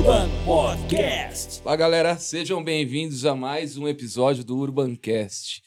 [0.00, 1.60] Urban Podcast.
[1.62, 5.62] Fala galera, sejam bem-vindos a mais um episódio do Urbancast.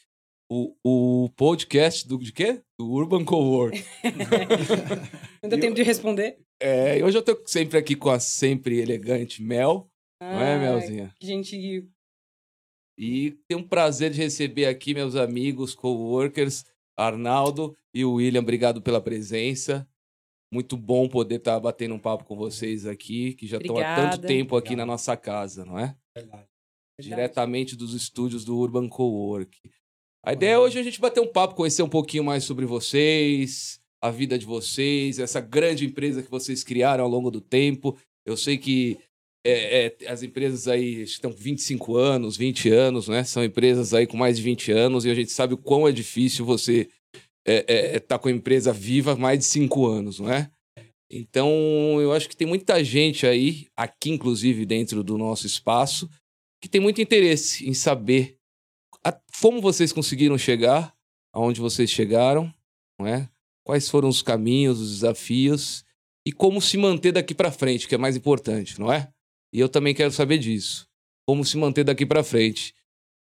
[0.50, 2.60] O, o podcast do de quê?
[2.76, 3.84] Do Urban Cowork.
[5.40, 6.36] Não deu tempo de responder?
[6.60, 9.88] É, e hoje eu tô sempre aqui com a sempre elegante Mel,
[10.20, 11.14] não é, Melzinha?
[11.20, 11.88] que Gente,
[12.98, 16.64] E tenho um prazer de receber aqui meus amigos, coworkers,
[16.98, 18.40] Arnaldo e o William.
[18.40, 19.88] Obrigado pela presença.
[20.54, 24.20] Muito bom poder estar batendo um papo com vocês aqui, que já estão há tanto
[24.24, 25.96] tempo aqui na nossa casa, não é?
[27.00, 29.58] diretamente dos estúdios do Urban Cowork.
[30.24, 33.80] A ideia é hoje a gente bater um papo, conhecer um pouquinho mais sobre vocês,
[34.00, 37.98] a vida de vocês, essa grande empresa que vocês criaram ao longo do tempo.
[38.24, 38.96] Eu sei que
[39.44, 43.24] é, é, as empresas aí estão 25 anos, 20 anos, né?
[43.24, 45.90] São empresas aí com mais de 20 anos e a gente sabe o quão é
[45.90, 46.88] difícil você
[47.46, 50.50] é, estar com a empresa viva há mais de 5 anos, não é?
[51.10, 51.48] Então,
[52.00, 56.08] eu acho que tem muita gente aí, aqui inclusive dentro do nosso espaço,
[56.62, 58.36] que tem muito interesse em saber
[59.04, 60.94] a- como vocês conseguiram chegar
[61.32, 62.52] aonde vocês chegaram,
[62.98, 63.28] não é?
[63.66, 65.84] Quais foram os caminhos, os desafios
[66.26, 69.10] e como se manter daqui para frente, que é mais importante, não é?
[69.52, 70.86] E eu também quero saber disso.
[71.28, 72.74] Como se manter daqui para frente.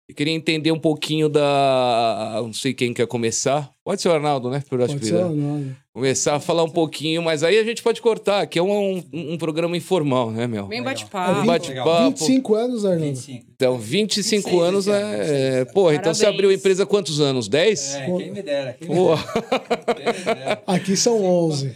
[0.09, 2.39] Eu queria entender um pouquinho da.
[2.41, 3.71] Não sei quem quer começar.
[3.83, 4.63] Pode ser o Arnaldo, né?
[4.67, 5.75] Por Pode ser ou não.
[5.93, 9.33] Começar a falar um pouquinho, mas aí a gente pode cortar, que é um, um,
[9.33, 10.65] um programa informal, né, Mel?
[10.65, 11.41] bem bate-papo.
[11.41, 12.17] Um bate-papo.
[12.17, 13.05] 25 anos, Arnaldo.
[13.05, 13.45] 25.
[13.53, 14.91] Então, 25 26 anos é.
[14.91, 15.73] é 26.
[15.73, 17.47] porra, então você abriu a empresa há quantos anos?
[17.47, 17.95] 10?
[17.95, 20.63] É, quem me dera, quem me dera.
[20.65, 21.75] Aqui são 11.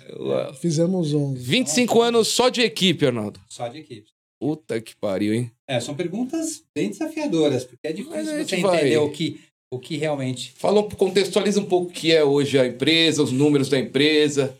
[0.60, 1.40] Fizemos 11.
[1.40, 3.40] 25 anos só de equipe, Arnaldo.
[3.48, 4.14] Só de equipe.
[4.44, 5.50] Puta que pariu, hein?
[5.70, 9.40] É, são perguntas bem desafiadoras, porque é difícil você vai- entender o que,
[9.74, 10.52] o que realmente.
[10.58, 14.54] Fala, um- contextualiza um pouco o que é hoje a empresa, os números da empresa.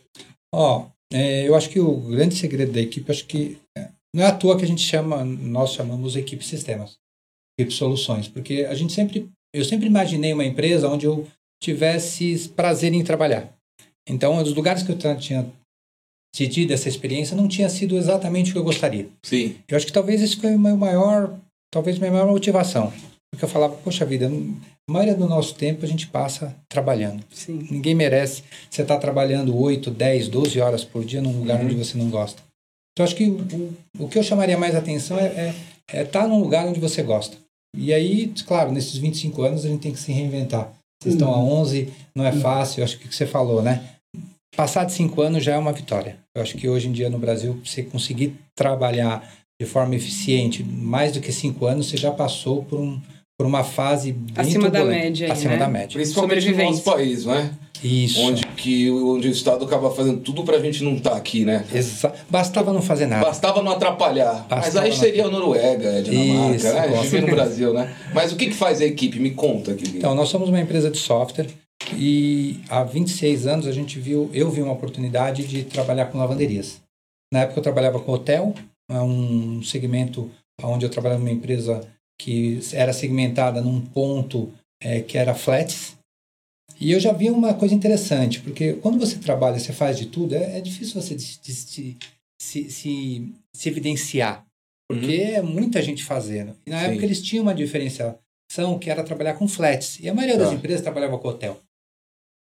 [0.54, 4.26] Ó, é, eu acho que o grande segredo da equipe, acho que é, não é
[4.28, 6.94] à toa que a gente chama, nós chamamos equipe sistemas,
[7.60, 11.28] equipe soluções, porque a gente sempre, eu sempre imaginei uma empresa onde eu
[11.62, 13.52] tivesse prazer em trabalhar.
[14.08, 15.46] Então, os lugares que eu tinha
[16.34, 19.06] tido essa experiência não tinha sido exatamente o que eu gostaria.
[19.22, 19.54] Sim.
[19.68, 21.32] Eu acho que talvez esse foi o meu maior,
[21.72, 22.92] talvez minha maior motivação.
[23.32, 24.26] Porque eu falava, poxa vida,
[24.88, 27.22] a maioria do nosso tempo a gente passa trabalhando.
[27.32, 27.66] Sim.
[27.70, 31.66] Ninguém merece você estar trabalhando 8, 10, 12 horas por dia num lugar Uhum.
[31.66, 32.42] onde você não gosta.
[32.92, 35.54] Então, acho que o, o que eu chamaria mais atenção é, é,
[35.92, 37.36] é estar num lugar onde você gosta.
[37.76, 40.72] E aí, claro, nesses 25 anos a gente tem que se reinventar.
[41.02, 43.93] Vocês estão há 11, não é fácil, eu acho que o que você falou, né?
[44.56, 46.16] Passar de 5 anos já é uma vitória.
[46.34, 49.28] Eu acho que hoje em dia no Brasil, você conseguir trabalhar
[49.60, 53.00] de forma eficiente mais do que 5 anos, você já passou por, um,
[53.38, 55.58] por uma fase bem Acima da média aí, Acima né?
[55.58, 55.94] da média.
[55.94, 57.50] Principalmente no nosso país, não é?
[57.82, 58.18] Isso.
[58.20, 61.66] Onde, que, onde o Estado acaba fazendo tudo pra gente não estar aqui, né?
[61.72, 63.26] Exa Bastava não fazer nada.
[63.26, 64.46] Bastava não atrapalhar.
[64.48, 66.80] Mas Bastava aí não- seria a Noruega, a Dinamarca, Isso, né?
[66.80, 67.94] A gente no Brasil, né?
[68.14, 69.18] Mas o que, que faz a equipe?
[69.20, 69.98] Me conta aqui.
[69.98, 71.46] Então, nós somos uma empresa de software
[71.98, 76.80] e há 26 anos a gente viu, eu vi uma oportunidade de trabalhar com lavanderias.
[77.32, 78.54] Na época eu trabalhava com hotel,
[78.90, 80.30] é um segmento
[80.62, 81.80] onde eu trabalhava numa empresa
[82.20, 85.96] que era segmentada num ponto eh, que era flats.
[86.80, 90.34] E eu já vi uma coisa interessante, porque quando você trabalha, você faz de tudo,
[90.34, 91.96] é, é difícil você se, se,
[92.70, 94.44] se, se, evidenciar,
[94.88, 96.56] porque é muita gente fazendo.
[96.66, 96.86] E na Sim.
[96.86, 100.54] época eles tinham uma diferenciação que era trabalhar com flats, e a maioria das Tá.
[100.54, 101.60] empresas trabalhava com hotel.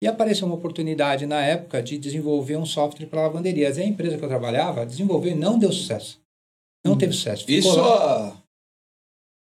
[0.01, 3.77] E apareceu uma oportunidade na época de desenvolver um software para lavanderias.
[3.77, 6.21] E a empresa que eu trabalhava desenvolveu e não deu sucesso.
[6.85, 7.45] Não teve sucesso.
[7.45, 8.41] Ficou Isso lá.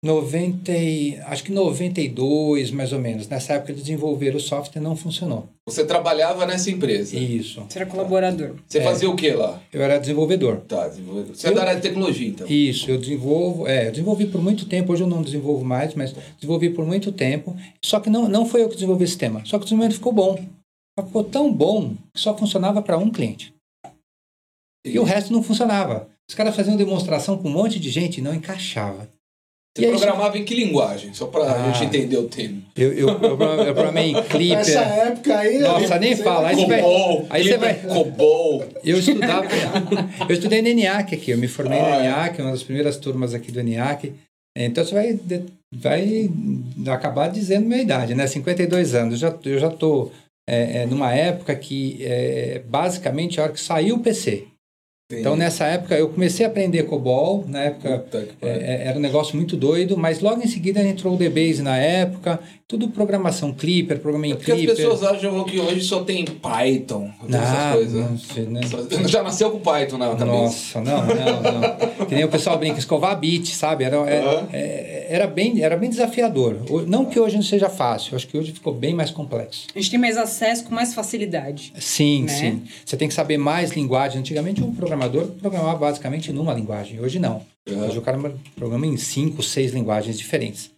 [0.04, 3.26] 90, e- acho que 92, mais ou menos.
[3.26, 5.48] Nessa época eles desenvolveram o software e não funcionou.
[5.66, 7.16] Você trabalhava nessa empresa.
[7.16, 7.62] Isso.
[7.68, 8.56] Você era colaborador.
[8.68, 8.82] Você É.
[8.84, 9.60] fazia o que lá?
[9.72, 10.58] Eu era desenvolvedor.
[10.68, 11.34] Tá, desenvolvedor.
[11.34, 12.46] Você é Eu- da área de tecnologia, então.
[12.46, 16.14] Isso, eu desenvolvo, é, eu desenvolvi por muito tempo, hoje eu não desenvolvo mais, mas
[16.38, 17.56] desenvolvi por muito tempo.
[17.82, 20.12] Só que não, não foi eu que desenvolvi o sistema, só que o desenvolvimento ficou
[20.12, 20.38] bom.
[21.00, 23.52] Ficou tão bom que só funcionava para um cliente.
[24.86, 26.08] E o resto não funcionava.
[26.28, 29.08] Os caras faziam demonstração com um monte de gente e não encaixava.
[29.76, 31.12] Você E programava em que linguagem?
[31.12, 31.72] Só pra Ah.
[31.72, 32.62] gente entender o tema.
[32.76, 34.78] Eu, eu, eu, eu programei em Nessa Clipper.
[34.78, 35.58] época aí.
[35.58, 36.48] Nossa, nem fala.
[36.48, 38.64] Aí você vai- Cobol, aí você vai- Cobol.
[38.84, 39.48] Eu estudava.
[40.28, 41.32] eu estudei no ENIAC aqui.
[41.32, 42.00] Eu me formei no Ah, é.
[42.06, 44.12] ENIAC, uma das primeiras turmas aqui do ENIAC.
[44.56, 45.18] Então você vai,
[45.72, 46.30] vai
[46.86, 48.28] acabar dizendo minha idade, né?
[48.28, 49.14] 52 anos.
[49.20, 50.08] Eu já, eu já tô
[50.48, 54.44] é, é, numa época que, é, basicamente, a hora que saiu o PC.
[55.10, 57.44] Então, nessa época, eu comecei a aprender COBOL.
[57.46, 58.06] Na época,
[58.40, 61.76] é, é, era um negócio muito doido, mas logo em seguida entrou o DBase na
[61.76, 62.40] época.
[62.66, 64.76] Tudo programação Clipper, programa em É porque as Clipper.
[64.76, 67.92] pessoas acham que hoje só tem Python, todas essas Ah, coisas.
[68.36, 68.60] não né?
[68.62, 69.04] né?
[69.08, 70.24] Já nasceu com Python na cabeça.
[70.26, 72.06] Nossa, não, não, não.
[72.06, 73.84] Que nem o pessoal brinca, escovar bit, sabe?
[73.84, 74.48] Era, é- Aham.
[74.52, 76.56] é- era, bem, era bem desafiador.
[76.70, 79.66] O- Não que hoje não seja fácil, acho que hoje ficou bem mais complexo.
[79.74, 81.72] A gente tem mais acesso com mais facilidade.
[81.78, 82.28] Sim, Né?
[82.28, 82.62] sim.
[82.84, 84.18] Você tem que saber mais linguagem.
[84.20, 86.98] Antigamente, um programador programava basicamente numa linguagem.
[87.00, 87.42] Hoje, não.
[87.68, 87.86] Aham.
[87.86, 88.18] Hoje, o cara
[88.56, 90.73] programa em cinco, seis linguagens diferentes.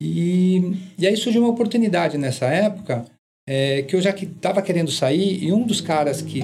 [0.00, 3.04] E, e aí surgiu uma oportunidade nessa época
[3.48, 6.42] é, que eu já estava querendo sair e um dos caras que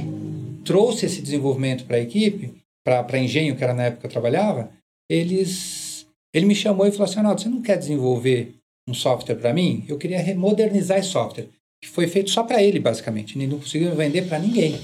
[0.65, 2.53] trouxe esse desenvolvimento para a equipe,
[2.83, 4.71] para engenho, que era na época que eu trabalhava,
[5.09, 8.55] eles, ele me chamou e falou assim, Arnaldo, você não quer desenvolver
[8.89, 9.85] um software para mim?
[9.89, 11.49] Eu queria modernizar esse software,
[11.83, 13.39] que foi feito só para ele, basicamente.
[13.39, 14.81] Ele não conseguiu vender para ninguém.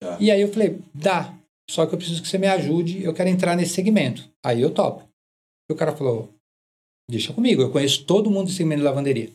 [0.00, 0.16] Tá.
[0.20, 1.34] E aí eu falei, dá,
[1.70, 4.28] só que eu preciso que você me ajude, eu quero entrar nesse segmento.
[4.44, 5.08] Aí eu topo.
[5.70, 6.28] E o cara falou,
[7.12, 9.28] deixa comigo, eu conheço todo mundo do segmento de lavanderia.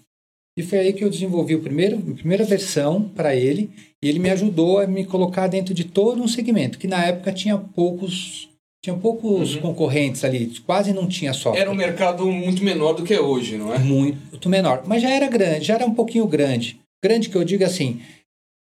[0.57, 3.69] E foi aí que eu desenvolvi o primeiro, a primeira versão para ele,
[4.03, 7.31] e ele me ajudou a me colocar dentro de todo um segmento, que na época
[7.31, 8.49] tinha poucos,
[8.83, 9.61] tinha poucos Uhum.
[9.61, 11.61] concorrentes ali, quase não tinha software.
[11.61, 13.77] Era um mercado muito menor do que é hoje, não é?
[13.77, 16.79] Muito menor, mas já era grande, já era um pouquinho grande.
[17.03, 18.01] Grande que eu digo assim,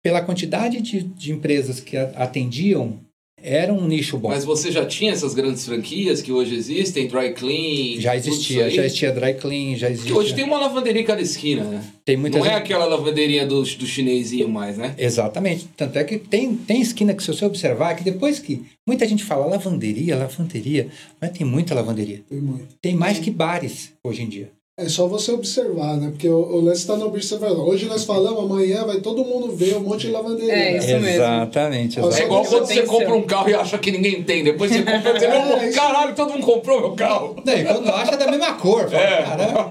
[0.02, 2.98] pela quantidade de, de empresas que atendiam,
[3.46, 4.28] era um nicho bom.
[4.28, 8.00] Mas você já tinha essas grandes franquias que hoje existem, Dry Clean?
[8.00, 10.16] já existia, já existia dry clean, já Porque existia.
[10.16, 11.84] hoje tem uma lavanderia em cada esquina, né?
[12.04, 14.94] tem muita Não é aquela lavanderinha do, do chinesinho mais, né?
[14.96, 15.68] Exatamente.
[15.76, 19.22] Tanto é que tem, tem esquina que, se você observar, que depois que muita gente
[19.22, 20.88] fala lavanderia, lavanderia,
[21.20, 22.22] mas tem muita lavanderia.
[22.28, 22.68] Tem muito.
[22.80, 24.50] Tem mais que bares hoje em dia.
[24.76, 26.08] É só você observar, né?
[26.10, 27.60] Porque o, o lance está na observação.
[27.60, 30.52] Hoje nós falamos, amanhã vai todo mundo ver um monte de lavanderia.
[30.52, 30.78] É, né?
[30.78, 31.08] isso mesmo.
[31.08, 32.00] Exatamente.
[32.00, 34.42] Ó, É Só igual quando você compra um carro e acha que ninguém tem.
[34.42, 37.36] Depois você compra e você É, caralho, todo mundo comprou meu carro.
[37.44, 38.90] Não, e quando acha da mesma cor.
[38.90, 39.22] Fala, É.
[39.22, 39.70] "Caramba."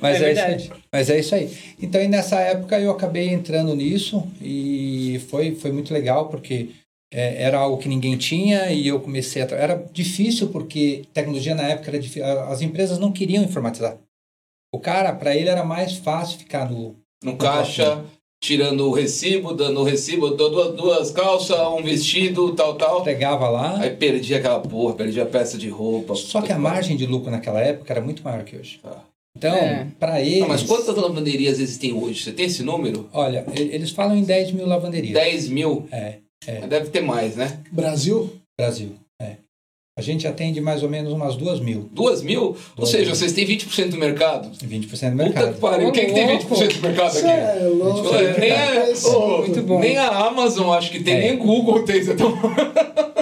[0.00, 0.70] Mas É é, isso.
[0.90, 1.50] Mas é isso aí.
[1.78, 6.70] Então, e nessa época eu acabei entrando nisso e foi, foi muito legal porque
[7.12, 9.44] é, era algo que ninguém tinha e eu comecei a...
[9.50, 12.24] Era difícil porque tecnologia na época era difícil.
[12.24, 13.98] As empresas não queriam informatizar.
[14.72, 16.96] O cara, para ele era mais fácil ficar no...
[17.22, 18.02] No caixa,
[18.42, 23.00] tirando o recibo, dando o recibo, duas, duas calças, um vestido, tal, tal.
[23.00, 23.78] Entregava lá.
[23.78, 26.14] Aí perdi aquela porra, perdi a peça de roupa.
[26.14, 28.80] Só que a margem de lucro naquela época era muito maior que hoje.
[28.82, 29.04] Tá.
[29.36, 29.86] Então, É.
[29.98, 30.42] para eles...
[30.42, 32.22] Ah, mas quantas lavanderias existem hoje?
[32.22, 33.06] Você tem esse número?
[33.12, 35.12] Olha, eles falam em 10 mil lavanderias.
[35.12, 35.86] 10 mil?
[35.92, 36.14] É,
[36.46, 36.66] é.
[36.66, 37.60] Deve ter mais, né?
[37.70, 38.32] Brasil?
[38.58, 38.94] Brasil.
[39.96, 40.00] É.
[40.00, 41.88] A gente atende mais ou menos umas 2 mil.
[41.92, 42.42] Duas mil?
[42.42, 43.14] Ou Duas seja, mil.
[43.14, 44.48] vocês têm 20% do mercado?
[44.50, 45.54] 20% do Puta mercado.
[45.54, 45.92] que pariu.
[45.92, 46.54] Quem que tem louco.
[46.54, 47.26] 20% do mercado aqui?
[47.26, 48.14] é louco.
[48.14, 49.80] É, nem, a, ô, Muito bom.
[49.80, 51.20] nem a Amazon acho que tem, É.
[51.20, 52.02] nem Google tem.
[52.02, 52.24] Você tá-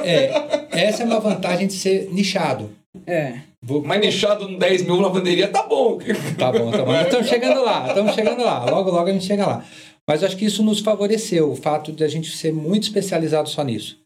[0.05, 2.71] É, essa é uma vantagem de ser nichado.
[3.07, 3.35] É.
[3.63, 5.99] Vou- Mas nichado no 10 mil lavanderia tá bom.
[6.39, 6.95] Tá bom, tá bom.
[6.95, 8.65] Estamos chegando lá, estamos chegando lá.
[8.71, 9.65] Logo, logo a gente chega lá.
[10.07, 13.63] Mas acho que isso nos favoreceu, o fato de a gente ser muito especializado só
[13.63, 13.99] nisso.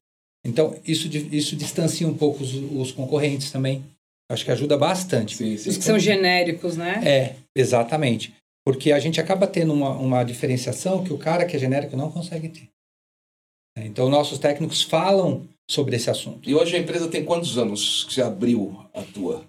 [0.45, 3.85] Então, isso, isso distancia um pouco os, os concorrentes também.
[4.31, 5.37] Acho que ajuda bastante.
[5.37, 5.71] Sim, sim.
[5.71, 7.01] Os que são genéricos, né?
[7.05, 8.35] É, exatamente.
[8.65, 12.11] Porque a gente acaba tendo uma, uma diferenciação que o cara que é genérico não
[12.11, 12.69] consegue ter.
[13.77, 16.49] É, Então, nossos técnicos falam sobre esse assunto.
[16.49, 19.45] E hoje a empresa tem quantos anos que você abriu a tua?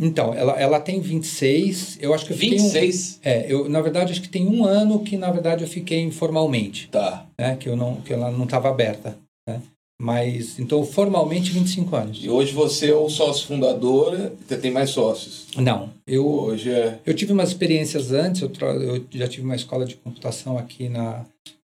[0.00, 3.20] Então, ela, ela tem 26, eu acho que eu fiquei um- 26?
[3.22, 6.88] é, eu, na verdade, acho que tem um ano que, na verdade, eu fiquei informalmente,
[6.88, 7.26] Tá.
[7.38, 7.56] né?
[7.56, 9.16] Que, eu não, que ela não estava aberta,
[9.48, 9.62] né?
[10.06, 12.18] Mas, então, formalmente, 25 anos.
[12.24, 15.46] E hoje você é o sócio fundador, você tem mais sócios.
[15.56, 16.98] Não, eu, Hoje é.
[17.06, 20.88] eu tive umas experiências antes, eu, tra- eu já tive uma escola de computação aqui
[20.88, 21.24] na,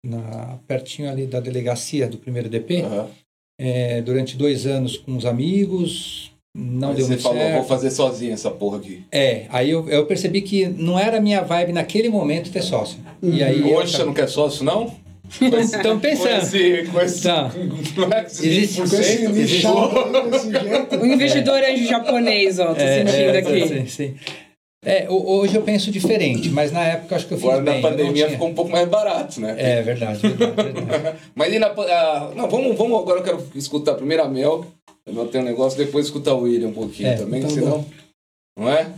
[0.05, 3.07] na pertinho ali da delegacia do primeiro DP, Aham.
[3.59, 7.55] é, durante dois anos com os amigos, não Aí deu você muito falou, certo.
[7.57, 9.05] vou fazer sozinho essa porra aqui.
[9.11, 12.99] É, aí eu, eu percebi que não era a minha vibe naquele momento ter sócio.
[13.23, 14.95] E aí eu- Hoje você não quer sócio, não?
[15.31, 16.39] Estão Com pensando.
[16.43, 16.89] esse.
[16.91, 17.23] Com esse.
[17.23, 17.51] Tá.
[17.51, 18.89] com esse Existe- 20%.
[18.89, 20.97] Com esse Existe- jeito.
[21.01, 23.69] O investidor anjo japonês, ó, tô sentindo é, aqui.
[23.69, 24.15] Sim, sim.
[24.85, 27.63] É, ho- hoje eu penso diferente, mas na época eu acho que eu fiz Agora
[27.65, 27.75] bem.
[27.83, 29.55] na eu pandemia tinha- ficou um pouco mais barato, né?
[29.59, 31.17] É verdade, verdade, verdade.
[31.35, 31.67] Mas e na.
[31.67, 33.01] ah, não, vamos, vamos.
[33.01, 34.65] Agora eu quero escutar primeiro a Mel.
[35.07, 37.55] A Mel tem um negócio, depois escutar o William um pouquinho É, também, tá que
[37.55, 37.71] senão.
[37.79, 37.85] bom.
[38.59, 38.93] Não é?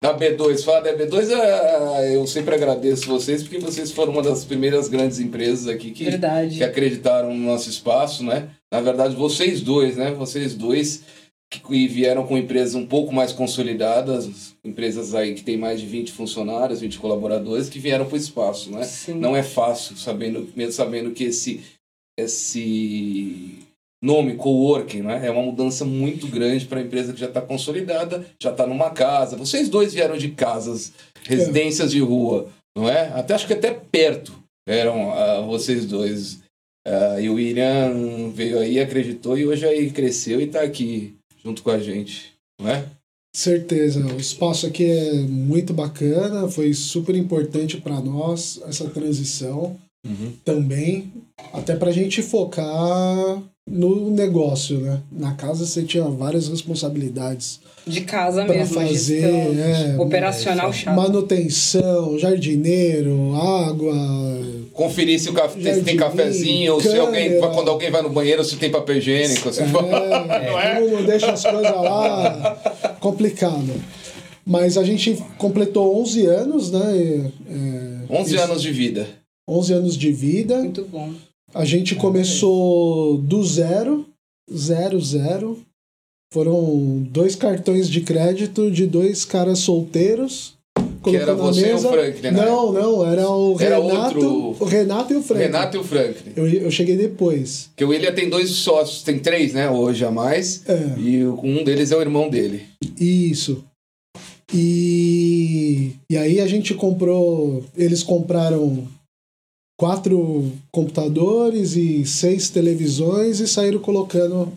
[0.00, 4.44] Da B2, fala da B2, ah, eu sempre agradeço vocês, porque vocês foram uma das
[4.44, 6.56] primeiras grandes empresas aqui que, Verdade.
[6.56, 8.48] que acreditaram no nosso espaço, né?
[8.72, 10.10] Na verdade, vocês dois, né?
[10.10, 11.04] Vocês dois
[11.48, 16.10] que vieram com empresas um pouco mais consolidadas, empresas aí que tem mais de 20
[16.10, 18.82] funcionários, 20 colaboradores, que vieram para o espaço, né?
[18.84, 19.14] Sim.
[19.14, 21.62] Não é fácil, sabendo, mesmo sabendo que esse,
[22.18, 23.58] esse
[24.02, 25.26] nome, coworking, né?
[25.26, 28.90] É uma mudança muito grande para a empresa que já está consolidada, já está numa
[28.90, 29.36] casa.
[29.36, 30.92] Vocês dois vieram de casas,
[31.22, 33.08] residências de rua, não é?
[33.14, 36.40] Até acho que até perto eram ah, vocês dois.
[36.86, 41.62] Ah, e o William veio aí, acreditou e hoje aí cresceu e está aqui junto
[41.62, 42.84] com a gente, não é?
[43.34, 44.04] Certeza.
[44.06, 50.32] O espaço aqui é muito bacana, foi super importante para nós essa transição Uhum.
[50.44, 51.12] também,
[51.52, 55.00] até para a gente focar no negócio, né?
[55.10, 60.96] Na casa você tinha várias responsabilidades De casa mesmo, fazer, gestão é, operacional chata.
[60.96, 63.94] manutenção, jardineiro, água,
[64.72, 68.42] Conferir se, o café, se tem cafezinho, ou se alguém, quando alguém vai no banheiro,
[68.44, 69.52] se tem papel higiênico.
[69.52, 73.70] Se for- É, todo mundo deixa as coisas lá, complicado.
[74.44, 77.30] Mas a gente completou 11 anos, né?
[77.48, 79.06] É, 11 isso, anos de vida.
[79.46, 80.58] 11 anos de vida.
[80.58, 81.10] Muito bom.
[81.54, 84.06] A gente começou do zero,
[84.52, 85.58] zero, zero.
[86.32, 90.54] Foram dois cartões de crédito de dois caras solteiros.
[91.04, 91.90] Que era você e o mesa.
[91.90, 92.30] Frank, né?
[92.30, 95.42] Não, não, era o Era Renato, outro- o Renato e o Frank.
[95.42, 96.32] Renato e o Franklin.
[96.36, 97.68] Eu, eu cheguei depois.
[97.70, 99.68] Porque o William tem dois sócios, tem três, né?
[99.68, 100.62] Hoje a mais.
[100.68, 100.98] É.
[100.98, 102.62] E um deles é o irmão dele.
[102.98, 103.64] Isso.
[104.54, 107.64] E, e aí a gente comprou.
[107.76, 108.86] Eles compraram
[109.82, 114.52] quatro computadores e seis televisões e saíram colocando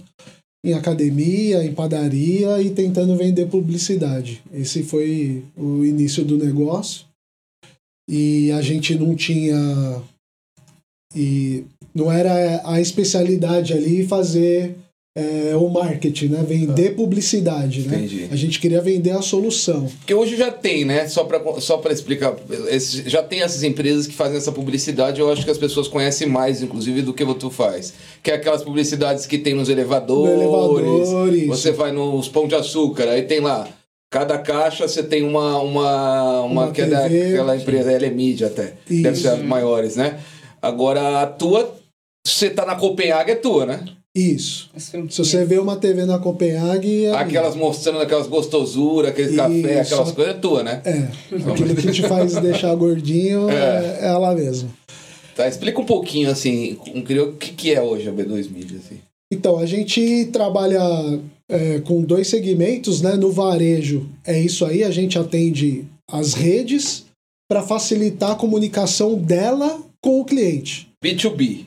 [0.63, 4.43] em academia, em padaria e tentando vender publicidade.
[4.53, 7.07] Esse foi o início do negócio.
[8.07, 9.57] E a gente não tinha.
[11.15, 14.75] E não era a especialidade ali fazer
[15.17, 16.43] é, o marketing, né?
[16.45, 17.99] Vender publicidade, né?
[17.99, 18.27] Entendi.
[18.29, 19.87] A gente queria vender a solução.
[19.99, 21.07] Porque hoje já tem, né?
[21.07, 22.35] Só pra, só pra explicar.
[23.05, 25.21] já tem essas empresas que fazem essa publicidade.
[25.21, 27.93] Eu acho que as pessoas conhecem mais, inclusive, do que tu faz.
[28.21, 30.35] Que é aquelas publicidades que tem nos elevadores.
[30.35, 31.47] No elevador, isso.
[31.47, 33.69] Você vai nos pão de açúcar, aí tem lá.
[34.11, 35.59] Cada caixa você tem uma.
[35.59, 38.73] Uma, uma, Uma que é daquela empresa, ela é mídia até.
[38.87, 39.21] Deve Isso.
[39.21, 40.19] ser as maiores, né?
[40.61, 41.73] Agora, a tua.
[42.27, 43.85] Você tá na Copenhague, é tua, né?
[44.15, 44.69] Isso.
[44.77, 49.93] Se você vê uma TV na Copenhague, é, Aquelas mostrando aquelas gostosuras, aquele café, Isso.
[49.93, 50.81] aquelas coisas, é tua, né?
[50.85, 54.69] é aquilo que te faz deixar gordinho é, é ela mesma.
[55.35, 58.99] Tá, explica um pouquinho, assim, um, o que, que é hoje a B2 Media, assim.
[59.29, 60.79] Então, a gente trabalha
[61.49, 63.15] é, com dois segmentos, né?
[63.15, 67.05] No varejo, é isso aí, a gente atende as redes
[67.49, 70.87] para facilitar a comunicação dela com o cliente.
[71.03, 71.65] B2B.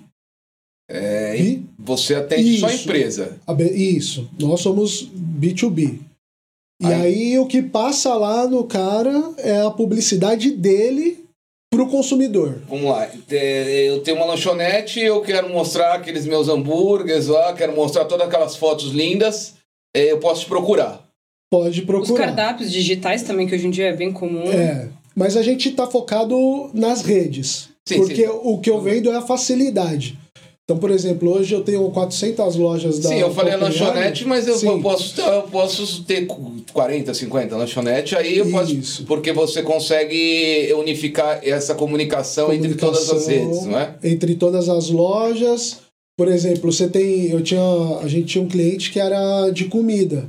[0.90, 2.84] É, E- você atende só Isso.
[2.84, 3.36] empresa.
[3.46, 5.08] A B- Isso, nós somos
[5.40, 5.98] B2B.
[6.80, 6.92] E Aí-
[7.32, 7.38] aí.
[7.38, 11.24] o que passa lá no cara é a publicidade dele
[11.72, 12.60] pro consumidor.
[12.68, 13.08] Vamos lá.
[13.30, 18.26] é, Eu tenho uma lanchonete, eu quero mostrar aqueles meus hambúrgueres lá, quero mostrar todas
[18.28, 19.54] aquelas fotos lindas.
[19.96, 21.02] é, Eu posso te procurar.
[21.50, 22.26] Pode Os procurar.
[22.26, 24.44] cardápios digitais também, que hoje em dia é bem comum.
[24.52, 27.70] É, mas a gente tá focado nas redes.
[27.88, 28.32] Sim, porque sim.
[28.42, 30.18] o que eu vendo é a facilidade.
[30.70, 33.80] Então, por exemplo, hoje eu tenho 400 lojas da Sim, eu falei Copenhague.
[33.80, 34.82] lanchonete, mas eu Sim.
[34.82, 38.74] posso, eu posso ter 40, 50 lanchonete, aí eu posso.
[38.74, 39.04] Isso.
[39.06, 43.94] Porque você consegue unificar essa comunicação, entre todas as Comunicação redes, não é?
[44.04, 45.78] Entre todas as lojas.
[46.18, 47.30] Por exemplo, você tem.
[47.30, 47.62] Eu tinha.
[48.02, 50.26] A gente tinha um cliente que era de comida.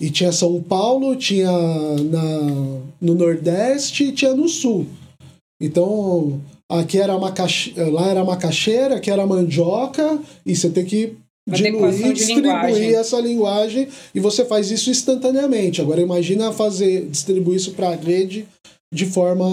[0.00, 4.86] E tinha São Paulo, tinha na, no Nordeste e tinha no Sul.
[5.62, 11.14] Então, aqui era macaxe, lá era macaxeira, aqui era mandioca, e você tem que
[11.46, 12.94] diluir, distribuir linguagem.
[12.94, 15.80] essa linguagem, e você faz isso instantaneamente.
[15.80, 18.46] Agora imagina fazer, distribuir isso para a rede
[18.92, 19.46] de forma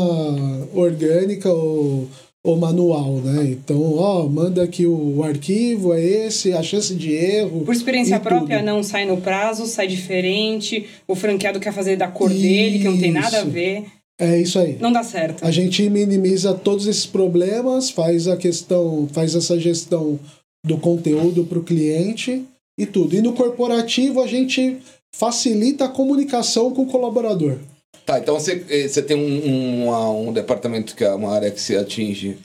[0.74, 2.08] orgânica ou,
[2.44, 3.46] ou manual, né?
[3.46, 7.62] Então, ó, manda aqui o, arquivo, é esse, a chance de erro.
[7.62, 8.66] Por experiência própria, tudo.
[8.66, 10.88] não sai no prazo, sai diferente.
[11.08, 13.50] O franqueado quer fazer da cor dele, que não tem nada a Isso.
[13.50, 13.86] ver.
[14.20, 14.78] É isso aí.
[14.80, 15.46] Não dá certo.
[15.46, 20.20] A gente minimiza todos esses problemas, faz a questão, faz essa gestão
[20.66, 22.44] do conteúdo para o cliente
[22.80, 23.16] e tudo.
[23.16, 24.78] E no corporativo a gente
[25.16, 27.58] facilita a comunicação com o colaborador.
[28.06, 31.60] Tá, então você, eh, você tem um, um, um departamento que é uma área que
[31.60, 32.38] você atinge,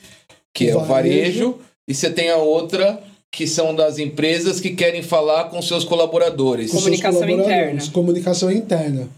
[0.53, 1.57] que é o Varejo.
[1.87, 3.01] e você tem a outra
[3.31, 6.69] que são das empresas que querem falar com seus colaboradores.
[6.69, 7.91] com seus Comunicação colaboradores, interna.
[7.91, 9.09] Comunicação interna.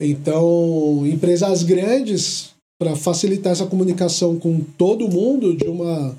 [0.00, 2.50] Então, empresas grandes,
[2.80, 6.16] para facilitar essa comunicação com todo mundo de uma,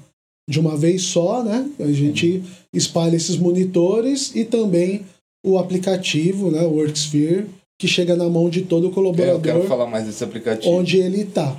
[0.50, 1.70] de uma vez só, né?
[1.80, 2.44] A gente
[2.74, 5.06] espalha esses monitores e também
[5.46, 6.62] o aplicativo, né?
[6.64, 7.46] O Worksphere,
[7.80, 10.74] que chega na mão de todo É, eu colaborador quero falar mais desse aplicativo.
[10.74, 11.56] onde ele está.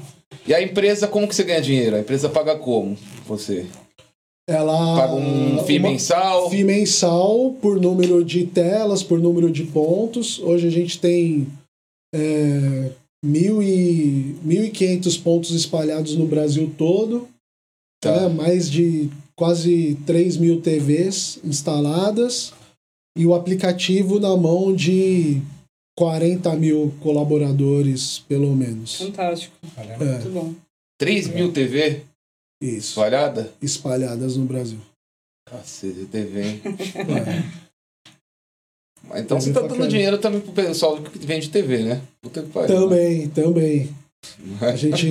[0.46, 1.96] E a empresa, como que você ganha dinheiro?
[1.96, 2.96] A empresa paga como?
[3.26, 3.66] Você?
[4.48, 6.50] Ela Paga um FII mensal.
[6.50, 10.40] FII mensal por número de telas, por número de pontos.
[10.40, 11.46] Hoje a gente tem
[12.14, 12.90] é,
[13.24, 17.28] mil e 1.500 pontos espalhados no Brasil todo.
[18.00, 18.28] Tá.
[18.28, 18.34] né?
[18.34, 22.52] Mais de quase 3 mil TVs instaladas.
[23.16, 25.42] E o aplicativo na mão de
[25.98, 28.96] 40 mil colaboradores, pelo menos.
[28.96, 29.54] Fantástico.
[29.74, 30.04] Caramba.
[30.04, 30.54] É, Muito bom.
[30.98, 32.02] 3 mil TV
[32.62, 32.90] isso.
[32.90, 33.52] espalhada?
[33.60, 34.78] Espalhadas no Brasil.
[35.48, 36.60] Cacete, TV, hein?
[36.96, 37.69] É.
[39.16, 42.00] Então TV você tá dando dinheiro também pro pessoal que vende TV, né?
[42.22, 42.80] Puta que pariu.
[42.80, 43.90] Também, também.
[44.60, 45.08] A gente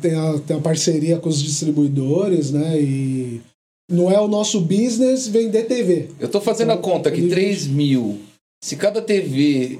[0.00, 2.80] tem a, tem a parceria com os distribuidores, né?
[2.80, 3.40] E
[3.90, 6.08] não é o nosso business vender TV.
[6.18, 8.18] Eu tô fazendo a conta aqui, Ele 3 mil.
[8.62, 9.78] Se cada TV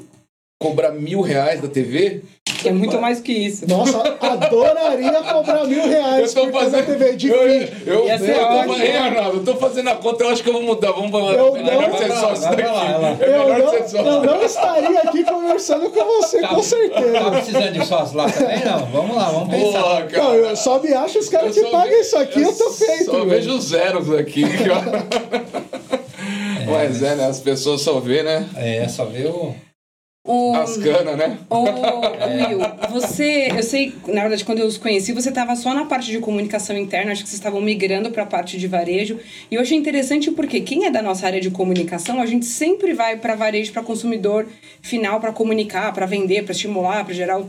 [0.68, 2.22] cobrar mil reais da TV.
[2.64, 3.68] É muito mais que isso.
[3.68, 6.86] Nossa, adoraria cobrar mil reais Eu tô fazendo.
[6.86, 7.68] TV de eu, fim.
[7.86, 10.62] eu, ser eu, tô, Arnaldo, eu tô fazendo a conta, eu acho que eu vou
[10.62, 10.92] mudar.
[10.92, 12.72] Vamos Eu é melhor não- ser Vai sócio lá, vai daqui.
[12.72, 13.08] lá, vai lá.
[13.20, 13.98] É Eu melhor não, ser sócio.
[13.98, 17.30] eu não estaria aqui conversando com você, Tá- com Tá certeza.
[17.30, 18.64] precisando de sócio lá também?
[18.64, 18.86] Não.
[18.86, 20.06] Vamos lá, vamos pensar.
[20.08, 20.22] Cara.
[20.24, 23.04] Não, eu só me acho os caras que Eu pagam isso aqui, eu tô feito.
[23.04, 23.26] Só velho.
[23.28, 24.44] vejo zeros aqui.
[26.66, 27.26] Mas é, né?
[27.26, 28.46] As pessoas só vê, né?
[28.56, 29.54] É, só ver o.
[30.26, 31.38] O, As canas, né?
[31.50, 32.58] Ô, Will,
[32.90, 36.18] você, eu sei, na verdade, quando eu os conheci, você estava só na parte de
[36.18, 39.20] comunicação interna, acho que vocês estavam migrando para a parte de varejo.
[39.50, 42.94] E eu achei interessante porque quem é da nossa área de comunicação, a gente sempre
[42.94, 44.46] vai para varejo, para consumidor
[44.80, 47.42] final, para comunicar, para vender, para estimular, para gerar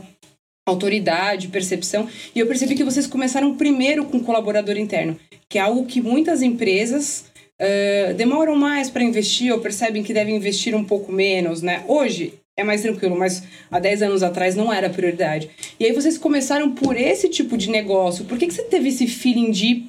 [0.68, 2.06] autoridade, percepção.
[2.34, 5.18] E eu percebi que vocês começaram primeiro com colaborador interno,
[5.48, 7.24] que é algo que muitas empresas
[7.58, 11.82] eh, demoram mais para investir ou percebem que devem investir um pouco menos, né?
[11.88, 15.50] Hoje é mais tranquilo, mas há 10 anos atrás não era prioridade.
[15.78, 18.24] E aí vocês começaram por esse tipo de negócio.
[18.24, 19.84] Por que, que você teve esse feeling de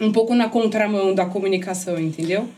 [0.00, 2.48] um pouco na contramão da comunicação, entendeu?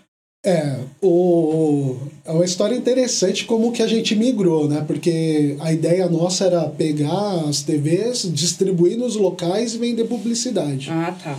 [0.47, 4.85] É, o, é uma história interessante como que a gente migrou, né?
[4.87, 10.91] Porque a ideia nossa era pegar as TVs, distribuir nos locais e vender publicidade.
[10.91, 11.39] Ah, tá.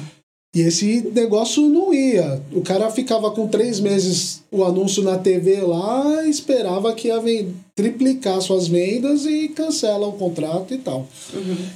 [0.56, 2.42] E esse negócio não ia.
[2.52, 7.54] O cara ficava com três meses o anúncio na TV lá, esperava que ia ven-
[7.76, 11.08] triplicar suas vendas e cancela o contrato e tal.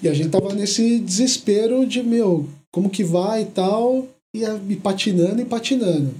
[0.02, 4.76] E a gente tava nesse desespero de, meu, como que vai e tal, e, e
[4.78, 6.16] patinando e patinando.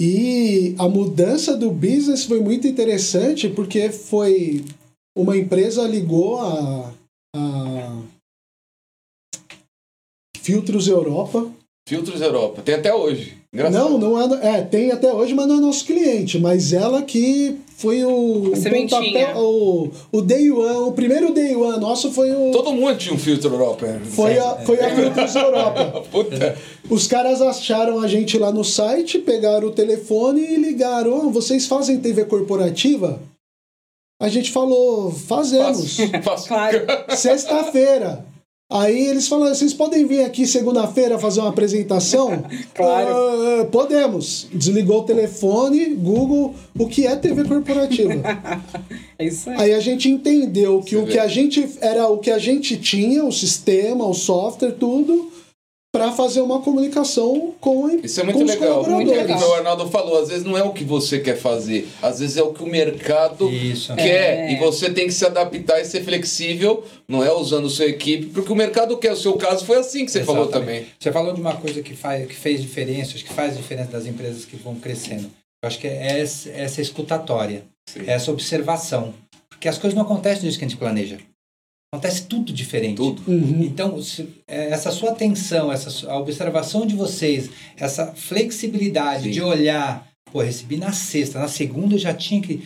[0.00, 4.64] E a mudança do business foi muito interessante porque foi
[5.16, 6.94] uma empresa ligou a,
[7.34, 8.02] a
[10.36, 11.50] Filtros Europa.
[11.88, 12.62] Filtros Europa.
[12.62, 13.37] Tem até hoje.
[13.52, 13.98] Engraçado.
[13.98, 14.62] Não, não é, é.
[14.62, 16.38] Tem até hoje, mas não é nosso cliente.
[16.38, 18.52] Mas ela que foi o.
[18.52, 19.36] A sementinha.
[19.38, 22.50] o, o Day One, o primeiro Day One nosso foi o.
[22.50, 23.86] Todo mundo tinha um filtro Europa.
[23.86, 24.00] né?
[24.04, 26.04] Foi a, foi a Filtros Europa.
[26.12, 26.58] Puta.
[26.90, 31.66] Os caras acharam a gente lá no site, pegaram o telefone e ligaram: "Ó, vocês
[31.66, 33.18] fazem TV corporativa?
[34.20, 35.96] A gente falou: fazemos.
[36.46, 36.84] Claro.
[37.16, 38.26] Sexta-feira.
[38.70, 42.44] Aí eles falaram: vocês podem vir aqui segunda-feira fazer uma apresentação?
[42.74, 43.08] Claro.
[43.10, 44.46] "Ah, podemos.
[44.52, 48.14] Desligou o telefone, Google, o que é TV corporativa?
[49.20, 49.56] É isso aí.
[49.62, 51.12] Aí a gente entendeu que Você o vê.
[51.12, 55.27] que a gente era o que a gente tinha, o sistema, o software, tudo,
[55.98, 58.88] para fazer uma comunicação com, Isso é muito legal.
[58.88, 59.40] Muito legal.
[59.40, 62.42] O Arnaldo falou, às vezes não é o que você quer fazer, às vezes é
[62.42, 63.94] o que o mercado Isso.
[63.96, 64.48] quer.
[64.48, 64.52] É.
[64.52, 68.52] E você tem que se adaptar e ser flexível, não é usando sua equipe, porque
[68.52, 69.12] o mercado quer.
[69.12, 70.66] O seu caso foi assim que você falou Exatamente.
[70.66, 70.86] também.
[70.98, 74.06] Você falou de uma coisa que, faz, que fez diferença, acho que faz diferença das
[74.06, 75.30] empresas que vão crescendo.
[75.62, 78.02] Eu acho que é essa, essa escutatória, Sim.
[78.06, 79.12] é essa observação.
[79.48, 81.18] Porque as coisas não acontecem do jeito que a gente planeja.
[81.92, 82.96] Acontece tudo diferente.
[82.96, 83.22] Tudo.
[83.26, 83.62] Uhum.
[83.62, 89.30] Então, se- é, essa sua atenção, essa a observação de vocês, essa flexibilidade Sim.
[89.30, 92.62] de olhar, pô, recebi na sexta, na segunda eu já tinha que.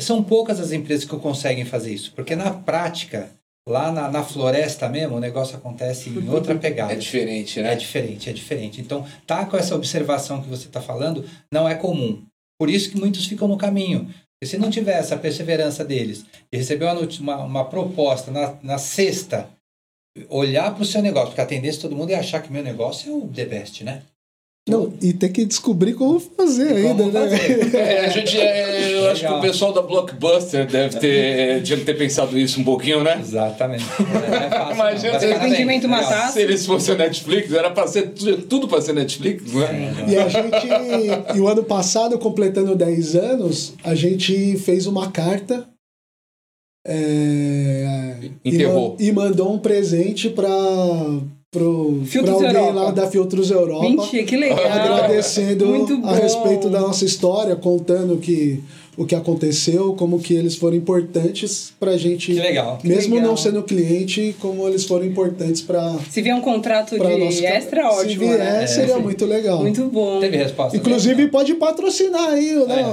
[0.00, 3.30] São poucas as empresas que conseguem fazer isso, porque na prática,
[3.68, 6.92] lá na, na floresta mesmo, o negócio acontece em outra pegada.
[6.92, 7.74] É diferente, É né?
[7.74, 8.80] diferente, é diferente.
[8.80, 12.22] Então, tá com essa observação que você está falando, não é comum.
[12.60, 14.08] Por isso que muitos ficam no caminho.
[14.42, 18.76] E se não tiver essa perseverança deles, de receber uma, uma, uma proposta na, na
[18.76, 19.48] sexta,
[20.28, 22.64] olhar para o seu negócio, porque a tendência de todo mundo é achar que meu
[22.64, 24.02] negócio é o the best, né?
[24.68, 27.36] Não, e tem que descobrir como fazer E ainda, como né?
[27.36, 27.74] fazer.
[27.74, 31.94] É, a gente, é, eu acho que o pessoal da Blockbuster deve ter, deve ter
[31.98, 33.18] pensado isso um pouquinho, né?
[33.20, 33.84] Exatamente.
[33.98, 35.20] Não é fácil, Imagina não.
[35.20, 36.02] se entendimento legal.
[36.02, 36.32] matasse.
[36.34, 39.94] Se eles fossem Netflix, era pra ser tudo, pra ser Netflix, né?
[40.08, 45.68] E a gente, e o ano passado, completando 10 anos, a gente fez uma carta
[46.86, 48.58] é, e,
[49.00, 50.48] e mandou um presente para
[51.52, 52.80] pro, Filtros pra alguém Europa.
[52.80, 53.82] lá da Filtros Europa.
[53.88, 54.58] Mentira, que legal.
[54.58, 55.66] agradecendo
[56.04, 58.62] a respeito da nossa história, contando que,
[58.96, 62.34] o que aconteceu, como que eles foram importantes pra gente.
[62.34, 62.78] Que legal.
[62.84, 63.30] Mesmo legal.
[63.30, 67.82] não sendo cliente, como eles foram importantes pra, Se vier um contrato de nossa extra,
[67.90, 68.20] Se ótimo.
[68.26, 68.66] vier, né?
[68.66, 69.60] seria muito legal.
[69.60, 70.20] Muito bom.
[70.20, 70.76] Teve resposta?
[70.76, 72.84] Inclusive, pode patrocinar aí, né?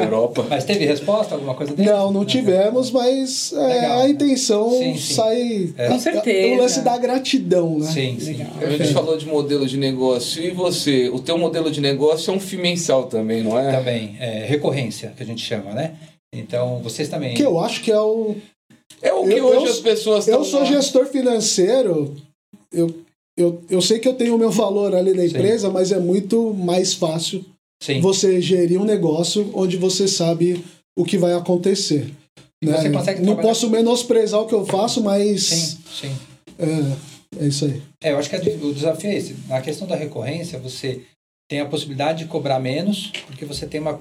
[0.00, 0.46] Europa.
[0.50, 1.34] Mas teve resposta?
[1.34, 1.90] Alguma coisa dele?
[1.90, 4.00] Não, não tivemos, mas é, Legal.
[4.02, 5.14] a intenção Sim, sim.
[5.14, 5.74] sai.
[5.88, 6.54] Com certeza.
[6.54, 7.86] O lance da gratidão, né?
[7.86, 8.32] Sim, sim.
[8.32, 8.48] Legal.
[8.62, 10.42] A gente falou de modelo de negócio.
[10.42, 11.08] E você?
[11.08, 13.72] O teu modelo de negócio é um FII mensal também, não é?
[13.72, 15.96] Também, é, recorrência, que a gente chama, né?
[16.34, 17.34] Então, vocês também...
[17.34, 18.34] Que eu acho que é o.
[19.00, 22.14] É o que Eu- hoje eu- as pessoas Eu sou gestor financeiro,
[22.72, 22.94] eu,
[23.36, 25.28] eu, eu sei que eu tenho o meu valor ali na Sim.
[25.28, 27.44] empresa, mas é muito mais fácil
[27.82, 28.00] Sim.
[28.00, 30.64] você gerir um negócio onde você sabe
[30.98, 32.10] o que vai acontecer.
[32.64, 32.72] Né?
[32.80, 36.16] você consegue Não trabalhar- posso menosprezar o que eu faço, mas Sim, sim.
[36.58, 37.82] é, é isso aí.
[38.02, 39.36] É, eu acho que o desafio é esse.
[39.48, 41.02] Na questão da recorrência, você
[41.48, 43.98] tem a possibilidade de cobrar menos, porque você tem uma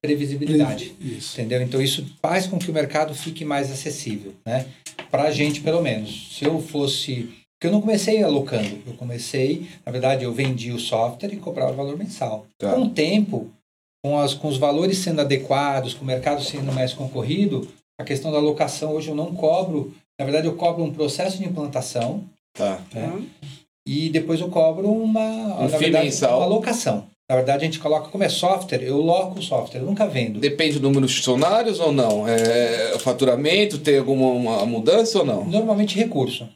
[0.00, 0.94] previsibilidade.
[1.00, 1.40] Isso.
[1.40, 1.62] Entendeu?
[1.62, 4.66] Então isso faz com que o mercado fique mais acessível, né?
[5.10, 6.36] Para a gente, pelo menos.
[6.36, 7.28] Se eu fosse.
[7.54, 8.82] Porque eu não comecei alocando.
[8.86, 12.46] Eu comecei, na verdade, eu vendi o software e cobrava o valor mensal.
[12.58, 12.72] Tá.
[12.72, 13.50] Com o tempo,
[14.04, 17.68] com, as, com os valores sendo adequados, com o mercado sendo mais concorrido,
[18.00, 19.94] a questão da alocação hoje eu não cobro.
[20.18, 22.24] Na verdade, eu cobro um processo de implantação,
[22.54, 22.82] Tá.
[22.92, 23.22] né?
[23.86, 26.38] E depois eu cobro uma, Um na verdade, mensal.
[26.38, 27.04] uma locação.
[27.28, 30.38] Na verdade, a gente coloca como é software, eu loco o software, eu nunca vendo.
[30.38, 32.28] Depende do número de funcionários ou não?
[32.28, 35.44] É faturamento, tem alguma uma mudança ou não?
[35.46, 36.46] Normalmente recurso.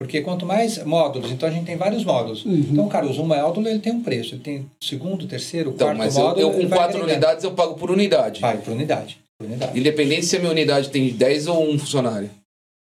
[0.00, 2.44] Porque quanto mais módulos, então a gente tem vários módulos.
[2.44, 2.66] Uhum.
[2.72, 4.34] Então, cara, o módulo ele tem um preço.
[4.34, 6.40] Ele tem segundo, terceiro, Então, quarto mas eu, módulo.
[6.40, 7.04] eu com quatro agregando.
[7.12, 8.40] unidades eu pago por unidade.
[8.40, 9.18] Vai, por unidade.
[9.38, 9.78] Por unidade.
[9.78, 12.28] Independente se a minha unidade tem 10 ou um funcionário.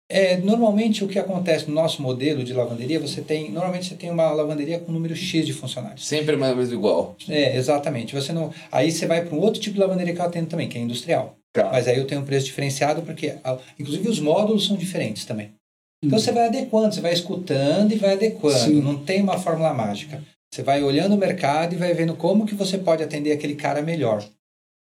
[0.08, 3.50] É, normalmente o que acontece no nosso modelo de lavanderia, você tem.
[3.50, 6.08] Normalmente você tem uma lavanderia com um número X de funcionários.
[6.08, 7.16] Sempre mais ou menos igual.
[7.28, 8.14] É, exatamente.
[8.14, 8.54] Você não.
[8.72, 10.82] Aí você vai para um outro tipo de lavanderia que eu atendo também, que é
[10.82, 11.38] industrial.
[11.52, 11.72] Tá.
[11.72, 13.36] Mas aí eu tenho um preço diferenciado porque,
[13.80, 15.54] inclusive, os módulos são diferentes também.
[16.04, 18.60] Então você vai adequando, você vai escutando e vai adequando.
[18.60, 18.82] Sim.
[18.82, 20.22] Não tem uma fórmula mágica.
[20.54, 23.82] Você vai olhando o mercado e vai vendo como que você pode atender aquele cara
[23.82, 24.24] melhor.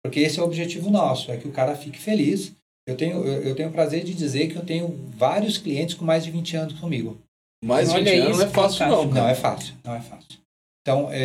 [0.03, 2.53] Porque esse é o objetivo nosso, é que o cara fique feliz.
[2.87, 6.25] Eu tenho, eu, tenho o prazer de dizer que eu tenho vários clientes com mais
[6.25, 7.16] de 20 anos comigo.
[7.64, 9.31] Mais de Olha 20 anos isso, não é fácil não, Não cara.
[9.31, 10.42] é fácil, não é fácil.
[10.85, 11.16] Então, é,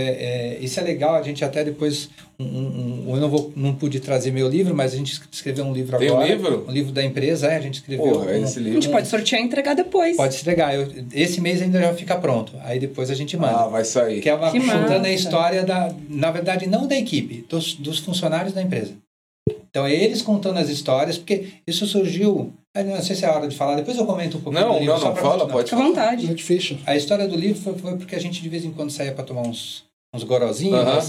[0.54, 1.16] é, isso é legal.
[1.16, 2.12] A gente até depois.
[2.40, 5.66] Um, um- um- eu não, vou, não pude trazer meu livro, mas a gente escreveu
[5.66, 6.28] um livro Tem um agora.
[6.32, 6.66] livro?
[6.68, 8.06] Um livro da empresa, é, a gente escreveu.
[8.08, 8.80] Porra, um- esse A livro.
[8.80, 10.16] gente pode sortear e entregar depois.
[10.16, 10.76] Pode se entregar.
[10.76, 12.54] Eu- esse mês ainda já fica pronto.
[12.62, 13.62] Aí depois a gente manda.
[13.62, 14.22] Ah, vai sair.
[14.22, 15.08] que é uma, Que contando massa.
[15.08, 15.92] a história da.
[16.08, 18.94] Na verdade, não da equipe, dos, dos funcionários da empresa.
[19.78, 22.52] Então, é eles contando as histórias, porque isso surgiu.
[22.76, 24.66] eu Não sei se é a hora de falar, depois eu comento um pouquinho.
[24.66, 25.54] Não, do livro, não, não, fala, continuar.
[25.54, 26.26] pode Fica à vontade.
[26.26, 26.78] Muito ficha.
[26.84, 29.24] A história do livro foi, foi porque a gente de vez em quando saía para
[29.24, 29.84] tomar uns,
[30.16, 30.80] uns gorozinhos.
[30.80, 31.04] Aham.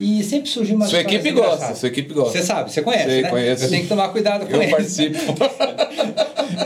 [0.00, 1.74] E sempre surgiu uma Sua equipe gosta, engraçada.
[1.74, 2.32] sua equipe gosta.
[2.38, 3.30] Você sabe, você conhece, Sei, né?
[3.30, 3.64] conheço.
[3.64, 4.70] Eu tenho que tomar cuidado com Eu eles.
[4.70, 5.18] participo.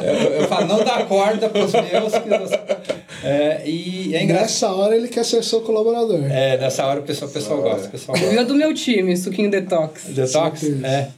[0.03, 2.13] Eu, eu falo, não dá corda para os meus.
[2.13, 4.43] Que é, e é engraçado.
[4.43, 6.25] Nessa hora ele quer ser seu colaborador.
[6.31, 7.87] É, nessa hora o pessoal, o pessoal gosta.
[7.89, 8.45] O pessoal gosta.
[8.45, 10.05] Do meu time, suquinho detox.
[10.07, 10.65] Detox?
[10.85, 11.09] É.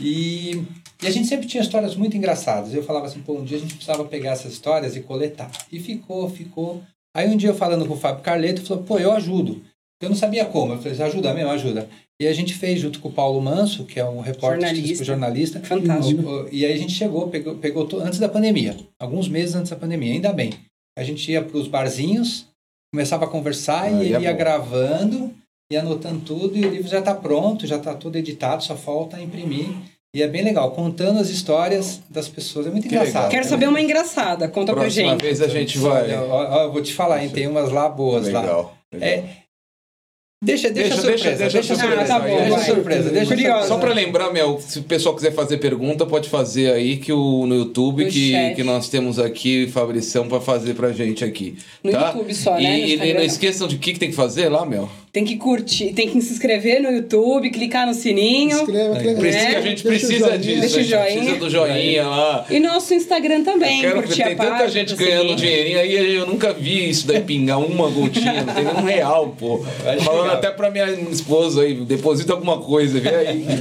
[0.00, 0.62] E,
[1.02, 2.72] e a gente sempre tinha histórias muito engraçadas.
[2.74, 5.50] Eu falava assim, pô, um dia a gente precisava pegar essas histórias e coletar.
[5.72, 6.82] E ficou, ficou.
[7.16, 9.62] Aí um dia eu falando com o Fábio Carleto, ele falou, pô, eu ajudo.
[10.00, 10.74] Eu não sabia como.
[10.74, 11.88] Eu falei, ajuda mesmo, ajuda.
[12.20, 15.04] E a gente fez junto com o Paulo Manso, que é um repórter Jornalista.
[15.04, 15.60] jornalista.
[15.60, 16.48] Fantástico.
[16.52, 19.76] E aí a gente chegou, pegou, pegou to- antes da pandemia, alguns meses antes da
[19.76, 20.52] pandemia, ainda bem.
[20.96, 22.46] A gente ia para os barzinhos,
[22.92, 24.36] começava a conversar Aí e ele é ia bom.
[24.36, 25.32] gravando,
[25.70, 29.20] ia anotando tudo e o livro já está pronto, já está tudo editado, só falta
[29.20, 29.68] imprimir.
[30.16, 32.66] E é bem legal, contando as histórias das pessoas.
[32.66, 33.14] É muito Que engraçado.
[33.14, 33.28] legal.
[33.30, 35.20] Quero saber uma engraçada, conta pra Próxima gente.
[35.22, 36.04] vez a gente vai.
[36.04, 38.40] Olha, ó, ó, eu vou te falar, hein, tem umas lá boas lá.
[38.40, 38.78] Legal.
[38.98, 39.22] É,
[40.42, 42.02] deixa, deixa, Deixa- surpresa, deixa- deixa surpresa.
[42.02, 42.64] Ah, tá bom, deixa vai.
[42.64, 43.62] surpresa, deixa.
[43.66, 47.44] Só pra lembrar, Mel, se o pessoal quiser fazer pergunta, pode fazer aí que o,
[47.46, 51.58] no YouTube No que, que nós temos aqui, Fabrição, pra fazer pra gente aqui.
[51.84, 52.06] No tá?
[52.12, 52.80] YouTube só, né?
[52.80, 53.20] E, No e não.
[53.20, 54.88] esqueçam de o que, que tem que fazer lá, Mel.
[55.12, 58.58] Tem que curtir, tem que se inscrever no YouTube, clicar no sininho.
[58.58, 59.20] Escreva, escreva.
[59.20, 60.38] Precisa, É, a gente deixa precisa joinha.
[60.38, 60.60] disso.
[60.60, 61.16] Deixa o a gente joinha.
[61.18, 62.44] precisa do joinha lá.
[62.50, 65.04] E nosso Instagram também, Eu quero curtir tem tanta página, gente seguir.
[65.04, 68.84] ganhando dinheirinho aí, eu nunca vi isso daí pingar uma gotinha, não tem nem um
[68.84, 69.58] real, pô.
[69.82, 70.34] Vai Falando chegar.
[70.34, 73.44] até pra minha esposa aí, deposita alguma coisa, vê aí.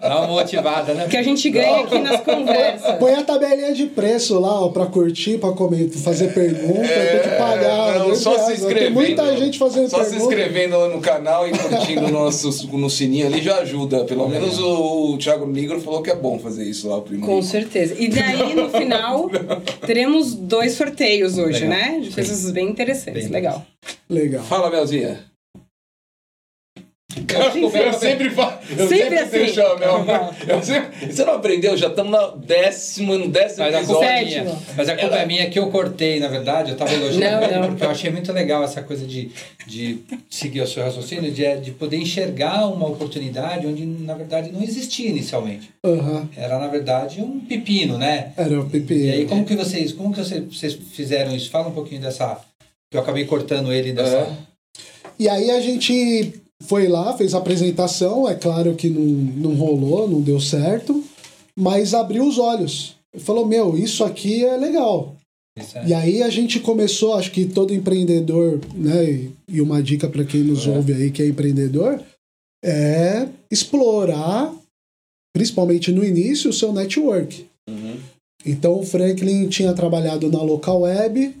[0.00, 1.06] Dá uma motivada, né?
[1.08, 2.96] Que a gente ganha aqui nas conversas.
[2.98, 7.36] Põe a tabelinha de preço lá, ó, pra curtir, pra comentar, fazer pergunta, tem que
[7.38, 7.94] pagar.
[7.94, 8.64] É, não, dois só se reais.
[8.64, 10.23] Tem muita gente fazendo Só se pergunta.
[10.24, 14.04] Inscrevendo no canal e curtindo o nosso, no sininho ali já ajuda.
[14.04, 17.26] Pelo menos o, o Thiago Negro falou que é bom fazer isso lá primeiro.
[17.26, 17.94] Com certeza.
[17.98, 19.30] E daí, no final,
[19.86, 21.68] teremos dois sorteios hoje, Legal.
[21.68, 22.00] né?
[22.00, 23.24] De coisas bem interessantes.
[23.24, 23.64] Bem Legal.
[24.08, 24.44] Legal.
[24.44, 25.33] Fala, Melzinha.
[27.16, 28.58] Eu sempre falo.
[28.70, 29.30] Eu Sempre sempre, assim.
[29.38, 30.04] deixo a Mel.
[30.48, 31.76] eu sempre- Você não aprendeu?
[31.76, 34.36] Já estamos no décimo, no décimo Mas a culpa episódio.
[34.38, 34.58] é minha.
[34.76, 36.70] Mas a culpa é minha que eu cortei, na verdade.
[36.72, 37.68] Eu tava elogiando Não, não.
[37.68, 39.30] porque eu achei muito legal essa coisa de,
[39.66, 39.98] de
[40.28, 45.08] seguir o seu raciocínio, de, de poder enxergar uma oportunidade onde, na verdade, não existia
[45.08, 45.70] inicialmente.
[45.84, 46.28] Aham.
[46.36, 48.32] Era, na verdade, um pepino, né?
[48.36, 48.94] Era o PP.
[48.94, 51.50] E aí, como que vocês, como que vocês, vocês fizeram isso?
[51.50, 52.38] Fala um pouquinho dessa...
[52.90, 54.16] Que eu acabei cortando ele dessa...
[54.16, 54.28] É.
[55.18, 56.34] E aí a gente
[56.66, 61.02] foi lá, fez a apresentação, é claro que não, não rolou, não deu certo,
[61.56, 62.96] mas abriu os olhos.
[63.18, 65.14] Falou, meu, isso aqui é legal.
[65.56, 70.08] É- E aí a gente começou, acho que todo empreendedor, né, e- e uma dica
[70.08, 70.70] para quem nos É.
[70.70, 72.00] ouve aí que é empreendedor,
[72.64, 74.52] é explorar,
[75.34, 77.46] principalmente no início, o seu network.
[77.68, 77.96] Uhum.
[78.44, 81.34] Então o Franklin tinha trabalhado na local web,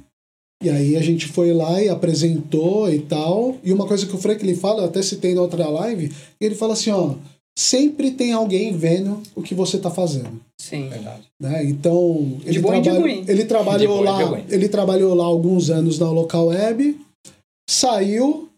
[0.64, 3.56] e aí a gente foi lá e apresentou e tal.
[3.62, 6.72] E uma coisa que o Franklin fala, eu até citei na outra live, ele fala
[6.72, 7.14] assim, ó,
[7.58, 10.40] sempre tem alguém vendo o que você tá fazendo.
[10.60, 10.88] Sim.
[10.88, 11.22] Verdade.
[11.40, 11.64] Né?
[11.64, 13.24] Então, ele, bom e ruim.
[13.28, 14.44] ele trabalhou De bom de lá, ruim.
[14.48, 16.96] ele trabalhou lá alguns anos na local web,
[17.68, 18.48] saiu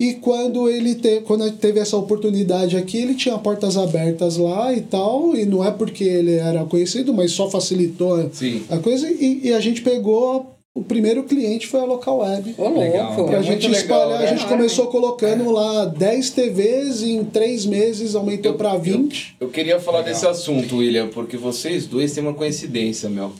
[0.00, 4.82] e quando ele te, quando teve essa oportunidade aqui, ele tinha portas abertas lá e
[4.82, 8.62] tal, e não é porque ele era conhecido, mas só facilitou Sim.
[8.68, 12.54] a coisa e, e a gente pegou o primeiro cliente foi a local web.
[12.58, 13.14] Ô, Legal.
[13.16, 13.30] louco.
[13.30, 14.26] Pra É gente muito legal, espalhar, né?
[14.28, 19.36] a gente começou colocando lá 10 TVs e em 3 meses aumentou Eu- pra 20.
[19.40, 20.12] Eu queria falar Legal.
[20.14, 23.32] desse assunto, William, porque vocês dois têm uma coincidência, Mel.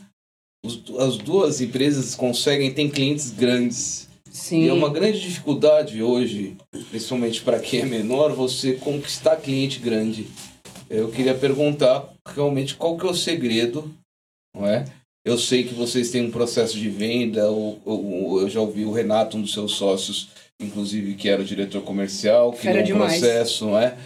[0.65, 4.09] Os- as duas empresas conseguem ter clientes grandes.
[4.31, 4.65] Sim.
[4.65, 6.57] E é uma grande dificuldade hoje,
[6.91, 10.27] principalmente para quem é menor, você conquistar cliente grande.
[10.91, 13.91] Eu queria perguntar realmente qual que é o segredo,
[14.55, 14.85] não é?
[15.27, 18.93] Eu sei que vocês têm um processo de venda, ou, ou- eu já ouvi o
[18.93, 20.29] Renato, um dos seus sócios,
[20.61, 23.19] inclusive, que era o diretor comercial, que Fera um demais.
[23.19, 23.97] processo, não é?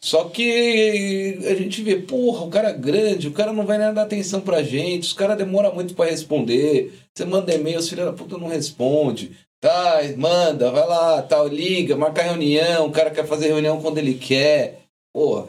[0.00, 3.92] Só que a gente vê, porra, o cara é grande, o cara não vai nem
[3.92, 6.94] dar atenção pra gente, os caras demoram muito pra responder.
[7.14, 9.32] Você manda e-mail, os filhos da puta não responde.
[9.62, 14.14] Tá, manda, vai lá, tal, liga, marca reunião, o cara quer fazer reunião quando ele
[14.14, 14.80] quer.
[15.14, 15.46] Porra.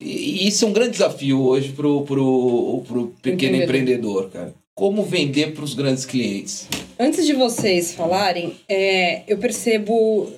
[0.00, 3.64] E, e isso é um grande desafio hoje pro, pro, pro pequeno Empreendedor.
[3.64, 4.54] empreendedor, cara.
[4.78, 6.68] Como vender pros grandes clientes?
[7.00, 10.32] Antes de vocês falarem, é, eu percebo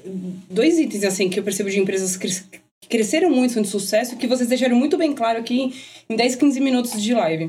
[0.48, 2.48] dois itens assim que eu percebo de empresas que cres-
[2.80, 5.74] que cresceram muito, são de sucesso, que vocês deixaram muito bem claro aqui
[6.08, 7.48] em 10, 15 minutos de live.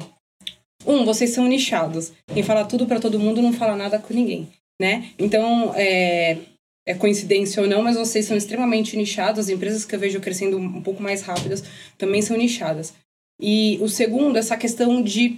[0.86, 2.12] Um, vocês são nichados.
[2.34, 5.12] Quem fala tudo pra todo mundo não fala nada com ninguém, né?
[5.18, 6.40] Então, é,
[6.86, 9.40] é coincidência ou não, mas vocês são extremamente nichados.
[9.40, 11.64] As empresas que eu vejo crescendo um pouco mais rápidas
[11.98, 12.94] também são nichadas.
[13.42, 15.38] E o segundo, essa questão de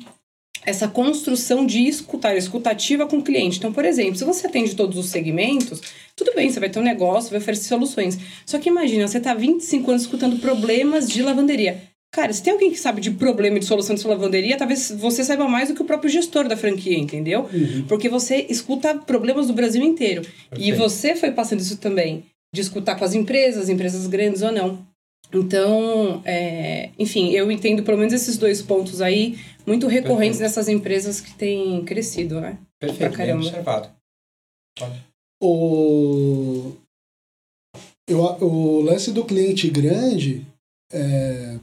[0.65, 3.57] essa construção de escutar, escutativa com o cliente.
[3.57, 5.81] Então, por exemplo, se você atende todos os segmentos,
[6.15, 8.17] tudo bem, você vai ter um negócio, vai oferecer soluções.
[8.45, 11.81] Só que imagina, você tá 25 anos escutando problemas de lavanderia.
[12.13, 14.91] Cara, se tem alguém que sabe de problema e de solução de sua lavanderia, talvez
[14.91, 17.49] você saiba mais do que o próprio gestor da franquia, entendeu?
[17.87, 20.21] Porque você escuta problemas do Brasil inteiro.
[20.21, 20.77] E Perfeito.
[20.77, 22.23] você foi passando isso também,
[22.53, 24.85] de escutar com as empresas, empresas grandes ou não.
[25.33, 30.41] Então, é, enfim, eu entendo pelo menos esses dois pontos aí, muito recorrentes Perfeito.
[30.41, 32.59] nessas empresas que têm crescido, né?
[32.79, 33.89] Perfeito, Pra bem observado.
[35.41, 36.73] O,
[38.07, 40.45] eu, o lance do cliente grande,
[40.91, 41.57] é,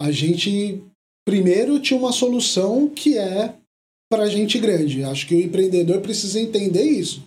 [0.00, 0.82] a gente
[1.26, 3.54] primeiro tinha uma solução que é
[4.10, 5.02] para gente grande.
[5.02, 7.24] Acho que o empreendedor precisa entender isso.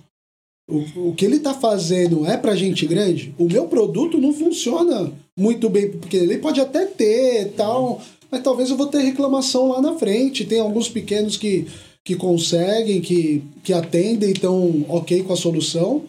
[0.69, 3.33] O, o que ele está fazendo é para gente grande.
[3.37, 8.69] O meu produto não funciona muito bem, porque ele pode até ter tal, mas talvez
[8.69, 10.45] eu vou ter reclamação lá na frente.
[10.45, 11.67] Tem alguns pequenos que,
[12.03, 16.03] que conseguem, que, que atendem, estão ok com a solução.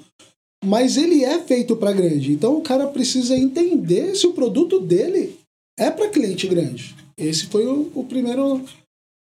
[0.64, 2.32] Mas ele é feito para grande.
[2.32, 5.36] Então o cara precisa entender se o produto dele
[5.78, 6.96] é para cliente grande.
[7.16, 8.60] Esse foi o, o primeiro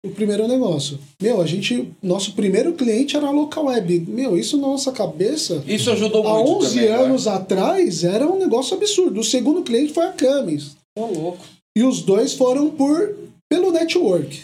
[0.06, 1.00] o primeiro negócio.
[1.22, 4.00] Meu, a gente nosso primeiro cliente era a local web.
[4.08, 6.96] Meu, isso na nossa cabeça Isso ajudou há muito 11 também, né?
[6.96, 9.20] anos atrás era um negócio absurdo.
[9.20, 10.76] O segundo cliente foi a Camis.
[10.98, 11.40] Ô, louco.
[11.78, 13.16] E os dois foram por
[13.50, 14.44] pelo network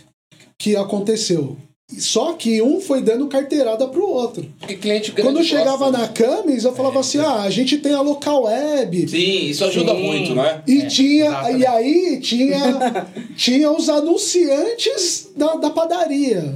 [0.60, 1.58] que aconteceu.
[2.00, 4.46] Só que um foi dando carteirada pro outro.
[4.60, 5.98] Porque cliente grande Quando eu chegava gosta.
[5.98, 9.08] na Camis, eu falava assim: ah, a gente tem a local web.
[9.10, 10.02] Sim, isso ajuda Sim.
[10.04, 10.64] muito, né?
[10.68, 11.26] E tinha.
[11.26, 11.62] exatamente.
[11.62, 16.56] E aí tinha, tinha os anunciantes da, da padaria.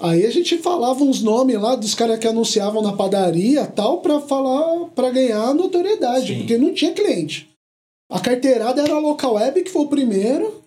[0.00, 4.20] Aí a gente falava uns nomes lá dos caras que anunciavam na padaria tal pra
[4.20, 6.38] falar para ganhar notoriedade, Sim.
[6.38, 7.48] porque não tinha cliente.
[8.10, 10.62] A carteirada era a local web que foi o primeiro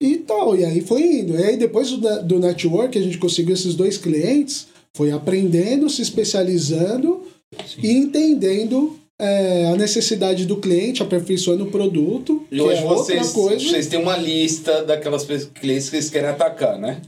[0.00, 0.56] e tal.
[0.56, 1.38] E aí foi indo.
[1.38, 6.02] E aí depois do, do network a gente conseguiu esses dois clientes, foi aprendendo, se
[6.02, 7.22] especializando
[7.82, 12.44] e entendendo é, a necessidade do cliente, aperfeiçoando o produto.
[12.50, 13.68] E que hoje é outra vocês, coisa.
[13.68, 17.00] vocês têm uma lista daquelas clientes que vocês querem atacar, né?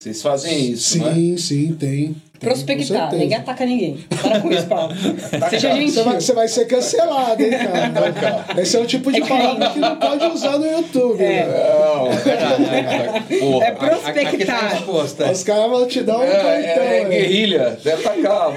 [0.00, 1.12] Vocês fazem isso, né?
[1.14, 2.14] sim, sim, tem.
[2.40, 3.98] Prospectar, ninguém ataca ninguém.
[4.20, 4.94] Para com isso, Paulo.
[4.96, 6.04] Seja Você gentil.
[6.04, 8.60] vai, você vai ser cancelado, hein, cara?
[8.62, 11.22] Esse é o tipo de É que palavra que não pode usar no YouTube.
[11.22, 11.46] É.
[11.46, 13.24] né?
[13.40, 13.62] Não.
[13.62, 14.82] É tá prospectar.
[15.28, 15.30] é.
[15.32, 16.82] Os caras vão te dar um É, cartão.
[16.82, 18.50] é, é guerrilha, você atacar.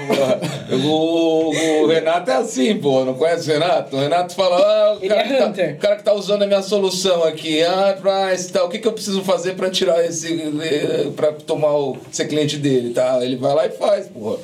[0.84, 1.50] O,
[1.82, 3.04] o Renato é assim, pô.
[3.04, 3.96] Não conhece o Renato?
[3.96, 6.42] O Renato fala: ah, o, Ele cara é que tá, o cara que tá usando
[6.42, 10.04] a minha solução aqui, ah, Price, tal, o que, que eu preciso fazer pra tirar
[10.04, 10.32] esse.
[10.62, 13.18] eh, pra tomar o, ser cliente dele, tá?
[13.22, 14.38] Ele vai lá e faz, porra.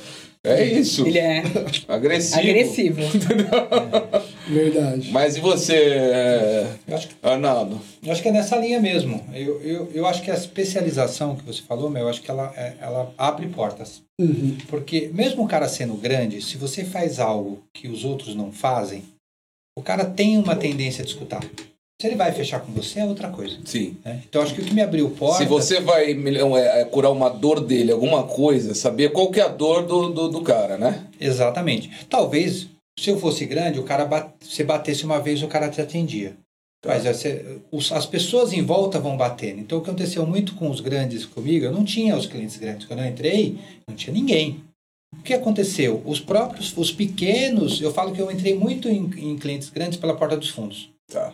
[0.44, 1.06] É isso.
[1.06, 1.42] Ele é
[1.88, 2.38] Agressivo.
[2.40, 3.00] agressivo.
[4.48, 5.10] Verdade.
[5.10, 7.80] Mas e você, Eu acho que Arnaldo?
[8.02, 9.22] Eu acho que é nessa linha mesmo.
[9.34, 12.52] Eu, eu, eu acho que a especialização que você falou, meu, eu acho que ela,
[12.56, 14.02] é- ela abre portas.
[14.20, 14.56] Uhum.
[14.68, 19.02] Porque mesmo o cara sendo grande, se você faz algo que os outros não fazem,
[19.76, 21.42] o cara tem uma tendência de escutar.
[22.00, 23.58] Se ele vai fechar com você, é outra coisa.
[23.64, 23.96] Sim.
[24.04, 24.22] né?
[24.28, 25.38] Então, acho que o que me abriu portas...
[25.38, 29.42] Se você vai é, é, curar uma dor dele, alguma coisa, saber qual que é
[29.42, 31.08] a dor do, do, do cara, né?
[31.20, 31.90] Exatamente.
[32.08, 34.30] Talvez, se eu fosse grande, o cara bat...
[34.40, 36.36] você batesse uma vez, o cara te atendia.
[36.80, 36.90] Tá.
[36.90, 37.04] Mas
[37.72, 39.58] os- as pessoas em volta vão batendo.
[39.58, 42.86] Então, o que aconteceu muito com os grandes comigo, eu não tinha os clientes grandes.
[42.86, 43.58] Quando eu entrei,
[43.88, 44.62] não tinha ninguém.
[45.18, 46.00] O que aconteceu?
[46.04, 50.14] Os próprios, os pequenos, eu falo que eu entrei muito em, em clientes grandes pela
[50.14, 50.90] porta dos fundos.
[51.10, 51.32] Tá.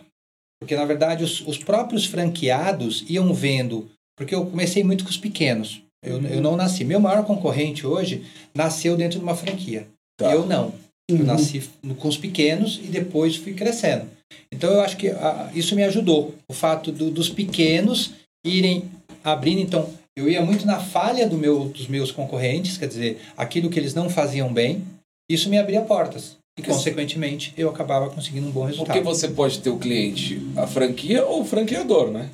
[0.65, 3.87] Porque, na verdade, os, os próprios franqueados iam vendo.
[4.17, 5.79] Porque eu comecei muito com os pequenos.
[6.03, 6.83] Eu, eu não nasci.
[6.83, 8.23] Meu maior concorrente hoje
[8.53, 9.85] nasceu dentro de uma franquia.
[10.19, 10.33] Tá.
[10.33, 10.73] Eu não.
[11.07, 11.23] Eu Uhum.
[11.23, 11.61] nasci
[11.99, 14.07] com os pequenos e depois fui crescendo.
[14.51, 16.33] Então eu acho que ah, isso me ajudou.
[16.49, 18.09] O fato do- dos pequenos
[18.43, 18.85] irem
[19.23, 19.59] abrindo.
[19.61, 23.77] Então eu ia muito na falha do meu, dos meus concorrentes, quer dizer, aquilo que
[23.79, 24.83] eles não faziam bem.
[25.29, 26.37] Isso me abria portas.
[26.57, 28.95] E, consequentemente, eu acabava conseguindo um bom resultado.
[28.95, 32.29] Porque você pode ter o cliente, a franquia ou o franqueador, né?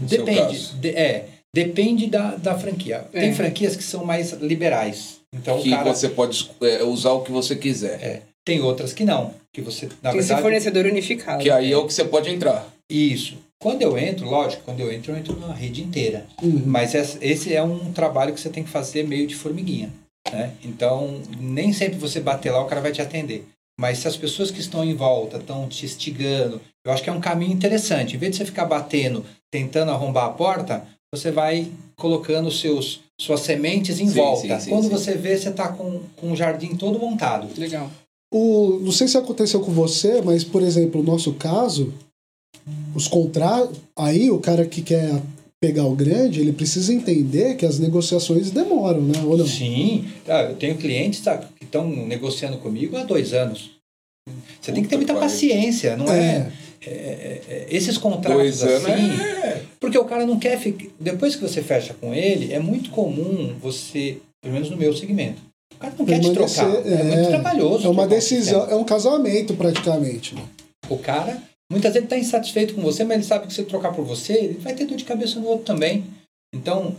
[0.00, 0.72] No Depende.
[0.80, 3.04] de- é, depende da, da franquia.
[3.12, 3.20] É.
[3.20, 5.20] Tem franquias que são mais liberais.
[5.34, 8.02] Então que o cara você pode é, usar o que você quiser.
[8.02, 8.22] É.
[8.44, 9.34] tem outras que não.
[9.54, 11.42] Que você, na Tem verdade, fornecedor unificado.
[11.42, 12.66] Que aí é o que você pode entrar.
[12.90, 13.36] Isso.
[13.62, 16.26] Quando eu entro, lógico, quando eu entro, eu entro na rede inteira.
[16.42, 16.62] Uhum.
[16.66, 19.92] Mas es- esse é um trabalho que você tem que fazer meio de formiguinha.
[20.30, 20.54] Né?
[20.62, 23.46] Então, nem sempre você bater lá, o cara vai te atender.
[23.78, 27.12] Mas se as pessoas que estão em volta estão te instigando, eu acho que é
[27.12, 28.16] um caminho interessante.
[28.16, 33.40] Em vez de você ficar batendo, tentando arrombar a porta, você vai colocando seus, suas
[33.40, 34.58] sementes em Sim, volta.
[34.58, 34.90] sim, sim, Quando sim.
[34.90, 37.48] você vê, você está com, com o jardim todo montado.
[37.58, 37.90] Legal.
[38.32, 41.92] O, não sei se aconteceu com você, mas, por exemplo, no nosso caso,
[42.94, 43.78] os contratos.
[43.96, 45.20] Aí o cara que quer
[45.62, 49.22] pegar o grande, ele precisa entender que as negociações demoram, né?
[49.24, 49.46] Ou não?
[49.46, 53.70] Sim, tá, eu tenho clientes tá, que estão negociando comigo há dois anos.
[54.60, 56.50] Você tem que ter Puta muita paciência, não é?
[56.84, 56.90] É.
[56.90, 59.62] é, é, é, esses contratos Dois anos assim, é.
[59.78, 60.86] porque o cara não quer ficar.
[60.98, 65.40] Depois que você fecha com ele, é muito comum você, pelo menos no meu segmento,
[65.76, 66.86] o cara não quer te trocar.
[66.86, 67.86] É, muito trabalhoso.
[67.86, 68.72] É uma um decisão, sistema.
[68.72, 70.34] é um casamento praticamente.
[70.34, 70.42] né?
[70.88, 71.40] O cara,
[71.72, 74.34] muitas vezes, está insatisfeito com você, mas ele sabe que se ele trocar por você,
[74.34, 76.04] ele vai ter dor de cabeça no outro também.
[76.54, 76.94] Então,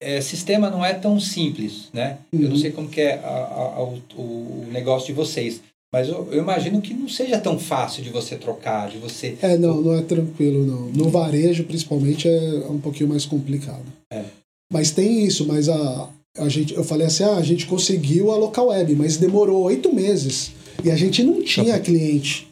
[0.00, 2.18] é, é, sistema não é tão simples, né?
[2.32, 2.56] Eu não Uhum.
[2.56, 5.60] sei como que é a- a- a- o, o negócio de vocês,
[5.92, 9.36] mas eu, eu imagino que não seja tão fácil de você trocar, de você...
[9.40, 10.86] É, não, não é tranquilo, não.
[10.88, 13.84] No varejo, principalmente, é um pouquinho mais complicado.
[14.12, 14.24] É.
[14.72, 16.08] Mas tem isso, mas a,
[16.38, 19.94] a gente, eu falei assim, ah, a gente conseguiu a local web, mas demorou oito
[19.94, 20.50] meses.
[20.82, 22.48] E a gente não tinha cliente.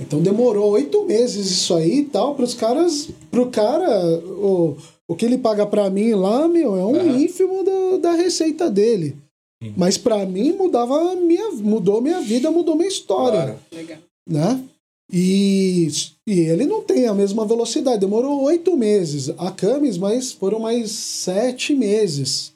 [0.00, 3.08] Então demorou oito meses isso aí e tal, para os caras.
[3.30, 4.76] Pro cara, o,
[5.08, 7.18] o que ele paga para mim lá, meu, é um Aham.
[7.18, 9.16] ínfimo da, da receita dele.
[9.62, 9.72] Sim.
[9.76, 13.58] Mas para mim mudava a minha, mudou minha vida, mudou minha história Claro.
[13.72, 13.98] Legal.
[14.28, 14.64] né?
[15.12, 15.86] E,
[16.26, 18.00] e ele não tem a mesma velocidade.
[18.00, 19.28] Demorou oito meses.
[19.38, 22.52] A Camis, mas foram mais sete meses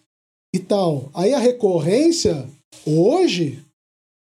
[0.54, 1.08] e tal.
[1.14, 2.46] Aí a recorrência,
[2.86, 3.58] hoje,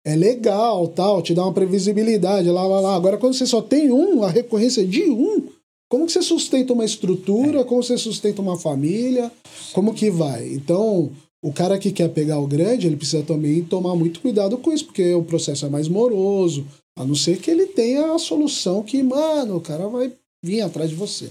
[0.06, 2.96] é legal, tal, te dá uma previsibilidade, lá, lá, lá.
[2.96, 5.48] Agora, quando você só tem um, a recorrência de um,
[5.90, 9.32] como que você sustenta uma estrutura, como você sustenta uma família,
[9.72, 10.52] como que vai.
[10.54, 14.74] Então, o cara que quer pegar o grande, ele precisa também tomar muito cuidado com
[14.74, 16.66] isso, porque o processo é mais moroso,
[16.98, 20.12] a não ser que ele tenha a solução que, mano, o cara vai
[20.44, 21.30] vir atrás de você.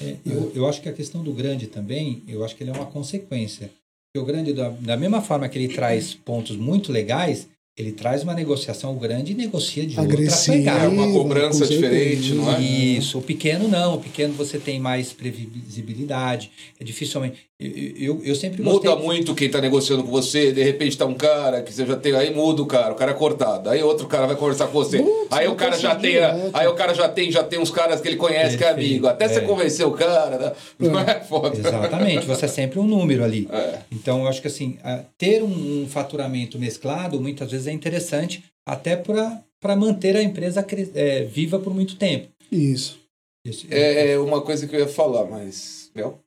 [0.00, 2.74] É, eu, eu acho que a questão do grande também, eu acho que ele é
[2.74, 3.70] uma consequência.
[4.12, 8.22] Porque o grande, da, da mesma forma que ele traz pontos muito legais, ele traz
[8.22, 10.88] uma negociação grande e negocia de Agressiva, outra É pegada.
[10.90, 12.60] uma cobrança diferente, não é?
[12.60, 17.50] Isso, o pequeno não, o pequeno você tem mais previsibilidade, é dificilmente.
[17.58, 19.06] Eu, eu, eu sempre Muda gostei.
[19.06, 22.12] muito quem tá negociando com você, de repente tá um cara que você já tem,
[22.12, 23.70] aí muda o cara, o cara é cortado.
[23.70, 24.98] Aí outro cara vai conversar com você.
[24.98, 26.50] Putz, aí o eu cara já tem, direto.
[26.52, 28.90] aí o cara já tem, já tem uns caras que ele conhece que é Perfeito,
[28.90, 29.06] amigo.
[29.06, 29.42] Até você é.
[29.42, 30.52] convencer o cara, né?
[30.80, 31.56] não é foda.
[31.56, 33.48] Exatamente, você é sempre um número ali.
[33.52, 33.78] É.
[33.92, 34.76] Então, eu acho que assim,
[35.16, 41.24] ter um, um faturamento mesclado muitas vezes é interessante, até para manter a empresa é,
[41.24, 42.28] viva por muito tempo.
[42.50, 43.00] Isso.
[43.44, 45.90] Isso, É uma coisa que eu ia falar, mas.
[45.94, 46.18] Meu?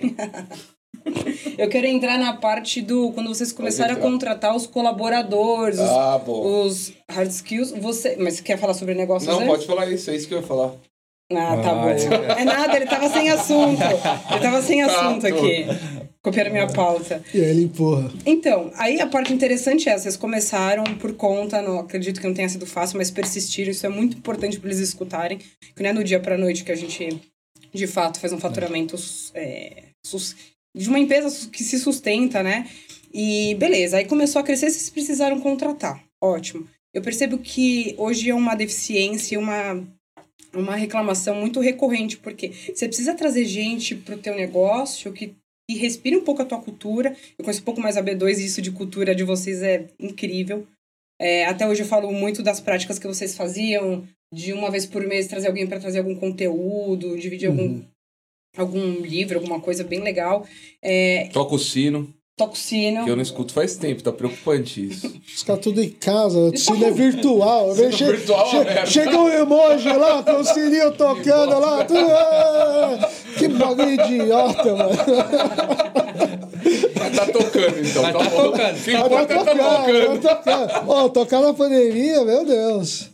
[1.56, 3.12] Eu quero entrar na parte do.
[3.12, 6.64] Quando vocês começaram a contratar os colaboradores, os, Ah, bom.
[6.64, 7.70] os hard skills.
[7.72, 9.48] Você, mas você quer falar sobre negócios Não, antes?
[9.48, 10.72] pode falar isso, é isso que eu ia falar.
[11.32, 11.88] Ah, tá Ah, bom.
[11.88, 12.40] é.
[12.42, 13.80] É nada, ele tava sem assunto.
[13.82, 15.64] Ele tava sem assunto aqui.
[16.26, 17.22] Copiaram minha pauta.
[17.32, 18.12] E aí ele empurra.
[18.26, 22.48] Então, aí a parte interessante é, vocês começaram por conta, não acredito que não tenha
[22.48, 26.02] sido fácil, mas persistiram, isso é muito importante para eles escutarem, que não é no
[26.02, 27.20] dia para noite que a gente,
[27.72, 28.96] de fato, faz um faturamento
[29.34, 29.84] é,
[30.74, 32.68] de uma empresa que se sustenta, né?
[33.14, 36.02] E beleza, aí começou a crescer, vocês precisaram contratar.
[36.20, 36.66] Ótimo.
[36.92, 39.80] Eu percebo que hoje é uma deficiência, uma
[40.52, 45.34] uma reclamação muito recorrente, porque você precisa trazer gente pro teu negócio que,
[45.68, 47.14] que respire um pouco a tua cultura.
[47.38, 50.66] Eu conheço um pouco mais a B2 e isso de cultura de vocês é incrível.
[51.20, 55.04] É, até hoje eu falo muito das práticas que vocês faziam, de uma vez por
[55.06, 57.82] mês trazer alguém para trazer algum conteúdo, dividir algum,
[58.56, 60.46] algum livro, alguma coisa bem legal.
[60.82, 63.04] É, Toca o sino, toca o sino.
[63.04, 65.10] que eu não escuto faz tempo, tá preocupante isso.
[65.34, 67.74] Os caras tudo em casa, o cine é virtual.
[67.74, 68.86] Che- virtual é uma che- merda.
[68.86, 71.84] chega um emoji lá com o sininho tocando lá.
[71.84, 74.90] tudo- ah, que bagulho idiota, mano.
[76.98, 78.02] Mas tá tocando então.
[78.02, 78.42] Mas tá bom.
[78.42, 78.72] tocando.
[78.72, 80.20] Mas tá tá tocando, tocando.
[80.20, 80.90] tá tocando.
[80.90, 83.08] Ó, tocar na pandemia, meu Deus.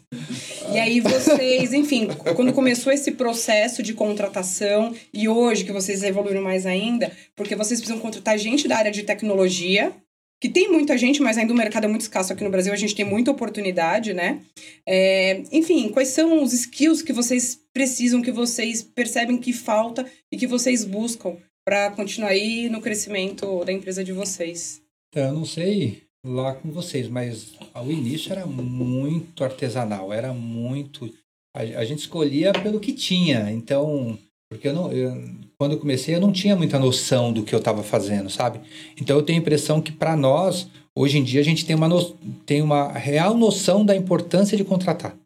[0.73, 6.41] E aí vocês, enfim, quando começou esse processo de contratação e hoje que vocês evoluíram
[6.41, 9.93] mais ainda, porque vocês precisam contratar gente da área de tecnologia,
[10.41, 12.77] que tem muita gente, mas ainda o mercado é muito escasso aqui no Brasil, a
[12.77, 14.41] gente tem muita oportunidade, né?
[14.89, 20.39] É, enfim, quais são os skills que vocês precisam, que vocês percebem que falta e
[20.39, 24.81] que vocês buscam para continuar aí no crescimento da empresa de vocês?
[25.11, 31.13] Então, eu não sei lá com vocês, mas o início era muito artesanal, era muito.
[31.55, 34.19] A, a gente escolhia pelo que tinha, então.
[34.51, 35.17] Porque eu não, eu-
[35.59, 38.61] quando eu comecei, eu não tinha muita noção do que eu estava fazendo, sabe?
[39.01, 41.89] Então eu tenho a impressão que para nós, hoje em dia, a gente tem uma,
[41.89, 42.05] no-
[42.45, 45.17] tem uma real noção da importância de contratar.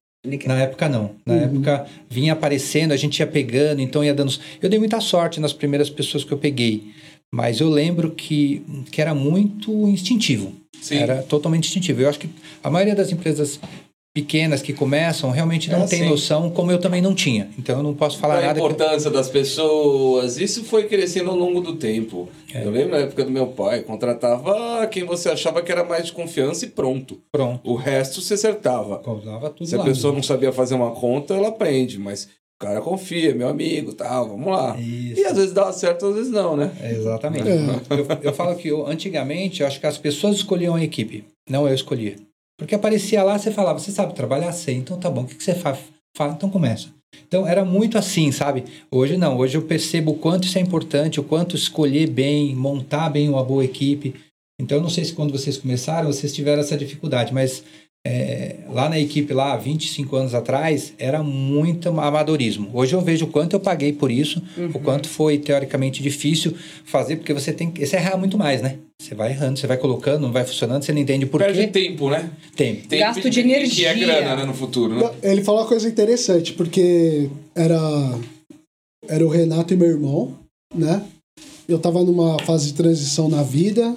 [0.45, 1.13] Na época, não.
[1.25, 1.41] Na Uhum.
[1.43, 4.33] época, vinha aparecendo, a gente ia pegando, então ia dando.
[4.63, 6.93] Eu dei muita sorte nas primeiras pessoas que eu peguei.
[7.35, 10.53] Mas eu lembro que, que era muito instintivo.
[10.81, 10.97] Sim.
[10.99, 12.03] Era totalmente instintivo.
[12.03, 12.29] Eu acho que
[12.63, 13.59] a maioria das empresas
[14.15, 16.09] pequenas que começam realmente não É, tem sim.
[16.09, 17.51] noção, como eu também não tinha.
[17.59, 18.55] Então eu não posso falar a nada.
[18.55, 22.27] que- importância das pessoas, isso foi crescendo ao longo do tempo.
[22.55, 22.65] É.
[22.65, 26.13] Eu lembro na época do meu pai, contratava quem você achava que era mais de
[26.13, 27.19] confiança e pronto.
[27.31, 27.61] Pronto.
[27.71, 28.99] O resto você acertava.
[29.01, 32.27] Colava tudo Se a pessoa não sabia fazer uma conta, ela aprende, mas
[32.61, 34.79] o cara confia, meu amigo, tal, vamos lá.
[34.79, 35.21] Isso.
[35.21, 36.75] E às vezes dá certo, às vezes não, né?
[36.81, 37.49] É, Exatamente.
[37.49, 37.55] É.
[37.91, 41.69] Eu, eu falo que eu, antigamente eu acho que as pessoas escolhiam a equipe, não
[41.69, 42.17] eu escolhia.
[42.59, 44.51] Porque aparecia lá, você falava, você sabe trabalhar?
[44.53, 45.79] Sei, então tá bom, o que, que você faz?
[46.17, 46.89] Fala, então começa.
[47.29, 48.65] Então era muito assim, sabe?
[48.91, 53.11] Hoje não, hoje eu percebo o quanto isso é importante, o quanto escolher bem, montar
[53.11, 54.15] bem uma boa equipe.
[54.59, 57.63] Então eu não sei se quando vocês começaram vocês tiveram essa dificuldade, mas
[58.07, 62.71] é, lá na equipe, lá 25 anos atrás, era muito amadorismo.
[62.73, 64.41] Hoje eu vejo o quanto eu paguei por isso,
[64.73, 66.55] o quanto foi teoricamente difícil
[66.85, 67.85] fazer, porque você tem que.
[67.85, 68.77] Você erra muito mais, né?
[69.03, 71.67] Você vai errando, você vai colocando, não vai funcionando, você não entende por Perde quê.
[71.67, 72.31] tempo, né?
[72.55, 72.87] Tempo.
[72.87, 73.95] Tempo Gasto de Que é energia.
[73.95, 75.11] grana, né, no futuro, né?
[75.23, 77.79] Ele falou uma coisa interessante, porque era,
[79.09, 80.39] era o Renato e meu irmão,
[80.73, 81.03] né?
[81.69, 83.97] Eu tava numa fase de transição na vida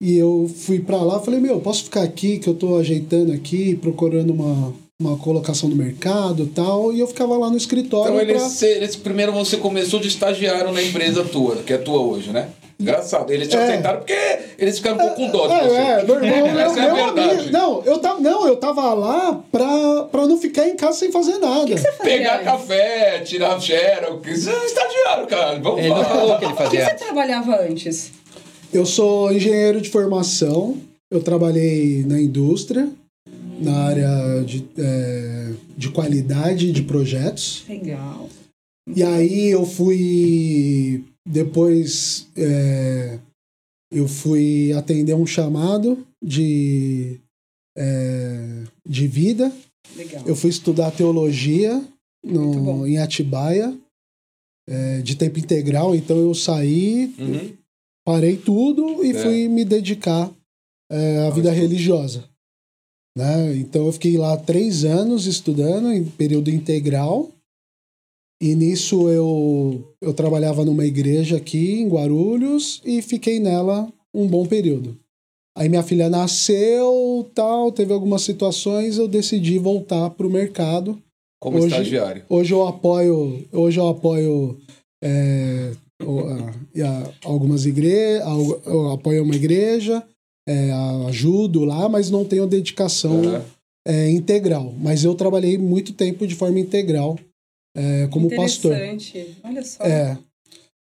[0.00, 3.74] e eu fui pra lá falei, meu, posso ficar aqui que eu tô ajeitando aqui,
[3.76, 6.92] procurando uma, uma colocação no mercado e tal.
[6.92, 8.34] E eu ficava lá no escritório Então, pra...
[8.34, 12.48] eles, eles, primeiro você começou de estagiário na empresa tua, que é tua hoje, né?
[12.80, 13.32] Engraçado.
[13.32, 13.60] Eles te É.
[13.64, 14.16] aceitaram porque
[14.56, 15.74] eles ficaram um pouco com dó de É, você.
[15.76, 17.30] é, meu irmão, meu, é meu verdade.
[17.34, 17.50] amigo.
[17.50, 21.38] Não, eu tava, não, eu tava lá pra, pra não ficar em casa sem fazer
[21.38, 21.74] nada.
[22.04, 24.46] Pegar café, tirar xerox.
[24.46, 25.58] É estagiário, cara.
[25.58, 26.04] Vamos Ele não lá.
[26.04, 26.84] falou que ele O que fazia.
[26.84, 28.12] você trabalhava antes?
[28.72, 30.78] Eu sou engenheiro de formação.
[31.10, 32.90] Eu trabalhei na indústria,
[33.60, 37.64] na área de, é, de qualidade de projetos.
[37.68, 38.28] Legal.
[38.94, 41.04] E aí eu fui.
[41.26, 43.18] Depois é,
[43.92, 47.18] eu fui atender um chamado de,
[47.76, 49.52] é, de vida.
[49.96, 50.22] Legal.
[50.26, 51.82] Eu fui estudar teologia
[52.24, 53.74] no, em Atibaia,
[54.68, 55.94] é, de tempo integral.
[55.94, 57.52] Então eu saí, Uhum.
[58.08, 59.14] Parei tudo e É.
[59.22, 60.32] fui me dedicar
[60.90, 62.24] é, à vida religiosa.
[63.14, 63.54] Né?
[63.56, 67.28] Então eu fiquei lá três anos estudando em período integral.
[68.40, 74.46] E nisso eu, eu trabalhava numa igreja aqui em Guarulhos e fiquei nela um bom
[74.46, 74.98] período.
[75.54, 80.98] Aí minha filha nasceu, tal, teve algumas situações, eu decidi voltar para o mercado.
[81.42, 82.24] Como Hoje- estagiário.
[82.30, 84.56] Hoje eu apoio, hoje eu apoio
[85.04, 88.22] é, o- a- e a- algumas igrejas,
[88.66, 90.02] eu apoio uma igreja,
[90.48, 90.70] é,
[91.08, 93.42] ajudo lá, mas não tenho dedicação Uhum.
[93.86, 94.72] é, integral.
[94.78, 97.18] Mas eu trabalhei muito tempo de forma integral
[97.76, 98.72] é, como pastor.
[98.72, 99.36] Interessante.
[99.44, 99.84] Olha só.
[99.84, 100.18] É.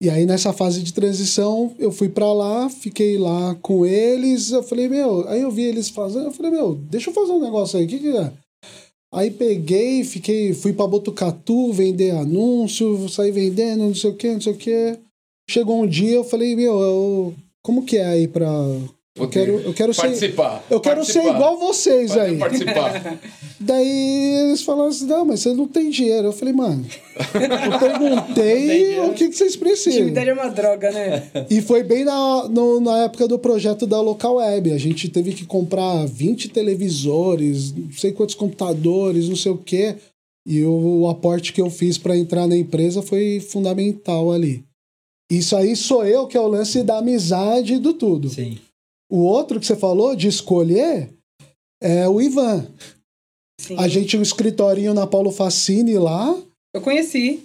[0.01, 4.63] E aí nessa fase de transição, eu fui pra lá, fiquei lá com eles, eu
[4.63, 7.77] falei, meu, aí eu vi eles fazendo, eu falei, meu, deixa eu fazer um negócio
[7.77, 8.31] aí, o que que é?
[9.14, 14.39] Aí peguei, fiquei, fui pra Botucatu vender anúncio, saí vendendo, não sei o que, não
[14.39, 14.99] sei o que.
[15.49, 18.49] Chegou um dia, eu falei, meu, eu, como que é aí pra...
[19.14, 20.01] Eu quero, eu quero ser...
[20.03, 20.64] Participar.
[20.70, 21.36] Eu quero ser Participar.
[21.38, 22.38] igual vocês Pode aí.
[22.38, 23.20] Participar.
[23.59, 26.28] Daí eles falaram assim: não, mas você não tem dinheiro.
[26.28, 26.86] Eu falei, mano,
[27.70, 29.99] eu perguntei o que, que vocês precisam.
[29.99, 31.30] Intimidade é uma droga, né?
[31.49, 34.72] E foi bem na, no- na época do projeto da Local Web.
[34.72, 39.95] A gente teve que comprar 20 televisores, não sei quantos computadores, não sei o quê.
[40.47, 44.64] E o, o aporte que eu fiz para entrar na empresa foi fundamental ali.
[45.30, 48.30] Isso aí sou eu, que é o lance da amizade e do tudo.
[48.30, 48.57] Sim.
[49.12, 51.09] O outro que você falou de escolher
[51.82, 52.66] é o Ivan.
[53.59, 53.76] Sim.
[53.78, 56.36] A gente tinha um escritorinho na Paulo Facine lá.
[56.74, 57.41] Eu conheci.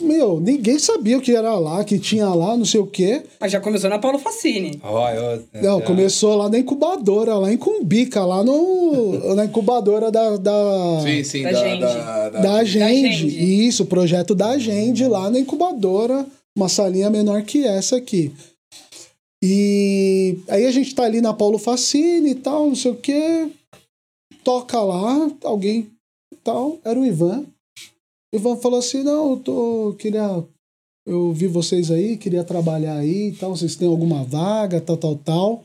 [0.00, 3.22] Meu, ninguém sabia o que era lá, que tinha lá, não sei o quê.
[3.38, 4.80] Mas já começou na Paulo Facine.
[4.82, 10.10] Ó, eu, Não, já- começou lá na incubadora, lá em Cumbica, lá no, na incubadora
[10.10, 11.42] da, da, Sim, sim.
[11.42, 11.80] Da Da, gente.
[11.80, 13.06] da, da- da Agende.
[13.06, 13.66] Agende.
[13.68, 16.24] Isso, o projeto da Agende lá na incubadora,
[16.56, 18.32] uma salinha menor que essa aqui.
[19.42, 23.50] E aí a gente tá ali na Paulo Facine e tal, não sei o quê.
[24.44, 25.90] Toca lá, alguém
[26.44, 27.44] tal, era o Ivan.
[28.32, 29.94] O Ivan falou assim: não, eu tô.
[29.98, 30.44] Queria.
[31.04, 33.56] Eu vi vocês aí, queria trabalhar aí e tal.
[33.56, 35.64] Vocês têm alguma vaga, tal, tal, tal.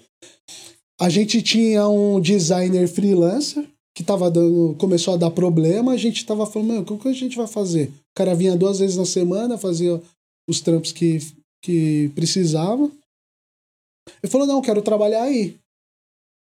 [0.99, 3.63] A gente tinha um designer freelancer
[3.95, 7.13] que tava dando, começou a dar problema, a gente tava falando, meu, como que a
[7.13, 7.89] gente vai fazer?
[7.89, 10.01] O cara vinha duas vezes na semana, fazia
[10.49, 11.19] os trampos que,
[11.63, 12.91] que precisava.
[14.21, 15.55] Ele falou, não, quero trabalhar aí.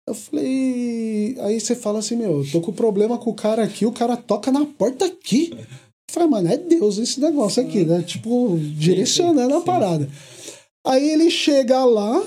[0.08, 3.86] Eu falei, aí você fala assim, meu, eu tô com problema com o cara aqui,
[3.86, 5.50] o cara toca na porta aqui.
[5.52, 8.02] Eu falei, mano, é Deus esse negócio aqui, né?
[8.02, 10.08] Tipo, direcionando a parada.
[10.84, 12.20] Aí ele chega lá,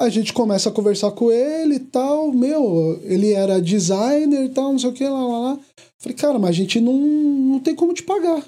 [0.00, 2.32] a gente começa a conversar com ele e tal.
[2.32, 5.60] Meu, ele era designer e tal, não sei o que, lá, lá, lá.
[5.98, 8.44] Falei, cara, mas a gente não, não tem como te pagar.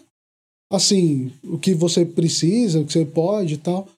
[0.70, 3.88] Assim, o que você precisa, o que você pode e tal.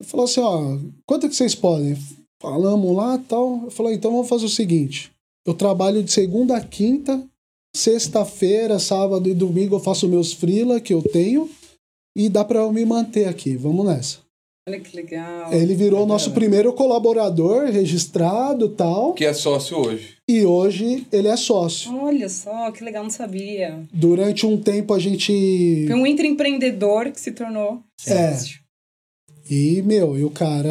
[0.00, 1.96] Ele falou assim, ó, quanto que vocês podem?
[2.40, 3.62] Falamos lá e tal.
[3.64, 5.10] Eu falei, então vamos fazer o seguinte.
[5.46, 7.24] Eu trabalho de segunda a quinta,
[7.74, 11.48] sexta-feira, sábado e domingo eu faço meus freela que eu tenho
[12.16, 13.56] e dá pra eu me manter aqui.
[13.56, 14.18] Vamos nessa.
[14.68, 15.52] Olha que legal.
[15.52, 19.12] Ele virou o nosso primeiro colaborador registrado tal.
[19.12, 20.16] Que é sócio hoje.
[20.28, 21.96] E hoje ele é sócio.
[21.96, 23.86] Olha só, que legal, não sabia.
[23.92, 25.84] Durante um tempo a gente.
[25.86, 28.36] Foi um intraempreendedor que se tornou É.
[29.50, 30.70] E, meu, e o cara.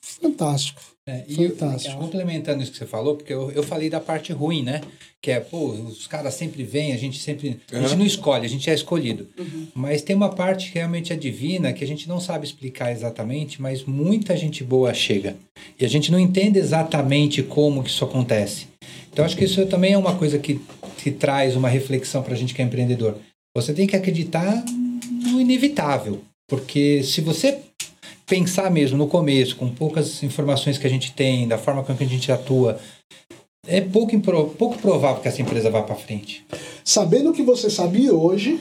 [0.00, 0.80] Fantástico.
[1.08, 1.96] É, e eu- Fantástico.
[1.98, 4.80] complementando isso que você falou, porque eu, eu falei da parte ruim, né?
[5.22, 7.60] Que é, pô, os caras sempre vêm, a gente sempre.
[7.70, 7.98] A gente Uhum.
[7.98, 9.28] não escolhe, a gente é escolhido.
[9.38, 9.68] Uhum.
[9.74, 13.62] Mas tem uma parte que realmente é divina, que a gente não sabe explicar exatamente,
[13.62, 15.36] mas muita gente boa chega.
[15.78, 18.66] E a gente não entende exatamente como que isso acontece.
[19.12, 20.60] Então acho que isso também é uma coisa que,
[20.98, 23.16] que traz uma reflexão para a gente que é empreendedor.
[23.56, 24.64] Você tem que acreditar
[25.30, 26.20] no inevitável.
[26.48, 27.58] Porque se você
[28.26, 32.04] pensar mesmo no começo, com poucas informações que a gente tem, da forma como que
[32.04, 32.78] a gente atua,
[33.66, 36.44] é pouco, impro- pouco provável que essa empresa vá para frente.
[36.84, 38.60] Sabendo o que você sabia hoje,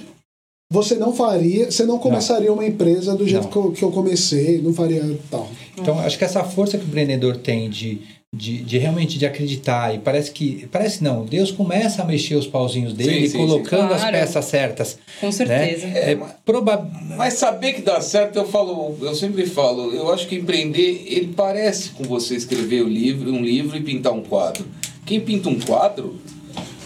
[0.71, 3.51] você não faria, você não começaria uma empresa do jeito Não.
[3.51, 5.47] que eu, que eu comecei, não faria tal.
[5.77, 8.01] Então, acho que essa força que o empreendedor tem de,
[8.35, 10.67] de, de realmente de acreditar, e parece que.
[10.71, 13.93] Parece não, Deus começa a mexer os pauzinhos dele, Sim, sim, colocando sim.
[13.95, 14.17] as Claro.
[14.17, 14.97] peças certas.
[15.19, 15.31] Com Né?
[15.31, 15.87] certeza.
[15.87, 20.35] É, proba- Mas saber que dá certo, eu falo, eu sempre falo, eu acho que
[20.35, 24.65] empreender, ele parece com você escrever um livro, um livro e pintar um quadro.
[25.05, 26.19] Quem pinta um quadro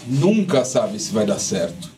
[0.06, 1.89] nunca sabe se vai dar certo.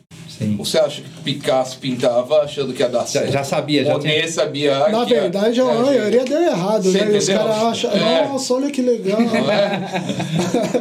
[0.42, 0.56] Sim.
[0.56, 3.32] Você acha que Picasso pintava achando que ia dar Já, certo?
[3.32, 4.28] já sabia, já Monet tinha.
[4.28, 7.18] sabia Na verdade, a que ia- maioria deu errado, Você né?
[7.18, 8.28] Os caras acham, É.
[8.28, 9.20] nossa, olha que legal.
[9.20, 10.02] Não é?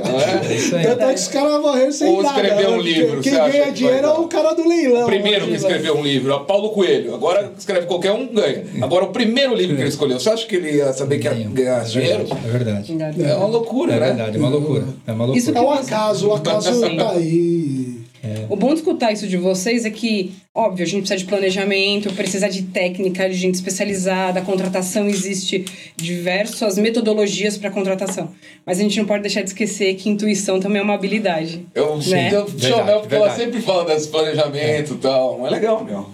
[0.04, 0.52] Não é?
[0.52, 0.84] É isso aí.
[0.86, 2.42] Tanto é que os caras morreram sem Ou nada.
[2.42, 2.82] escrever um né?
[2.84, 5.04] livro, Quem ganha dinheiro é o cara do leilão.
[5.04, 5.58] O primeiro que né?
[5.58, 7.14] escreveu um livro, é Paulo Coelho.
[7.14, 8.64] Agora escreve qualquer um, ganha.
[8.82, 11.34] Agora, o primeiro livro que ele escolheu, você acha que ele ia saber que ia
[11.34, 12.26] ganhar É dinheiro?
[12.26, 12.92] verdade.
[12.94, 13.24] É verdade.
[13.24, 14.06] É uma loucura, É né?
[14.08, 14.86] verdade, é uma loucura.
[15.08, 15.38] É uma loucura.
[15.38, 18.01] Isso É o acaso, o acaso tá aí.
[18.50, 22.14] O bom de escutar isso de vocês é que, óbvio, a gente precisa de planejamento,
[22.14, 25.66] precisa de técnica, de gente especializada, a contratação existe
[25.98, 28.30] diversas metodologias para contratação.
[28.66, 31.66] Mas a gente não pode deixar de esquecer que intuição também é uma habilidade.
[31.74, 32.30] Eu, Né?
[32.30, 33.36] Verdade, ela porque ela verdade.
[33.36, 35.40] sempre fala desse planejamento e tal.
[35.40, 36.06] Mas é legal, meu.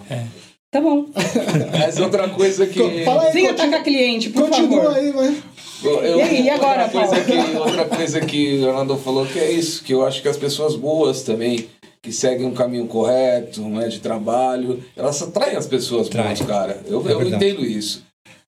[0.70, 1.06] Tá bom.
[1.78, 3.04] Mas outra coisa que.
[3.04, 4.96] Fala aí, Sem continua, atacar cliente, por continua favor.
[4.96, 5.36] aí, vai.
[5.84, 7.44] Eu- E aí, e agora, outra coisa, Paulo?
[7.52, 10.36] que, outra coisa que o Leonardo falou que é isso, que eu acho que as
[10.36, 11.66] pessoas boas também,
[12.08, 16.24] que seguem um caminho correto, né, de trabalho, elas atraem as pessoas Atrai.
[16.34, 16.80] boas, cara.
[16.86, 17.34] Eu, É eu verdade.
[17.44, 18.02] entendo isso.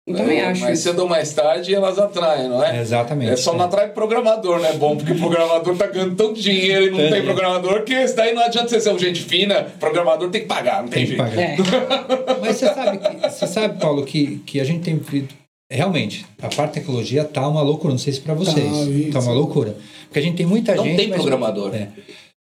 [0.06, 0.88] Eu também É, acho Mais isso.
[0.88, 2.78] cedo ou mais tarde elas atraem, não é?
[2.78, 3.32] É, exatamente.
[3.32, 4.72] É só não atrai programador, né?
[4.72, 7.10] Bom, porque programador tá ganhando tanto dinheiro e não É.
[7.10, 10.46] tem programador, que isso daí não adianta você ser um gente fina, programador tem que
[10.48, 11.62] pagar, não tem, Tem que jeito.
[11.62, 12.00] pagar.
[12.34, 12.40] É.
[12.40, 15.34] Mas você sabe, que, você sabe, Paulo, que, que a gente tem vivido.
[15.70, 17.92] Realmente, a parte de tecnologia tá uma loucura.
[17.92, 18.66] Não sei se para vocês.
[18.88, 19.12] isso.
[19.12, 19.76] Tá, uma loucura.
[20.06, 20.96] Porque a gente tem muita Não gente.
[20.96, 21.72] tem mas- programador.
[21.74, 21.88] É.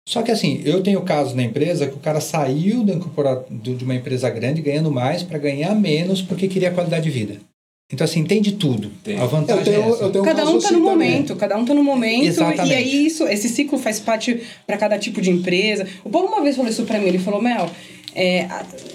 [0.07, 3.75] Só que assim, eu tenho casos na empresa que o cara saiu da incorpora- do-
[3.75, 7.35] de uma empresa grande ganhando mais para ganhar menos porque queria qualidade de vida.
[7.91, 8.89] Então, assim, tem de tudo.
[9.03, 9.17] Tem.
[9.19, 10.03] A vantagem Eu tenho, é essa.
[10.05, 11.09] eu tenho Cada caso um tá assim no também.
[11.11, 12.25] momento, cada um tá no momento.
[12.25, 12.69] Exatamente.
[12.69, 15.85] E aí isso, esse ciclo faz parte para cada tipo de empresa.
[16.05, 17.69] O Paulo uma vez falou isso para mim, ele falou, Mel,
[18.15, 18.47] é,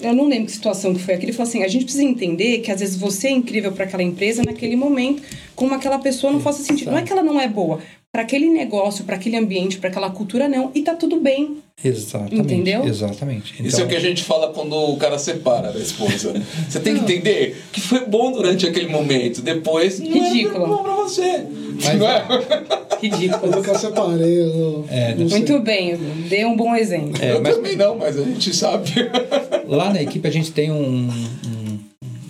[0.02, 2.58] eu não lembro que situação que foi aquele, ele falou assim, a gente precisa entender
[2.60, 5.22] que às vezes você é incrível para aquela empresa naquele momento,
[5.54, 6.90] como aquela pessoa não faça sentido.
[6.90, 7.78] Não é que ela não é boa,
[8.12, 11.56] para aquele negócio, para aquele ambiente, para aquela cultura não, e tá tudo bem.
[11.82, 12.36] Exatamente.
[12.38, 12.84] Entendeu?
[12.86, 13.54] Exatamente.
[13.54, 16.34] Então, Isso é o que a gente fala quando o cara separa da esposa.
[16.68, 19.40] Você tem que entender que foi bom durante aquele momento.
[19.40, 20.64] Depois não Ridículo.
[20.64, 21.46] é bom pra você.
[21.82, 22.26] Mas- não é?
[23.02, 23.50] Eu Ridículo.
[23.50, 24.40] nunca separei.
[24.42, 25.14] Eu, É.
[25.14, 25.96] Muito bem,
[26.28, 27.14] dê um bom exemplo.
[27.20, 28.90] É, eu mas- também não, mas a gente sabe.
[29.66, 31.78] Lá na equipe a gente tem um, um-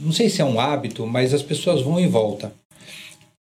[0.00, 2.50] Não sei se é um hábito, mas as pessoas vão e voltam.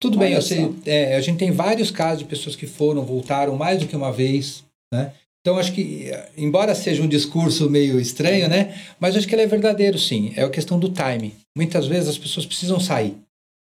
[0.00, 3.04] Tudo bem, Olha eu sei, é, a gente tem vários casos de pessoas que foram,
[3.04, 5.12] voltaram mais do que uma vez, né?
[5.40, 8.74] Então acho que, embora seja um discurso meio estranho, né?
[8.98, 10.32] Mas acho que ele é verdadeiro, sim.
[10.36, 11.34] É a questão do time.
[11.56, 13.16] Muitas vezes as pessoas precisam sair.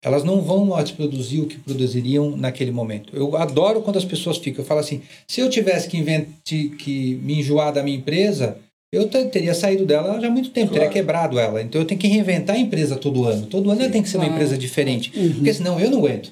[0.04, 3.16] Elas não vão mais produzir o que produziriam naquele momento.
[3.16, 4.62] Eu adoro quando as pessoas ficam.
[4.62, 8.58] Eu falo assim: se eu tivesse que, invente, que me enjoar da minha empresa,
[8.94, 10.94] eu te- teria saído dela já há muito tempo, teria Claro.
[10.94, 11.62] quebrado ela.
[11.62, 13.48] Então eu tenho que reinventar a empresa todo ano.
[13.48, 15.12] Todo ano ela tem que ser uma empresa diferente.
[15.36, 16.32] Porque senão eu não aguento.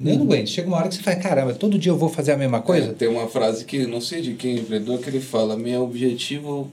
[0.00, 0.48] Eu não aguento.
[0.48, 2.92] Chega uma hora que você fala: caramba, todo dia eu vou fazer a mesma coisa.
[2.92, 6.70] Tem uma frase que não sei de quem empreendedor que ele fala: meu objetivo.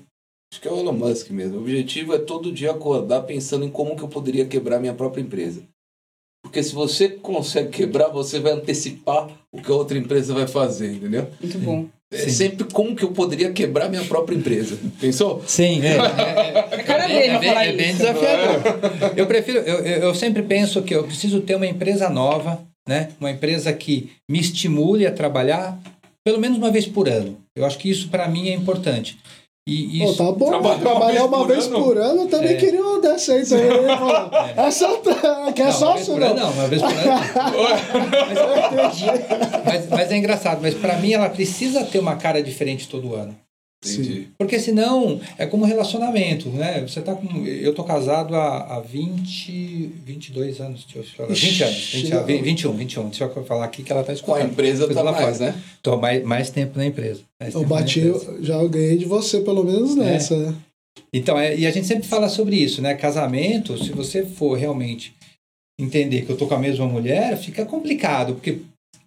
[0.52, 1.58] Acho que é o Elon Musk mesmo.
[1.58, 5.22] O objetivo é todo dia acordar pensando em como que eu poderia quebrar minha própria
[5.22, 5.62] empresa.
[6.44, 10.94] Porque se você consegue quebrar, você vai antecipar o que a outra empresa vai fazer,
[10.94, 11.28] entendeu?
[11.40, 11.86] Muito bom.
[12.12, 12.30] É Sim.
[12.32, 14.80] sempre como que eu poderia quebrar minha própria empresa.
[15.00, 15.44] Pensou?
[15.46, 15.98] Sim, é.
[16.76, 18.62] É cara dele É bem, falar é bem desafiador.
[19.16, 23.10] Eu prefiro, eu, eu eu sempre penso que eu preciso ter uma empresa nova, né?
[23.20, 25.80] Uma empresa que me estimule a trabalhar
[26.24, 27.38] pelo menos uma vez por ano.
[27.56, 29.18] Eu acho que isso para mim é importante.
[29.68, 32.28] E Pô, isso, tá bom, Trabalhar trabalhar, uma uma vez vez por por ano, eu
[32.28, 32.56] também É.
[32.56, 33.66] queria uma dessa aí também.
[33.68, 34.88] Ia falar, Essa
[35.54, 36.52] que é não, só vez isso, por não.
[36.52, 37.00] uma vez por ano.
[39.66, 43.36] Mas, mas é engraçado, mas para mim ela precisa ter uma cara diferente todo ano.
[43.86, 44.28] Entendi.
[44.38, 46.82] Porque senão é como relacionamento, né?
[46.82, 47.46] Você tá com.
[47.46, 51.30] Eu tô casado há, há 20, 22 anos, deixa eu falar.
[51.34, 53.10] 20 anos, 20, Ixi, 21, 21.
[53.10, 54.52] Deixa eu falar aqui que ela tá Com a escutando.
[54.52, 55.52] empresa tá lá mais, fora.
[55.54, 55.62] né?
[55.82, 57.22] Tô mais, mais tempo na empresa.
[57.42, 58.38] Mais Eu bati, empresa.
[58.42, 60.36] já ganhei de você, pelo menos nessa.
[60.38, 60.56] né?
[61.14, 62.94] Então, é, e a gente sempre fala sobre isso, né?
[62.96, 65.14] Casamento, se você for realmente
[65.80, 68.58] entender que eu tô com a mesma mulher, fica complicado, porque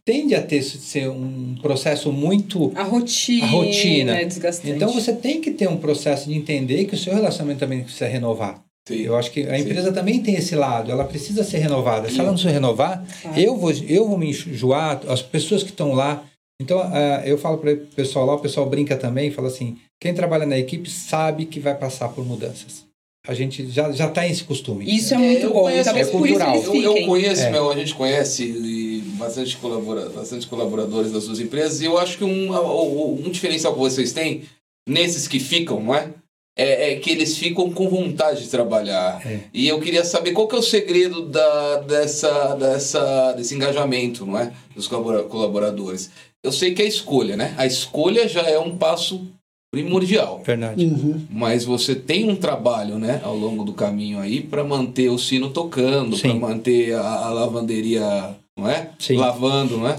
[0.04, 4.20] tende a ter ser um processo muito A rotina, A rotina.
[4.20, 4.74] é desgastante.
[4.74, 8.06] Então você tem que ter um processo de entender que o seu relacionamento também precisa
[8.06, 8.60] renovar.
[8.88, 8.96] Sim.
[9.02, 9.62] Eu acho que a Sim.
[9.62, 12.10] empresa também tem esse lado, ela precisa ser renovada.
[12.10, 13.38] Se ela não se renovar, Claro.
[13.40, 16.24] eu vou, eu vou me enjoar, as pessoas que estão lá
[16.60, 20.12] Então, ah, eu falo para o pessoal lá, o pessoal brinca também, fala assim: quem
[20.14, 22.84] trabalha na equipe sabe que vai passar por mudanças.
[23.26, 24.84] A gente já, já tá esse costume.
[24.84, 25.62] Isso é muito eu bom.
[25.62, 26.56] conheço, é cultural.
[26.56, 27.50] Eu, eu conheço, É.
[27.50, 28.91] meu, a gente conhece e
[29.22, 33.78] bastante, colabora, bastante colaboradores das suas empresas e eu acho que um, um, diferencial que
[33.78, 34.42] vocês têm
[34.88, 36.10] nesses que ficam, não é?
[36.56, 39.26] É, é que eles ficam com vontade de trabalhar.
[39.26, 39.40] É.
[39.54, 44.38] E eu queria saber qual que é o segredo da, dessa, dessa, desse engajamento, não
[44.38, 44.52] é?
[44.74, 46.10] Dos colabora- colaboradores.
[46.44, 47.54] Eu sei que é a escolha, né?
[47.56, 49.26] A escolha já é um passo
[49.72, 50.42] primordial.
[50.44, 50.84] Verdade.
[50.84, 51.26] Uhum.
[51.30, 55.48] Mas você tem um trabalho, né, ao longo do caminho aí para manter o sino
[55.48, 58.92] tocando, para manter a, a lavanderia, não é?
[58.98, 59.16] Sim.
[59.16, 59.98] Lavando, não é?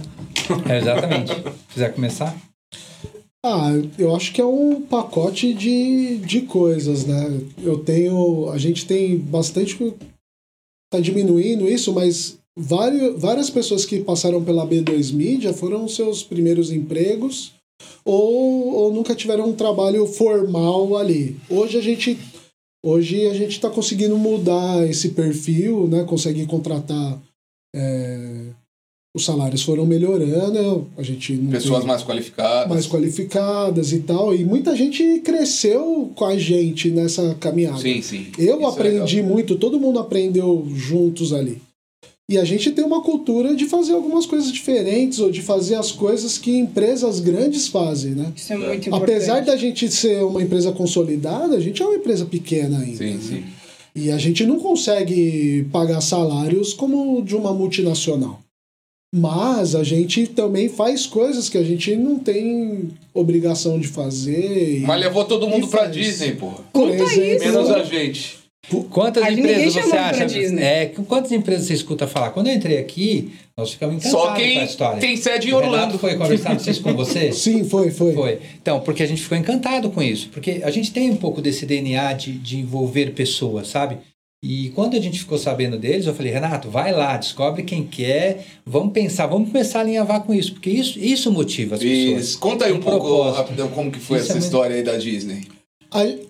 [0.70, 1.32] É, exatamente.
[1.74, 2.36] Quiser começar?
[3.46, 7.42] Ah, eu acho que é um pacote de, de coisas, né?
[7.62, 8.50] Eu tenho.
[8.50, 9.94] A gente tem bastante.
[10.92, 16.72] Tá diminuindo isso, mas vários, várias pessoas que passaram pela B2 Media foram seus primeiros
[16.72, 17.54] empregos
[18.06, 21.36] ou, ou nunca tiveram um trabalho formal ali.
[21.50, 22.18] Hoje a gente.
[22.86, 26.04] Hoje a gente está conseguindo mudar esse perfil, né?
[26.04, 27.20] Consegue contratar.
[27.76, 28.43] é,
[29.16, 32.68] os salários foram melhorando, a gente não Pessoas mais qualificadas.
[32.68, 34.34] mais qualificadas e tal.
[34.34, 37.78] E muita gente cresceu com a gente nessa caminhada.
[37.78, 38.28] Sim, sim.
[38.40, 39.32] Eu Isso é aprendi legal.
[39.32, 41.62] muito, todo mundo aprendeu juntos ali.
[42.28, 45.92] E a gente tem uma cultura de fazer algumas coisas diferentes ou de fazer as
[45.92, 48.32] coisas que empresas grandes fazem, né?
[48.36, 49.12] Isso é muito importante.
[49.12, 52.98] Apesar da gente ser uma empresa consolidada, a gente é uma empresa pequena ainda.
[52.98, 53.20] Sim, né?
[53.22, 53.44] sim.
[53.96, 58.43] E a gente não consegue pagar salários como de uma multinacional.
[59.16, 64.82] Mas a gente também faz coisas que a gente não tem obrigação de fazer.
[64.88, 65.92] Mas levou todo mundo pra faz.
[65.92, 66.64] Disney, porra.
[66.74, 67.46] Por Conta exemplo, isso.
[67.46, 68.44] Menos a gente.
[68.90, 70.26] Quantas A empresas você acha?
[70.26, 70.64] Disney.
[70.64, 72.32] É, quantas empresas você escuta falar?
[72.32, 75.00] Quando eu entrei aqui, nós ficamos encantados Só com a quem história.
[75.00, 76.00] tem sede em Orlando.
[76.00, 77.32] foi conversar com você?
[77.34, 78.14] Sim, foi, foi.
[78.14, 78.40] Foi.
[78.60, 80.30] Então, porque a gente ficou encantado com isso.
[80.30, 83.98] Porque a gente tem um pouco desse DNA de, de envolver pessoas, sabe?
[84.46, 88.46] E quando a gente ficou sabendo deles, eu falei, Renato, vai lá, descobre quem quer,
[88.66, 92.24] vamos pensar, vamos começar a alinhavar com isso, porque isso, isso motiva as pessoas.
[92.26, 92.40] Isso.
[92.40, 93.38] Conta aí um Um pouco propósito.
[93.38, 95.48] rapidão como que foi Isso é essa muito- história aí da Disney.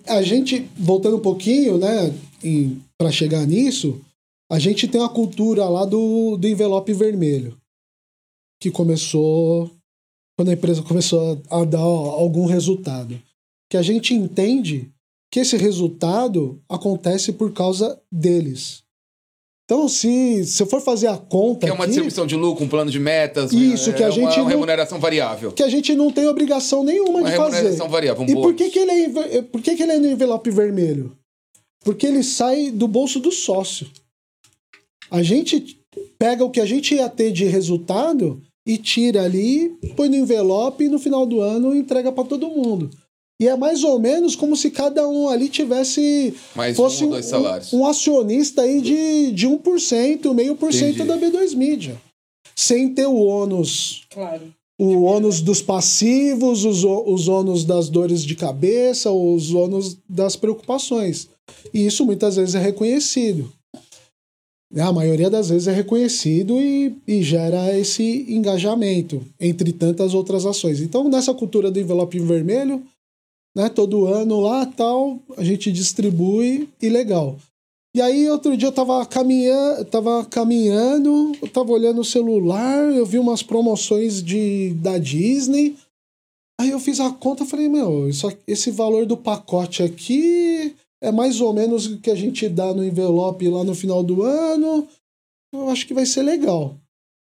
[0.06, 2.14] A, a gente, voltando um pouquinho, né,
[2.96, 4.00] para chegar nisso,
[4.48, 7.56] a gente tem uma cultura lá do, do envelope vermelho,
[8.62, 9.68] que começou
[10.38, 13.20] quando a empresa começou a, a dar algum resultado.
[13.68, 14.88] Que a gente entende
[15.34, 18.84] que esse resultado acontece por causa deles.
[19.64, 22.64] Então, se, se eu for fazer a conta Que é uma aqui, distribuição de lucro,
[22.64, 23.50] um plano de metas.
[23.52, 25.50] Isso, é que a gente uma não- remuneração variável.
[25.50, 27.56] que a gente não tem obrigação nenhuma Uma de fazer.
[27.56, 28.22] remuneração variável.
[28.22, 28.56] Um E por bônus.
[28.58, 31.16] que, que, ele é, enve- por que, que ele é no envelope vermelho?
[31.82, 33.88] Porque ele sai do bolso do sócio.
[35.10, 35.80] A gente
[36.16, 40.84] pega o que a gente ia ter de resultado e tira ali, põe no envelope
[40.84, 42.88] e no final do ano entrega para todo mundo.
[43.44, 46.32] E é mais ou menos como se cada um ali tivesse.
[46.56, 47.74] Mais fosse um dois salários.
[47.74, 52.00] um acionista aí de, de 1%, meio por cento da B2 Media.
[52.56, 54.44] Sem ter o ônus Claro.
[54.80, 61.28] o ônus dos passivos, os, os ônus das dores de cabeça, os ônus das preocupações.
[61.74, 63.52] E isso muitas vezes é reconhecido.
[64.74, 70.80] A maioria das vezes é reconhecido e, e gera esse engajamento, entre tantas outras ações.
[70.80, 72.82] Então, nessa cultura do envelope vermelho,
[73.54, 77.38] né, todo ano lá tal, a gente distribui e legal.
[77.96, 83.06] E aí, outro dia eu tava caminhando, tava caminhando, eu tava olhando o celular, eu
[83.06, 85.76] vi umas promoções de, da Disney.
[86.60, 91.40] Aí eu fiz a conta falei, meu, isso, esse valor do pacote aqui é mais
[91.40, 94.88] ou menos o que a gente dá no envelope lá no final do ano.
[95.52, 96.74] Eu acho que vai ser legal.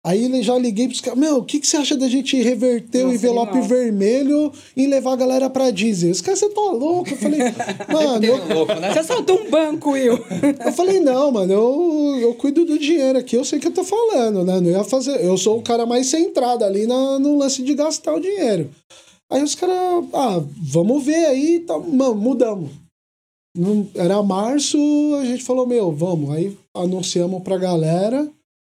[0.06, 3.12] Aí já liguei pros caras, meu, o que, que você acha da gente reverter o
[3.14, 3.66] envelope animal.
[3.68, 6.10] vermelho e levar a galera pra Disney?
[6.10, 7.08] Os caras, você tá louco?
[7.10, 7.40] Eu falei,
[7.90, 8.92] mano, eu, louco, né?
[8.92, 10.18] Você assaltou um banco, Will.
[10.62, 13.72] eu falei, não, mano, eu, eu cuido do dinheiro aqui, eu sei o que eu
[13.72, 14.60] tô falando, né?
[14.60, 15.24] Não ia fazer.
[15.24, 18.70] Eu sou o cara mais centrado ali na, no lance de gastar o dinheiro.
[19.32, 22.68] Aí os caras, ah, vamos ver aí, tá, mano, mudamos.
[23.56, 24.76] Não- Era março,
[25.18, 26.30] a gente falou, meu, vamos.
[26.34, 28.28] Aí anunciamos pra galera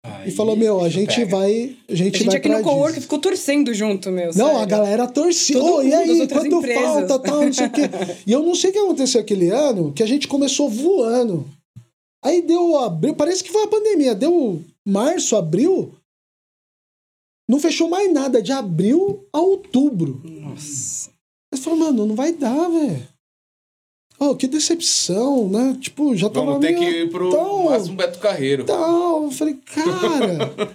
[0.08, 1.36] e Aí, falou, meu, a gente pega.
[1.38, 1.76] vai.
[1.88, 4.28] A gente, A gente vai aqui no cowork ficou torcendo junto, meu.
[4.28, 4.58] Não, sério.
[4.60, 5.08] a galera.
[5.08, 6.84] Todo Ô, e aí, quanto empresas.
[6.84, 7.82] falta, tal, não sei o quê.
[8.26, 11.46] E eu não sei o que aconteceu aquele ano, que a gente começou voando.
[12.24, 15.94] Aí deu abril, parece que foi a pandemia, deu março, abril.
[17.50, 20.22] Não fechou mais nada, de abril a outubro.
[20.24, 21.10] Nossa.
[21.52, 23.08] Eu falei, mano, não vai dar, velho.
[24.20, 25.78] Oh, que decepção, né?
[25.80, 26.80] Tipo, já tava Vamos ter meio...
[26.92, 28.64] que ir pro Então, máximo Beto Carreiro.
[28.64, 29.24] tal.
[29.26, 30.52] Eu falei, cara.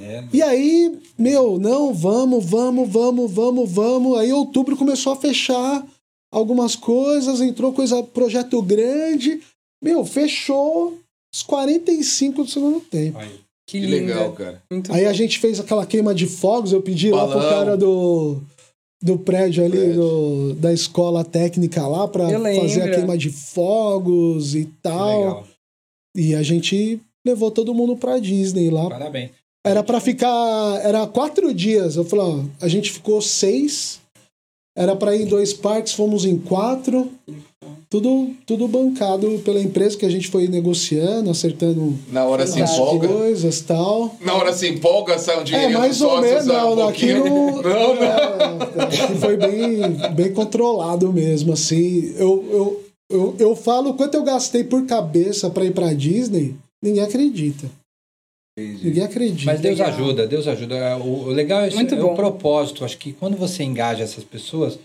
[0.00, 4.18] É, e aí, meu, não, vamos, vamos, vamos, vamos, vamos.
[4.18, 5.84] Aí outubro começou a fechar
[6.32, 9.40] algumas coisas, entrou coisa, projeto grande.
[9.82, 10.98] Meu, fechou
[11.34, 13.18] os 45 do segundo tempo.
[13.18, 13.28] aí.
[13.68, 14.62] Que, Que legal, cara.
[14.70, 15.10] Muito Aí bom.
[15.10, 17.50] a gente fez aquela queima de fogos, eu pedi lá pro Balão.
[17.50, 18.40] cara do,
[19.02, 19.94] do prédio ali, Prédio.
[19.94, 25.18] do- da escola técnica lá, pra Eu fazer a queima de fogos e tal.
[25.20, 25.48] legal.
[26.16, 28.88] E a gente levou todo mundo pra Disney lá.
[28.88, 29.30] Parabéns.
[29.64, 30.80] Era pra ficar.
[30.82, 31.96] Era quatro dias.
[31.96, 34.00] Eu falei, ó, a gente ficou seis.
[34.76, 37.10] Era pra ir em dois parques, fomos em quatro.
[37.90, 42.74] Tudo, tudo bancado pela empresa que a gente foi negociando, acertando Na hora se as
[42.74, 43.08] empolga.
[43.08, 44.14] coisas tal.
[44.20, 46.44] Na hora se empolga, sai um É, mais ou menos.
[46.44, 47.24] sai um Não, aqui no,
[47.62, 48.02] Não, não.
[48.02, 49.80] É, aqui foi bem,
[50.14, 52.12] bem controlado mesmo, assim.
[52.18, 57.02] Eu, eu, eu, eu falo quanto eu gastei por cabeça pra ir pra Disney, ninguém
[57.02, 57.70] acredita.
[58.58, 59.50] Ninguém acredita.
[59.52, 59.94] Mas Deus Legal.
[59.94, 60.74] ajuda, Deus ajuda.
[60.74, 62.12] É, O, o legal é, isso, Muito é bom.
[62.12, 62.84] o propósito.
[62.84, 64.78] Acho que quando você engaja essas pessoas,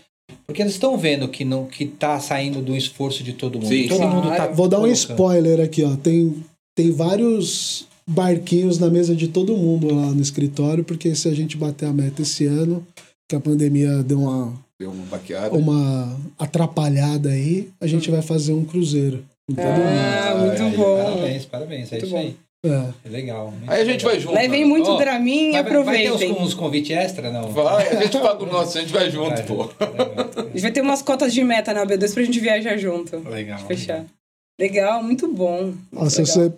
[0.46, 3.68] porque eles estão vendo que não que tá saindo do esforço de todo mundo.
[3.68, 4.06] Sim, todo sim.
[4.06, 4.54] mundo tá Claro.
[4.54, 4.96] Vou dar um colocando.
[5.10, 5.96] spoiler aqui, ó.
[5.96, 6.34] Tem,
[6.76, 11.56] tem vários barquinhos na mesa de todo mundo lá no escritório, porque se a gente
[11.56, 12.86] bater a meta esse ano,
[13.28, 15.56] que a pandemia deu uma, Deu uma baqueada.
[15.56, 19.24] uma atrapalhada aí, a gente vai fazer um cruzeiro.
[19.48, 20.96] com todo Ah, muito Aí, bom.
[21.04, 21.88] Parabéns, parabéns.
[21.92, 22.20] É Muito isso bom.
[22.20, 22.36] aí.
[22.64, 22.88] É.
[23.04, 23.50] É legal.
[23.50, 24.10] muito Aí a gente legal.
[24.12, 24.34] vai junto.
[24.34, 24.66] Levem né?
[24.66, 26.32] muito Ó, Dramin e Vai, vai ter aproveitem.
[26.32, 27.48] uns, uns convites extra, não?
[27.50, 29.64] Vai, a gente paga o nosso, a gente vai junto, Vai, pô.
[29.64, 30.26] Legal.
[30.36, 33.18] A gente vai ter umas cotas de meta na B2 pra gente viajar junto.
[33.28, 33.58] Legal.
[33.66, 34.04] Fechar.
[34.58, 35.72] Legal, muito bom.
[36.08, 36.26] Se Legal.
[36.26, 36.52] você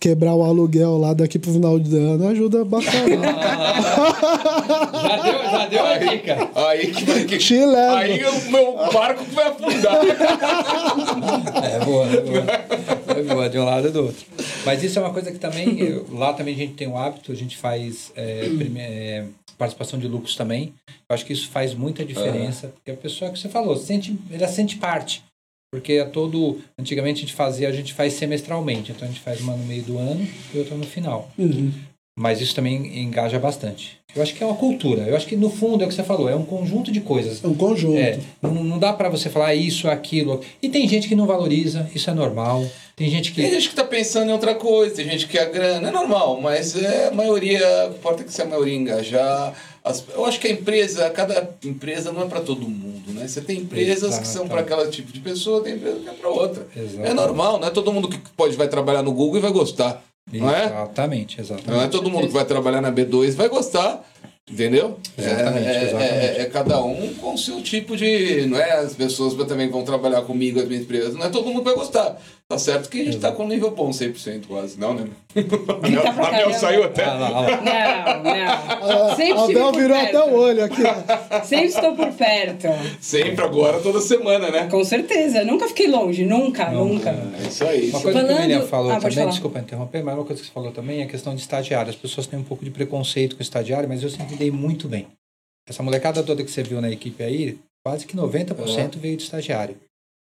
[0.00, 3.16] quebrar o aluguel lá daqui pro final do ano, ajuda bastante.
[4.98, 6.50] Já deu, já deu a dica.
[6.54, 7.38] Aí que.
[7.38, 7.98] Te leva.
[7.98, 9.96] Aí o meu barco que vai afundar.
[11.64, 12.44] É boa, é boa.
[13.18, 14.24] É boa, de um lado e do outro.
[14.64, 17.32] Mas isso é uma coisa que também, eu- lá também a gente tem o hábito,
[17.32, 19.24] a gente faz é, prime- é,
[19.56, 20.72] participação de lucros também.
[21.08, 24.48] Eu acho que isso faz muita diferença, porque a pessoa que você falou, sente, ela
[24.48, 25.22] sente parte.
[25.70, 26.60] Porque é todo.
[26.78, 28.92] Antigamente a gente fazia, a gente faz semestralmente.
[28.92, 31.30] Então a gente faz uma no meio do ano e outra no final.
[31.38, 31.72] Uhum.
[32.18, 33.98] Mas isso também engaja bastante.
[34.16, 35.02] Eu acho que é uma cultura.
[35.02, 37.44] Eu acho que no fundo é o que você falou, é um conjunto de coisas.
[37.44, 37.96] É um conjunto.
[37.96, 40.40] É, não, não dá pra você falar isso, aquilo.
[40.60, 42.66] E tem gente que não valoriza, isso é normal.
[42.96, 43.40] Tem gente que.
[43.40, 46.40] Tem gente que tá pensando em outra coisa, tem gente que quer grana, é normal,
[46.40, 49.54] mas é a maioria, importa que se a maioria engajar.
[49.84, 53.26] As- eu acho que a empresa, cada empresa não é para todo mundo, né?
[53.26, 56.28] Você tem empresas que são para aquele tipo de pessoa, tem empresa que é para
[56.28, 56.66] outra.
[56.76, 57.10] Exatamente.
[57.10, 60.02] É normal, não é todo mundo que pode vai trabalhar no Google e vai gostar,
[60.32, 60.64] não é?
[60.66, 61.70] Exatamente, exatamente.
[61.70, 64.04] Não é todo mundo que vai trabalhar na B2 vai gostar,
[64.50, 64.98] entendeu?
[65.16, 66.14] Exatamente, é, é- exatamente.
[66.14, 68.46] é- é cada um com o seu tipo de.
[68.46, 71.14] Não é as pessoas também vão trabalhar comigo, as minhas empresas.
[71.14, 72.20] Não é todo mundo que vai gostar.
[72.50, 74.80] Tá certo que a gente tá com nível bom, 100% quase.
[74.80, 75.06] Não, né?
[75.34, 76.02] Grita pra A Mel
[76.44, 76.52] caramba.
[76.54, 77.04] saiu até.
[77.04, 78.22] Ah, lá, lá.
[78.22, 78.22] Não,
[79.10, 79.16] não.
[79.16, 80.16] Sempre a estive Bel por virou perto.
[80.16, 80.82] até o olho aqui.
[80.82, 81.42] ó.
[81.44, 82.66] Sempre estou por perto.
[83.02, 84.66] Sempre agora, toda semana, né?
[84.70, 85.44] Com certeza.
[85.44, 86.24] Nunca fiquei longe.
[86.24, 87.10] Nunca, nunca.
[87.10, 87.90] É isso aí.
[87.90, 90.48] Uma coisa que o Falando- William falou Ah, também, desculpa interromper, mas uma coisa que
[90.48, 91.90] você falou também é a questão de estagiário.
[91.90, 95.06] As pessoas têm um pouco de preconceito com estagiário, mas eu sempre dei muito bem.
[95.68, 99.76] Essa molecada toda que você viu na equipe aí, quase que 90% veio de estagiário.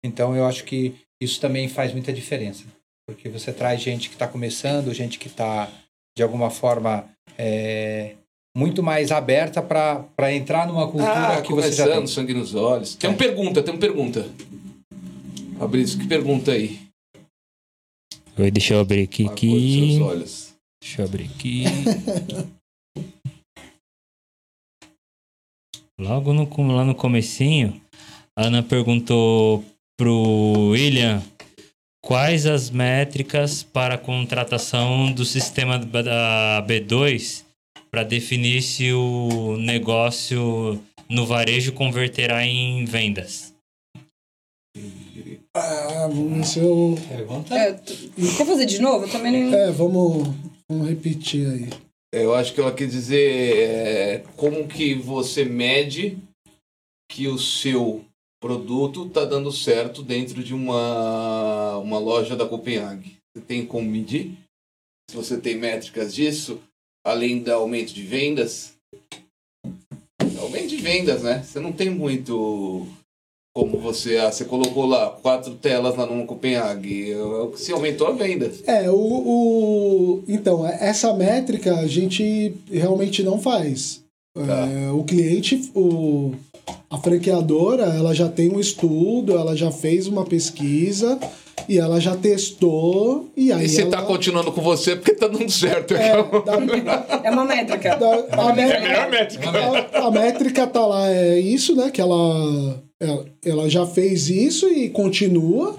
[0.06, 2.64] Então eu acho que isso também faz muita diferença.
[3.08, 5.70] Porque você traz gente que está começando, gente que está,
[6.18, 7.06] de alguma forma,
[7.38, 8.16] é,
[8.56, 12.08] muito mais aberta para entrar numa cultura Ah, que você já tem.
[12.08, 12.96] sangue nos olhos.
[12.96, 13.12] Tem É.
[13.12, 14.30] uma pergunta, tem uma pergunta.
[15.60, 16.80] Fabrício, que pergunta aí?
[18.38, 19.28] Oi, deixa eu abrir aqui.
[19.28, 20.00] Aqui.
[20.82, 21.64] Deixa eu abrir aqui.
[26.00, 27.80] Logo no, lá no comecinho,
[28.36, 29.64] a Ana perguntou
[29.98, 31.22] pro William
[32.04, 37.44] quais as métricas para a contratação do sistema da B2
[37.90, 43.54] para definir se o negócio no varejo converterá em vendas.
[45.56, 46.10] Ah,
[46.44, 46.98] se eu.
[47.08, 47.56] Pergunta?
[47.56, 49.06] É, quer fazer de novo?
[49.06, 49.54] Eu também não.
[49.56, 50.28] É, vamos,
[50.68, 51.70] vamos repetir aí.
[52.12, 56.18] Eu acho que ela quer dizer é, como que você mede
[57.12, 58.04] que o seu
[58.44, 63.16] produto está dando certo dentro de uma, uma loja da Copenhague.
[63.34, 64.38] Você tem como medir?
[65.10, 66.60] Se você tem métricas disso,
[67.08, 68.74] além do aumento de vendas?
[70.42, 71.42] Aumento de vendas, né?
[71.42, 72.86] Você não tem muito
[73.56, 74.18] como você...
[74.18, 77.14] Ah, você colocou lá quatro telas lá numa Copenhague.
[77.56, 78.52] Se aumentou a venda.
[78.66, 80.24] É, o, o.
[80.28, 84.04] Então, essa métrica a gente realmente não faz.
[84.36, 84.68] Tá.
[84.68, 85.72] É, o cliente.
[85.74, 86.34] O,
[86.90, 91.20] A franqueadora, ela já tem um estudo, ela já fez uma pesquisa
[91.68, 93.92] e ela já testou e aí E você ela...
[93.92, 95.94] tá continuando com você porque tá dando certo.
[95.96, 96.12] É,
[96.46, 97.96] da- É uma métrica.
[97.96, 99.50] da- a, É a métrica, melhor métrica.
[99.50, 101.90] a, a métrica tá lá, é isso, né?
[101.92, 105.76] Que ela, ela, ela já fez isso e continua,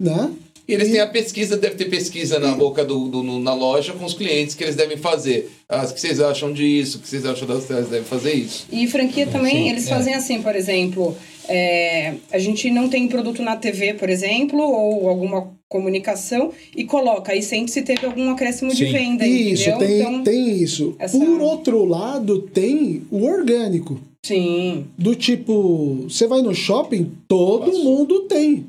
[0.00, 0.30] né?
[0.70, 3.52] E eles E- têm a pesquisa, deve ter pesquisa na boca do, do- no- na
[3.54, 5.50] loja com os clientes que eles devem fazer.
[5.68, 6.98] Ah, o que vocês acham disso?
[6.98, 7.88] O que vocês acham das telas?
[7.88, 8.66] Devem fazer isso.
[8.72, 9.90] E franquia também, Sim, eles é.
[9.90, 11.16] fazem assim, por exemplo,
[11.48, 17.32] é, a gente não tem produto na TV, por exemplo, ou alguma comunicação, e coloca,
[17.32, 18.92] aí sente se teve algum acréscimo de Sim.
[18.92, 19.78] venda, Isso, entendeu?
[19.88, 20.94] tem, então, tem isso.
[20.98, 24.00] essa- Por outro lado, tem o orgânico.
[24.24, 24.84] sim.
[24.98, 27.84] Do tipo, você vai no shopping, todo Passou.
[27.84, 28.66] mundo tem.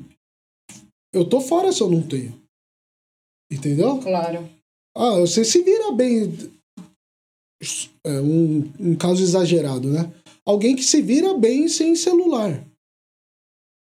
[1.12, 2.40] Eu tô fora se eu não tenho.
[3.50, 3.98] Entendeu?
[3.98, 4.48] Claro.
[4.96, 6.32] Ah, você se vira bem.
[8.04, 10.12] É um, um caso exagerado, né?
[10.44, 12.64] Alguém que se vira bem sem celular.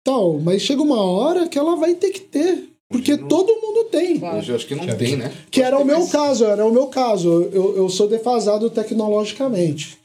[0.04, 2.68] Tal, mas chega uma hora que ela vai ter que ter.
[2.88, 4.18] Porque não- todo mundo tem.
[4.18, 4.38] Claro.
[4.38, 5.30] Hoje eu acho que não Já tem, né?
[5.50, 7.28] Que era o meu Mas- caso, era o meu caso.
[7.44, 9.98] Eu, eu sou defasado tecnologicamente.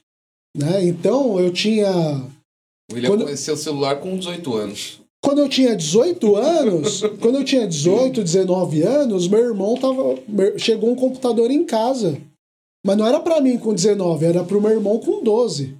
[0.55, 0.86] Né?
[0.86, 1.91] Então eu tinha.
[2.91, 5.01] O William Quando- conheceu o celular com 18 anos.
[5.26, 10.19] Quando eu tinha 18 anos, quando eu tinha 18, 19 anos, meu irmão tava.
[10.55, 12.21] Chegou um computador em casa.
[12.86, 15.76] Mas não era pra mim com 19, era pro meu irmão com 12.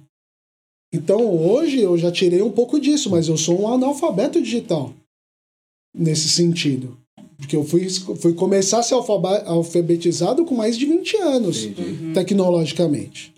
[0.92, 4.92] Então hoje eu já tirei um pouco disso, mas eu sou um analfabeto digital.
[5.96, 6.98] Nesse sentido.
[7.36, 12.12] Porque eu fui, fui começar a ser alfabetizado com mais de 20 anos Entendi.
[12.14, 13.32] tecnologicamente.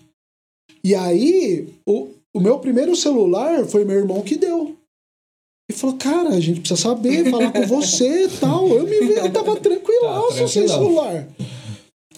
[0.83, 4.78] E aí, o, o meu primeiro celular foi meu irmão que deu.
[5.71, 8.69] E falou, cara, a gente precisa saber, falar com você e tal.
[8.69, 11.29] Eu me vi, eu tava tranquilaço Tá, sem celular.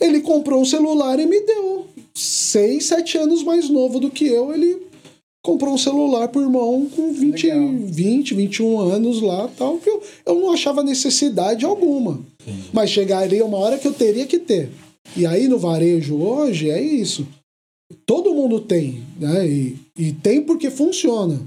[0.00, 1.86] Ele comprou um celular e me deu.
[2.14, 4.78] Seis, sete anos mais novo do que eu, ele
[5.42, 7.68] comprou um celular pro irmão com 20, Legal.
[7.86, 9.78] 20 21 anos lá tal.
[9.78, 12.20] Que eu, eu não achava necessidade alguma.
[12.72, 14.70] Mas chegaria uma hora que eu teria que ter.
[15.16, 17.26] E aí no varejo hoje é isso.
[18.06, 19.46] Todo mundo tem, né?
[19.48, 21.40] E, e tem porque funciona.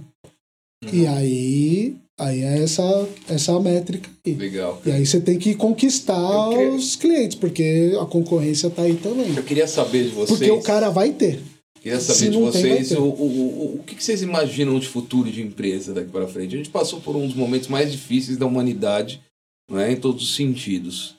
[0.92, 4.34] E aí, aí é essa, essa métrica aí.
[4.34, 4.82] Legal.
[4.86, 9.36] E aí você tem que conquistar queria- os clientes, porque a concorrência tá aí também.
[9.36, 10.38] Eu queria saber de vocês.
[10.38, 11.42] Porque o cara vai ter.
[11.82, 12.98] Queria se saber de tem, vai vocês ter.
[12.98, 16.56] o, o, o, o que vocês imaginam de futuro de empresa daqui para frente.
[16.56, 19.22] A gente passou por um dos momentos mais difíceis da humanidade,
[19.70, 19.92] não é?
[19.92, 21.16] em todos os sentidos.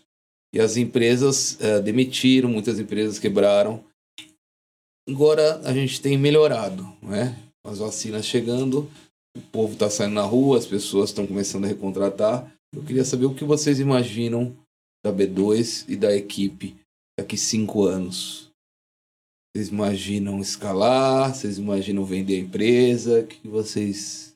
[0.55, 3.81] E as empresas eh, demitiram, muitas empresas quebraram.
[5.09, 7.35] Agora a gente tem melhorado, não é?
[7.67, 8.89] As vacinas chegando,
[9.37, 12.53] o povo está saindo na rua, as pessoas estão começando a recontratar.
[12.75, 14.57] Eu queria saber o que vocês imaginam
[15.05, 16.77] da B2 e da equipe
[17.19, 18.51] daqui cinco anos.
[19.55, 21.35] Vocês imaginam escalar?
[21.35, 23.21] Vocês imaginam vender a empresa?
[23.21, 24.35] O que vocês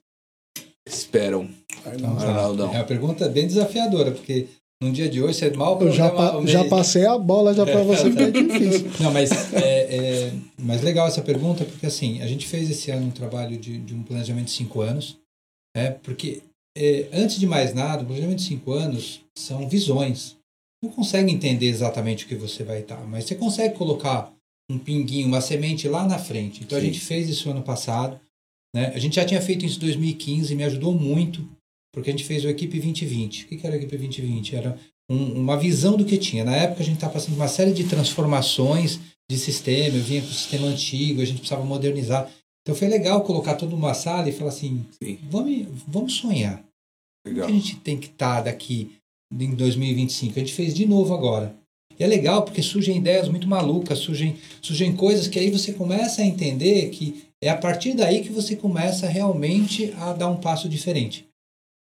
[0.87, 1.49] esperam?
[1.85, 2.73] Arnaldão.
[2.73, 4.47] É uma pergunta bem desafiadora, porque
[4.83, 7.83] no dia de hoje você mal Eu já, pa- já passei a bola já para
[7.83, 8.91] você, que é difícil.
[9.01, 9.97] Não, mas é,
[10.29, 13.79] é mas legal essa pergunta, porque assim, a gente fez esse ano um trabalho de,
[13.79, 15.19] de um planejamento de cinco anos,
[15.77, 15.93] né?
[16.03, 16.43] Porque
[16.77, 20.37] é, antes de mais nada, o planejamento de cinco anos são visões.
[20.83, 24.33] Não consegue entender exatamente o que você vai estar, mas você consegue colocar
[24.71, 26.63] um pinguinho, uma semente lá na frente.
[26.63, 26.87] Então a Sim.
[26.89, 28.21] gente fez isso ano passado,
[28.73, 28.93] né?
[28.95, 31.45] A gente já tinha feito isso em 2015, me ajudou muito,
[31.93, 33.45] porque a gente fez o Equipe 2020.
[33.45, 34.57] O que era o Equipe 2020?
[34.57, 34.79] Era
[35.11, 36.45] um- uma visão do que tinha.
[36.45, 40.29] Na época a gente estava passando uma série de transformações de sistema, eu vinha com
[40.29, 42.31] o sistema antigo, a gente precisava modernizar.
[42.63, 45.19] Então foi legal colocar todo numa sala e falar assim, Sim.
[45.31, 46.63] vamos, vamos sonhar.
[47.27, 47.47] O Legal.
[47.47, 48.91] que a gente tem que estar daqui
[49.33, 50.39] em 2025?
[50.39, 51.55] A gente fez de novo agora.
[51.99, 56.23] E é legal porque surgem ideias muito malucas, surgem, surgem coisas que aí você começa
[56.23, 60.69] a entender que é a partir daí que você começa realmente a dar um passo
[60.69, 61.25] diferente.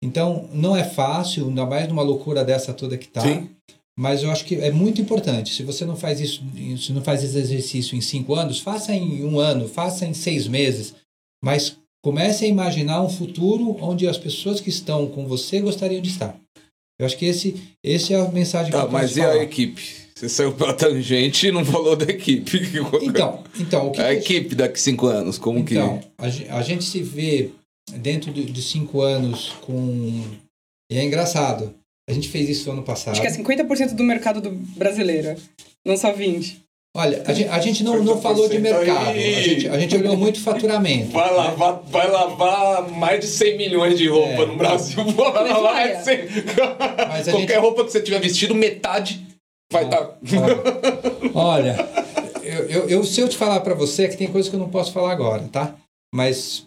[0.07, 3.21] Então, não é fácil, ainda mais numa loucura dessa toda que tá.
[3.23, 3.49] Sim.
[3.99, 5.55] Mas eu acho que é muito importante.
[5.55, 6.43] Se você não faz isso,
[6.79, 10.47] se não faz esse exercício em cinco anos, faça em um ano, faça em seis
[10.47, 10.95] meses.
[11.43, 16.11] Mas comece a imaginar um futuro onde as pessoas que estão com você gostariam de
[16.11, 16.37] estar.
[17.01, 19.33] Eu acho que esse, esse é a mensagem que Tá, eu mas e falar.
[19.33, 19.83] a equipe?
[20.15, 22.59] Você saiu pela tangente e não falou da equipe.
[23.03, 26.63] Então, então o que a que- equipe daqui cinco anos, como Então, a, ge- a
[26.63, 27.51] gente se vê
[27.93, 30.23] dentro de, de cinco anos com.
[30.91, 31.75] E é engraçado.
[32.09, 33.13] A gente fez isso ano passado.
[33.13, 35.37] Acho que é 50% do mercado do brasileiro.
[35.85, 36.65] Não só 20.
[36.97, 39.09] Olha, a gente, a gente não, não falou de 50% mercado.
[39.09, 39.35] aí.
[39.35, 41.11] A gente, a gente olhou muito faturamento.
[41.11, 44.47] Vai lavar, vai lavar mais de 100 milhões de roupa É.
[44.47, 45.05] no Brasil.
[45.05, 46.19] Vai Mas lavar olha- mais de 100.
[47.09, 49.21] Mas a Qualquer gente- roupa que você tiver vestido, metade
[49.71, 50.49] vai tá- estar.
[51.35, 51.77] Olha,
[52.43, 54.61] eu, eu, eu- se eu te falar pra você é que tem coisas que eu
[54.61, 55.75] não posso falar agora, tá?
[56.15, 56.67] Mas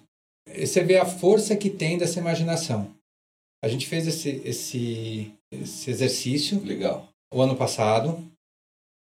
[0.58, 2.94] você vê a força que tem dessa imaginação.
[3.64, 7.08] A gente fez esse, esse, esse exercício Legal.
[7.34, 8.24] o ano passado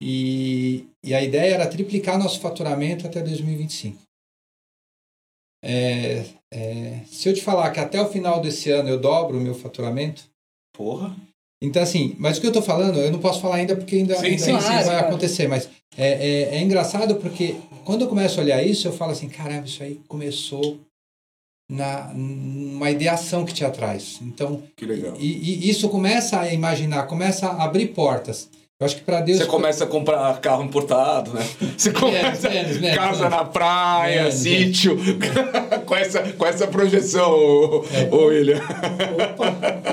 [0.01, 4.01] e, e a ideia era triplicar nosso faturamento até 2025.
[5.63, 9.41] É, é, se eu te falar que até o final desse ano eu dobro o
[9.41, 10.29] meu faturamento,
[10.77, 11.15] Porra.
[11.61, 14.15] então assim, mas o que eu estou falando, eu não posso falar ainda porque ainda,
[14.15, 15.67] Sim, ainda sim, não sim, vai acontecer, mas
[15.97, 19.65] é, é, é engraçado porque quando eu começo a olhar isso, eu falo assim, caramba,
[19.65, 20.79] isso aí começou
[21.69, 24.19] na uma ideação que te atrás.
[24.21, 25.13] Então, Que legal.
[25.19, 28.49] e, e isso começa a imaginar, começa a abrir portas.
[28.77, 31.47] Eu acho que para Deus Você começa a comprar carro importado, né?
[31.77, 33.29] Você começa menos, menos, casa menos.
[33.37, 34.97] na praia, sítio.
[35.87, 37.31] com, essa, com essa projeção,
[38.11, 38.61] ô William.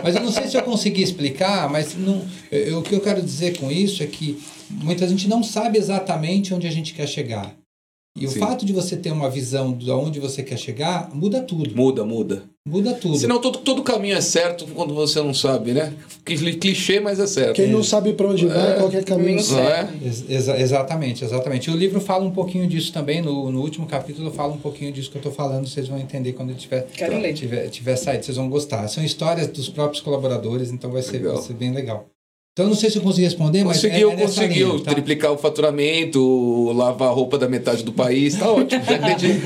[0.03, 3.23] Mas eu não sei se eu consegui explicar, mas não, eu- o que eu quero
[3.23, 7.55] dizer com isso é que muita gente não sabe exatamente onde a gente quer chegar.
[8.14, 8.40] E o Sim.
[8.40, 11.74] fato de você ter uma visão de onde você quer chegar muda tudo.
[11.74, 12.42] Muda, muda.
[12.68, 13.16] Muda tudo.
[13.16, 15.94] Senão todo, todo caminho é certo quando você não sabe, né?
[16.24, 17.56] Cli- Clichê, mas é certo.
[17.56, 19.42] Quem não sabe pra onde vai, qualquer caminho.
[19.50, 19.88] Não é?
[20.04, 21.70] Ex- exa- exatamente, exatamente.
[21.70, 23.20] E o livro fala um pouquinho disso também.
[23.22, 25.66] No, no último capítulo fala um pouquinho disso que eu estou falando.
[25.66, 27.32] Vocês vão entender quando ele tiver, Quero ler.
[27.32, 28.24] tiver, tiver saído.
[28.24, 28.86] Vocês vão gostar.
[28.88, 31.34] São histórias dos próprios colaboradores, então vai ser, Legal.
[31.36, 32.06] vai ser bem legal.
[32.53, 34.90] Então, eu não sei se eu consegui responder, mas Conseguiu, é, é conseguiu linha, tá?
[34.92, 39.40] triplicar o faturamento, lavar a roupa da metade do país, tá ótimo, já entendi.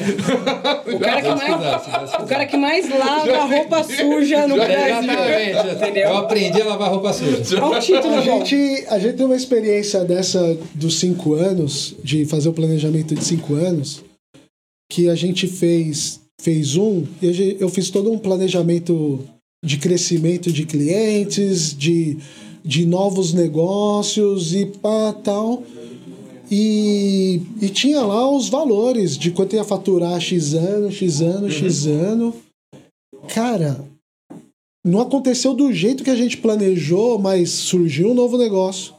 [0.92, 5.10] O cara que mais, o cara que mais lava roupa suja no Brasil.
[5.50, 5.98] Exatamente.
[6.00, 7.64] Eu aprendi a lavar roupa suja.
[7.64, 12.24] Olha o título, A gente, a gente tem uma experiência dessa dos cinco anos, de
[12.24, 14.02] fazer o planejamento de cinco anos,
[14.90, 19.24] que a gente fez, fez um, e a eu fiz todo um planejamento
[19.64, 22.18] de crescimento de clientes, de,
[22.66, 25.62] de novos negócios e pá, tal.
[26.50, 31.86] E, e tinha lá os valores de quanto ia faturar X ano, X ano, X
[31.86, 32.34] ano.
[33.28, 33.84] Cara,
[34.84, 38.94] não aconteceu do jeito que a gente planejou, mas surgiu um novo negócio.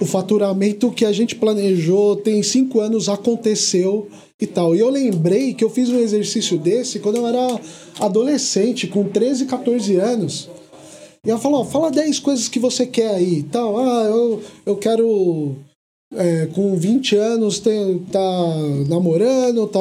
[0.00, 4.08] O faturamento que a gente planejou tem cinco anos aconteceu
[4.40, 4.74] e tal.
[4.74, 7.60] E eu lembrei que eu fiz um exercício desse quando eu era
[8.00, 10.48] adolescente, com 13, 14 anos.
[11.24, 13.78] E ela falou: ó, fala 10 coisas que você quer aí e tal.
[13.78, 15.54] Ah, eu, eu quero.
[16.14, 18.20] é, com 20 anos ter, tá
[18.88, 19.78] namorando, tá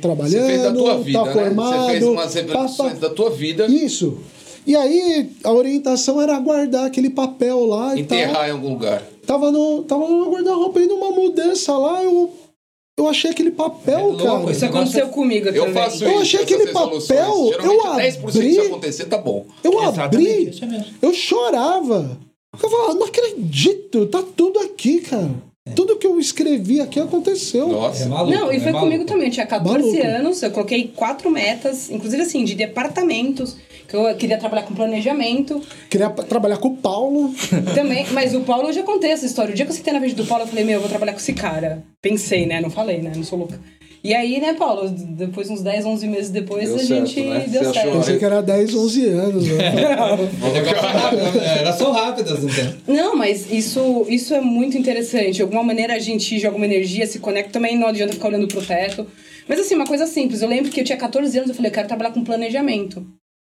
[0.00, 1.32] trabalhando, Você fez da tua vida, tá né?
[1.32, 1.84] formado.
[1.86, 2.40] Você fez umas pá, pá.
[2.40, 4.18] revelações da tua vida, Isso.
[4.64, 8.16] E aí, a orientação era guardar aquele papel lá e tal.
[8.18, 9.02] enterrar em algum lugar.
[9.26, 12.30] Tava no, tava no guarda-roupa e numa mudança lá, eu,
[12.98, 14.52] eu achei aquele papel, É cara.
[14.52, 15.74] Isso aconteceu comigo Eu também.
[15.74, 16.98] faço Eu achei aquele papel,
[17.62, 19.46] eu 10% abri- se acontecer, tá bom.
[19.64, 22.18] Eu Exatamente, abri, é eu chorava.
[22.62, 25.30] Eu falava, não acredito, tá tudo aqui, cara.
[25.74, 27.68] Tudo que eu escrevi aqui aconteceu.
[27.68, 28.04] Nossa.
[28.04, 28.38] É maluco.
[28.38, 28.90] Não, e é foi maluco.
[28.90, 29.26] comigo também.
[29.26, 30.06] Eu tinha 14 Maluco.
[30.06, 33.56] anos, eu coloquei quatro metas, inclusive assim, de departamentos,
[33.88, 35.60] que eu queria trabalhar com planejamento
[35.90, 37.34] Queria trabalhar com o Paulo.
[37.74, 38.06] também.
[38.12, 39.52] Mas o Paulo, eu já contei essa história.
[39.52, 41.12] O dia que eu sentei na frente do Paulo, eu falei, meu, eu vou trabalhar
[41.12, 41.82] com esse cara.
[42.00, 42.60] Pensei, né?
[42.60, 43.12] Não falei, né?
[43.14, 43.58] Não sou louca.
[44.04, 47.46] E aí, né, Paulo, depois uns 10, 11 meses depois, Deu a certo, gente né?
[47.48, 47.78] deu Você certo.
[47.88, 49.46] achou- Pensei que era 10, 11 anos.
[49.46, 49.54] Né?
[50.52, 52.00] Negócio é rápido, né?
[52.00, 52.72] Rápidas, entendeu?
[52.88, 55.34] Não, mas isso, isso é muito interessante.
[55.36, 58.48] De alguma maneira a gente joga uma energia, se conecta também, não adianta ficar olhando
[58.48, 59.06] pro teto.
[59.48, 60.42] Mas assim, uma coisa simples.
[60.42, 63.06] Eu lembro que eu tinha 14 anos, eu falei, eu quero trabalhar com planejamento.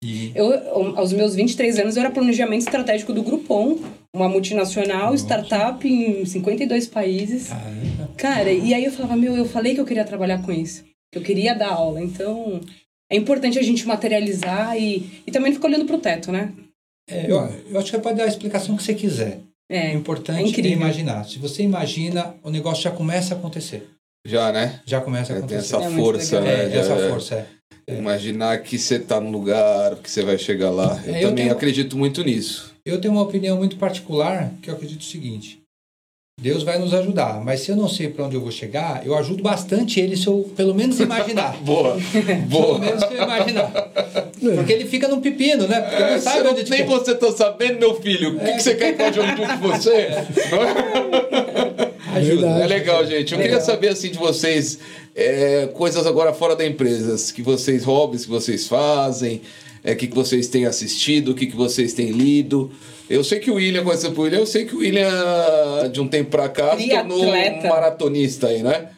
[0.05, 3.79] E Eu, aos meus 23 anos, eu era planejamento estratégico do Groupon,
[4.15, 7.47] uma multinacional, startup em 52 países.
[7.49, 8.09] Caramba.
[8.17, 10.83] Cara, e aí eu falava, meu, eu falei que eu queria trabalhar com isso.
[11.11, 12.01] Que eu queria dar aula.
[12.01, 12.59] Então,
[13.11, 16.51] é importante a gente materializar e, e também ficar olhando pro teto, né?
[17.09, 17.37] É, eu,
[17.69, 19.39] eu acho que você pode dar a explicação que você quiser.
[19.69, 19.93] O É.
[19.93, 21.23] importante é é, imaginar.
[21.25, 23.87] Se você imagina, o negócio já começa a acontecer.
[24.27, 24.79] Já, né?
[24.85, 25.75] Já começa a É, tem acontecer.
[25.75, 26.57] essa É muito força, legal.
[26.57, 26.65] né?
[26.65, 27.45] É, Já- essa força, é.
[27.87, 30.99] Imaginar que você tá no lugar, que você vai chegar lá.
[31.05, 32.73] Eu É, eu também tenho- acredito muito nisso.
[32.85, 35.59] Eu tenho uma opinião muito particular que eu acredito o seguinte.
[36.41, 39.15] Deus vai nos ajudar, mas se eu não sei para onde eu vou chegar, eu
[39.15, 41.55] ajudo bastante ele se eu pelo menos imaginar.
[41.63, 42.79] Boa, pelo boa.
[42.79, 43.71] menos se eu imaginar.
[44.55, 45.79] Porque ele fica num pepino, né?
[45.79, 48.35] Porque É, não sabe onde nem você tá sabendo, meu filho.
[48.35, 50.07] O que, que você quer que eu ajude com você?
[52.15, 52.41] Ajuda.
[52.47, 52.63] Verdade.
[52.63, 53.33] É legal, gente.
[53.33, 54.79] Eu queria saber assim de vocês
[55.15, 59.41] é, coisas agora fora da empresa, que vocês hobbies que vocês fazem,
[59.83, 62.69] é, o que, que vocês têm assistido, o que, que vocês têm lido.
[63.09, 66.07] Eu sei que o William, conhecendo o William, eu sei que o William, de um
[66.07, 68.89] tempo pra cá, se tornou um maratonista aí, né?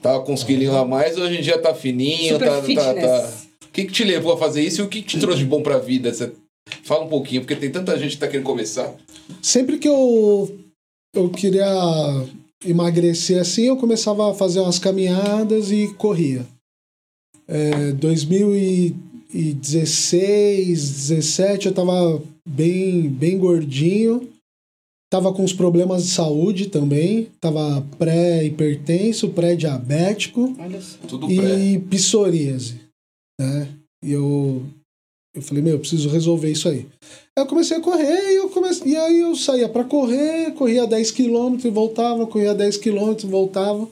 [0.00, 3.02] Tava com uns quilinhos a mais, hoje em dia tá fininho, Super tá, tá, fitness.
[3.02, 3.32] tá.
[3.66, 5.44] O que, que te levou a fazer isso e o que, que te trouxe de
[5.44, 6.12] bom pra vida?
[6.12, 6.32] Você
[6.84, 8.94] fala um pouquinho, porque tem tanta gente que tá querendo começar.
[9.42, 10.56] Sempre que eu,
[11.14, 11.66] eu queria
[12.64, 16.46] emagrecer assim, eu começava a fazer umas caminhadas e corria.
[17.46, 18.96] É, 2000 e
[19.32, 24.28] 2016, 17, eu tava bem, bem gordinho.
[25.10, 27.28] Tava com uns problemas de saúde também.
[27.40, 30.98] Tava pré-hipertenso, pré-diabético Olha só.
[31.06, 31.58] Tudo pré.
[31.58, 32.80] e psoríase,
[33.40, 33.68] né?
[34.04, 34.62] E eu,
[35.34, 36.86] eu falei, meu, eu preciso resolver isso aí.
[37.36, 41.10] Eu comecei a correr e, eu comecei, e aí eu saía pra correr, corria 10
[41.10, 43.88] km e voltava, corria 10 km e voltava.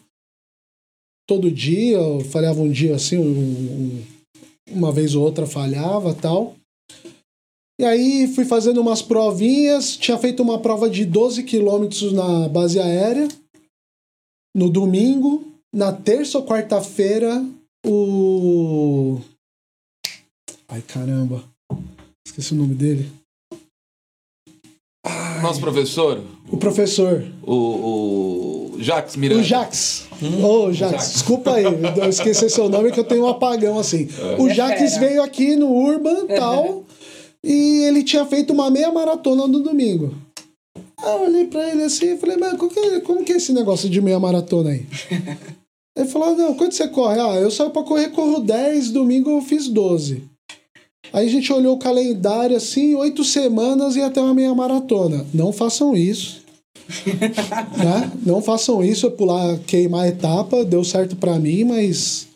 [1.29, 4.03] Todo dia, eu falhava um dia assim, um-
[4.71, 6.55] uma vez ou outra falhava tal.
[7.79, 12.81] E aí fui fazendo umas provinhas, tinha feito uma prova de 12 quilômetros na base
[12.81, 13.29] aérea.
[14.57, 17.45] No domingo, na terça ou quarta-feira,
[17.87, 19.21] o.
[20.77, 21.43] Ai caramba.
[22.27, 23.11] Esqueci o nome dele.
[25.43, 26.23] Nosso professor,
[26.53, 27.25] O professor.
[27.43, 29.41] o, o Jacques Miranda.
[29.41, 30.07] O Jax.
[30.45, 34.07] Ô, Jax, desculpa aí, eu esqueci seu nome que eu tenho um apagão assim.
[34.39, 35.01] O É Jax fera.
[35.07, 36.85] veio aqui no Urban tal,
[37.43, 40.15] e ele tinha feito uma meia maratona no domingo.
[40.99, 43.37] Aí eu olhei pra ele assim e falei, mas como que, é- como que é
[43.37, 44.85] esse negócio de meia maratona aí?
[45.99, 47.19] Ele falou, não, quanto você corre?
[47.19, 50.25] Ah, eu saio pra correr, corro 10, domingo eu fiz 12.
[51.13, 55.27] Aí a gente olhou o calendário assim, oito semanas e até uma meia maratona.
[55.33, 56.45] Não façam isso.
[57.77, 58.13] né?
[58.25, 62.29] Não façam isso, é pular, queimar a etapa, deu certo pra mim, mas.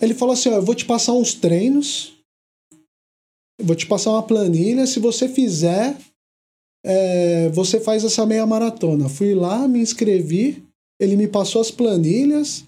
[0.00, 2.12] Ele falou assim: ó, eu vou te passar uns treinos,
[3.60, 5.96] vou te passar uma planilha, se você fizer,
[6.84, 9.08] é, você faz essa meia maratona.
[9.08, 10.62] Fui lá, me inscrevi,
[11.00, 12.64] ele me passou as planilhas.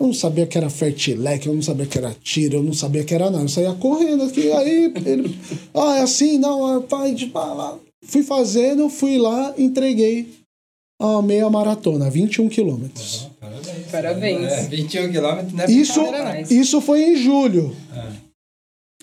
[0.00, 3.04] Eu não sabia que era fertilec, eu não sabia que era tiro, eu não sabia
[3.04, 3.44] que era nada.
[3.44, 5.38] Eu saía correndo aqui, aí ele.
[5.74, 7.78] Ah, é assim, não, é, vai de lá.
[8.06, 10.26] Fui fazendo, fui lá, entreguei
[10.98, 13.28] a meia maratona, 21 quilômetros.
[13.92, 14.50] Parabéns.
[14.50, 15.66] É, 21 quilômetros, né?
[15.68, 16.50] Isso, Parabéns.
[16.50, 17.76] isso foi em julho.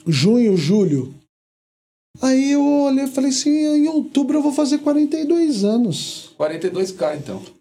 [0.07, 1.13] Junho, julho.
[2.19, 6.31] Aí eu olhei e falei assim: em outubro eu vou fazer 42 anos.
[6.39, 7.56] 42k, então.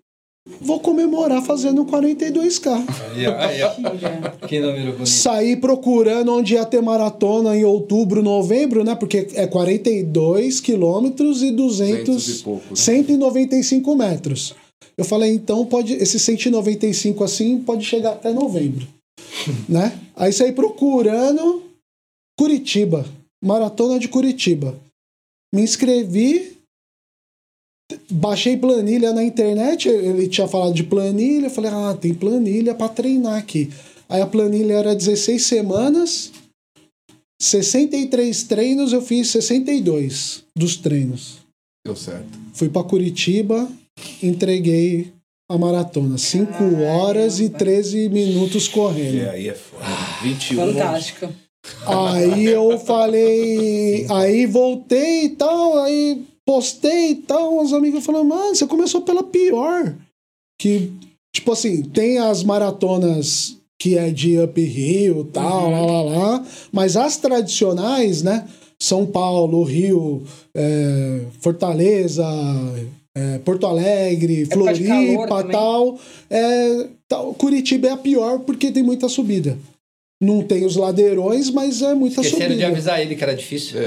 [0.61, 2.85] Vou comemorar fazendo 42K.
[3.11, 4.47] Aí, ó, aí, ó.
[4.47, 5.07] Que número bonito.
[5.07, 8.95] Saí procurando onde ia ter maratona em outubro, novembro, né?
[8.95, 12.77] Porque é 42 quilômetros e 200, 200 e pouco, né?
[12.77, 14.55] 195 metros.
[14.97, 18.87] Eu falei, então pode, esse 195 assim pode chegar até novembro,
[19.69, 19.99] né?
[20.15, 21.65] Aí saí procurando
[22.39, 23.05] Curitiba,
[23.45, 24.79] maratona de Curitiba.
[25.53, 26.56] Me inscrevi,
[28.11, 32.89] baixei planilha na internet, ele tinha falado de planilha, eu falei, ah, tem planilha para
[32.89, 33.71] treinar aqui.
[34.09, 36.31] Aí a planilha era 16 semanas,
[37.41, 41.39] 63 treinos, eu fiz 62 dos treinos.
[41.85, 42.27] Deu certo.
[42.53, 43.69] Fui para Curitiba,
[44.23, 45.13] entreguei
[45.51, 46.19] a maratona.
[46.19, 49.17] 5 horas e 13 minutos correndo.
[49.17, 49.85] E aí é foda.
[50.23, 50.73] 21.
[50.73, 51.29] Fantástico.
[51.85, 54.07] Aí eu falei.
[54.09, 57.61] Aí voltei e tal, aí postei e tal.
[57.61, 59.95] Os amigos falaram, mano, você começou pela pior.
[60.59, 60.93] Que,
[61.35, 66.47] tipo assim, tem as maratonas que é de uphill e tal, lá, lá, lá.
[66.73, 68.49] Mas as tradicionais, né?
[68.79, 70.23] São Paulo, Rio,
[70.55, 72.25] é, Fortaleza,
[73.15, 75.99] é, Porto Alegre, calor Floripa, tal,
[76.31, 77.35] é, tal.
[77.35, 79.59] Curitiba é a pior porque tem muita subida.
[80.21, 82.69] Não tem os ladeirões, mas é muita Esqueceram de subida.
[82.69, 83.79] avisar ele que era difícil.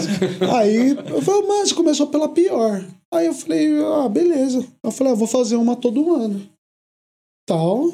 [0.56, 2.82] Aí eu falei, mas começou pela pior.
[3.12, 4.66] Aí eu falei, ah, beleza.
[4.82, 6.48] Eu falei, ah, vou fazer uma todo ano.
[7.46, 7.92] Tal.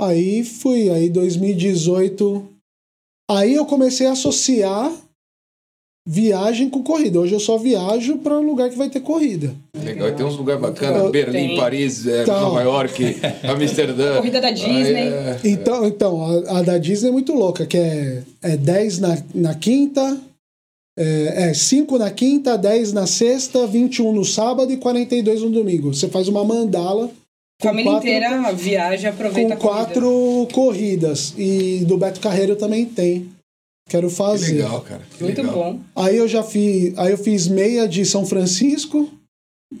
[0.00, 2.48] Aí fui, aí 2018.
[3.30, 4.90] Aí eu comecei a associar
[6.06, 7.20] viagem com corrida.
[7.20, 9.54] Hoje eu só viajo para lugar que vai ter corrida.
[9.76, 10.08] Legal.
[10.08, 11.02] E tem uns lugares bacanas.
[11.02, 11.10] Tem.
[11.12, 12.40] Berlim, Paris, é, Então.
[12.40, 13.16] Nova York,
[13.48, 14.16] Amsterdã.
[14.16, 14.96] Corrida da Disney.
[14.96, 18.98] Aí, é- Então, então a, a da Disney é muito louca, que é, é 10
[18.98, 20.20] na, na quinta,
[20.98, 25.94] é, é 5 na quinta, 10 na sexta, 21 no sábado e 42 no domingo.
[25.94, 27.08] Você faz uma mandala
[27.60, 29.86] com Família quatro- inteira viaja, aproveita com a corrida.
[29.86, 31.32] quatro corridas.
[31.38, 33.28] E do Beto Carreiro também tem.
[33.88, 34.52] Quero Que fazer.
[34.54, 35.02] legal, cara.
[35.16, 35.54] Que Muito legal.
[35.54, 35.80] bom.
[35.94, 39.10] Aí eu já fiz, aí eu fiz meia de São Francisco,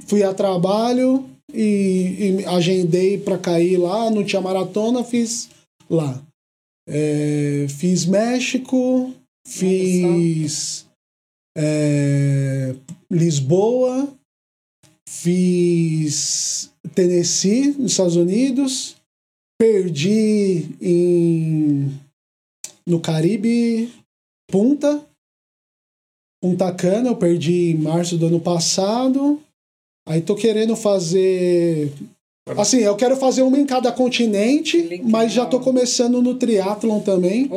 [0.06, 5.48] fui a trabalho e, e agendei para cair lá, não tinha maratona, fiz
[5.88, 6.22] lá.
[6.88, 9.14] É, fiz México,
[9.46, 10.84] fiz
[11.56, 12.74] é,
[13.10, 14.12] Lisboa,
[15.08, 18.96] fiz Tennessee, nos Estados Unidos,
[19.58, 21.92] perdi em
[22.86, 23.92] no Caribe
[24.50, 25.04] Punta.
[26.42, 29.40] Punta Cana, eu perdi em março do ano passado.
[30.08, 31.92] Aí tô querendo fazer
[32.58, 35.08] Assim, eu quero fazer uma em cada continente, Legal.
[35.08, 37.48] mas já tô começando no triatlon também,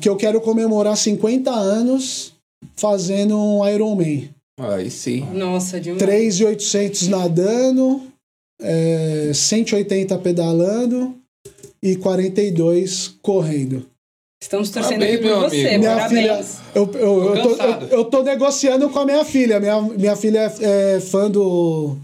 [0.00, 2.34] que eu quero comemorar 50 anos
[2.76, 4.28] fazendo um Ironman.
[4.60, 5.26] Aí sim.
[5.32, 5.96] Nossa, de um.
[5.96, 8.02] 3,800 nadando,
[8.60, 11.14] é, 180 pedalando
[11.82, 13.86] e 42 correndo.
[14.44, 15.56] Estamos torcendo Parabéns, aqui por meu você.
[15.56, 15.78] amigo.
[15.78, 16.56] Minha Parabéns.
[16.74, 19.58] Eu, eu, eu, tô, eu, eu tô negociando com a minha filha.
[19.58, 21.96] Minha, minha filha é, é fã do,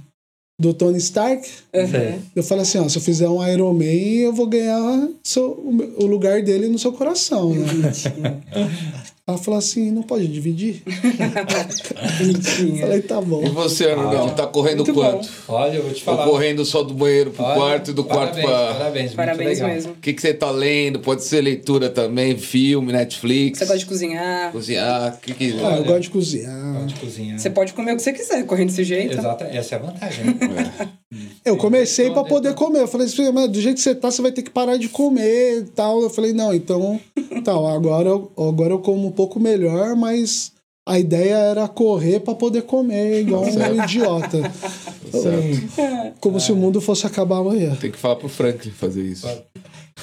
[0.58, 1.46] do Tony Stark.
[1.74, 2.18] Uhum.
[2.34, 5.50] Eu falei assim, ó, se eu fizer um Iron Man, eu vou ganhar seu,
[5.98, 7.92] o lugar dele no seu coração, né?
[9.30, 10.82] Ela falou assim, não pode dividir?
[12.80, 13.44] Falei, tá bom.
[13.44, 15.28] E você, Arnaldo, tá correndo Muito quanto?
[15.48, 16.26] Olha, eu vou te Tô falar.
[16.26, 18.74] correndo só do banheiro pro Olha, quarto e do quarto parabéns, pra.
[18.74, 19.68] Parabéns, muito Parabéns legal.
[19.68, 19.92] mesmo.
[19.92, 20.98] O que, que você tá lendo?
[21.00, 23.58] Pode ser leitura também, filme, Netflix.
[23.58, 24.52] Você gosta de cozinhar.
[24.52, 25.14] cozinhar.
[25.14, 25.54] O que que.
[25.62, 26.72] Ah, eu gosto de cozinhar.
[26.74, 27.38] Gosto de cozinhar.
[27.38, 29.16] Você pode comer o que você quiser, correndo desse jeito.
[29.18, 30.24] Exato, essa é a vantagem.
[30.24, 30.88] né?
[31.44, 32.80] Eu comecei Então, pra poder comer.
[32.80, 34.88] Eu falei assim, mas do jeito que você tá, você vai ter que parar de
[34.88, 36.02] comer e tal.
[36.02, 37.00] Eu falei, não, então.
[37.44, 40.52] Tal, agora, eu- agora eu como um pouco melhor, mas
[40.86, 44.38] a ideia era correr pra poder comer, igual um idiota.
[45.10, 46.14] Certo.
[46.20, 47.74] Como se o mundo fosse acabar amanhã.
[47.80, 49.26] Tem que falar pro Franklin fazer isso.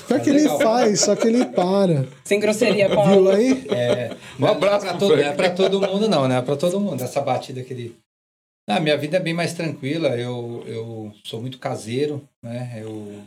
[0.08, 2.06] Pior que ele faz, só que ele para.
[2.26, 3.30] Sem grosseria, Viu Paulo.
[3.30, 3.66] aí?
[3.70, 6.38] É, Um abraço Não é pra, todo, é pra todo mundo, não, né?
[6.38, 7.04] É pra todo mundo.
[7.04, 7.96] Essa batida que ele.
[8.70, 10.10] Ah, minha vida é bem mais tranquila.
[10.10, 12.74] Eu, eu sou muito caseiro, né?
[12.82, 13.22] Eu,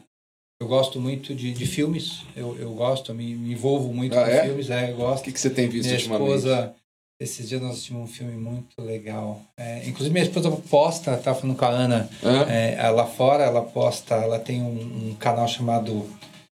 [0.61, 2.23] eu gosto muito de, de filmes.
[2.37, 4.43] Eu, eu gosto, me, me envolvo muito Ah, com é?
[4.45, 4.69] filmes.
[4.69, 5.25] É, eu O gosto.
[5.25, 6.29] que, que você tem visto Minha ultimamente?
[6.37, 6.75] esposa.
[7.19, 9.43] Esses dias nós assistimos um filme muito legal.
[9.57, 12.45] É, inclusive, minha esposa posta, tava falando com a Ana, Hã?
[12.51, 16.07] é, lá fora, ela posta, ela tem um, um canal chamado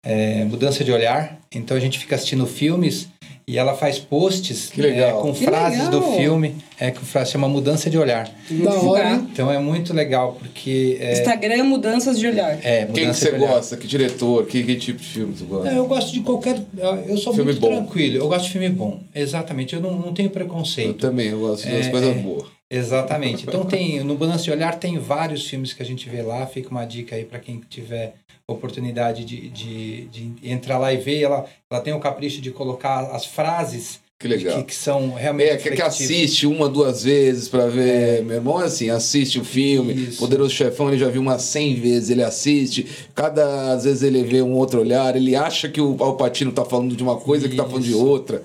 [0.03, 1.39] é, Mudança de Olhar.
[1.53, 3.07] Então a gente fica assistindo filmes
[3.47, 5.19] e ela faz posts Que legal.
[5.19, 5.99] é, com Que frases legal.
[5.99, 8.29] do filme, é com frase chama Mudança de Olhar.
[8.49, 9.27] Da hora, hein?
[9.33, 12.57] Então é muito legal porque é, Instagram, mudanças de olhar.
[12.63, 13.75] é Quem que você de gosta?
[13.75, 14.45] Que diretor?
[14.45, 15.69] Que, que tipo de filme você gosta?
[15.71, 16.61] Não, eu gosto de qualquer.
[17.07, 17.67] Eu sou Filme muito bom.
[17.75, 18.17] tranquilo.
[18.17, 18.99] Eu gosto de filme bom.
[19.13, 19.75] Exatamente.
[19.75, 20.93] Eu não, não tenho Eu preconceito.
[20.99, 22.19] também, eu gosto das É, coisas é.
[22.19, 22.45] boas.
[22.71, 23.43] Exatamente.
[23.45, 26.47] Então tem no Balanço de Olhar tem vários filmes que a gente vê lá.
[26.47, 28.15] Fica uma dica aí para quem tiver
[28.47, 31.21] oportunidade de, de, de entrar lá e ver.
[31.21, 34.57] Ela, ela tem o capricho de colocar as frases Que legal.
[34.59, 38.23] que, que são realmente É, que, que assiste uma, duas vezes pra ver.
[38.23, 39.93] Meu irmão é assim, assiste o filme.
[39.93, 40.19] Isso.
[40.19, 42.87] Poderoso Chefão, ele já viu umas 100 vezes, ele assiste.
[43.13, 46.95] Cada, às vezes ele vê um outro olhar, ele acha que o Alpatino tá falando
[46.95, 48.05] de uma coisa que tá falando de Isso.
[48.05, 48.43] outra.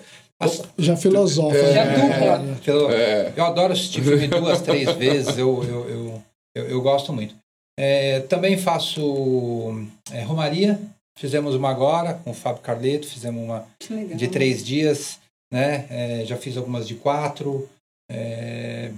[0.79, 1.73] Já filosofa.
[1.73, 1.95] Já né?
[1.97, 2.57] dupla.
[2.65, 3.33] pelo- É.
[3.37, 5.39] Eu adoro assistir filme duas, três vezes.
[5.39, 6.23] Eu, eu, eu,
[6.55, 7.35] eu, eu gosto muito.
[7.79, 10.79] É, também faço é, Romaria.
[11.19, 13.07] Fizemos uma agora com o Fábio Carleto.
[13.07, 13.67] Fizemos uma
[14.15, 15.19] de três dias,
[15.53, 15.87] né?
[15.91, 17.69] É, já fiz algumas de quatro.
[18.11, 18.91] É,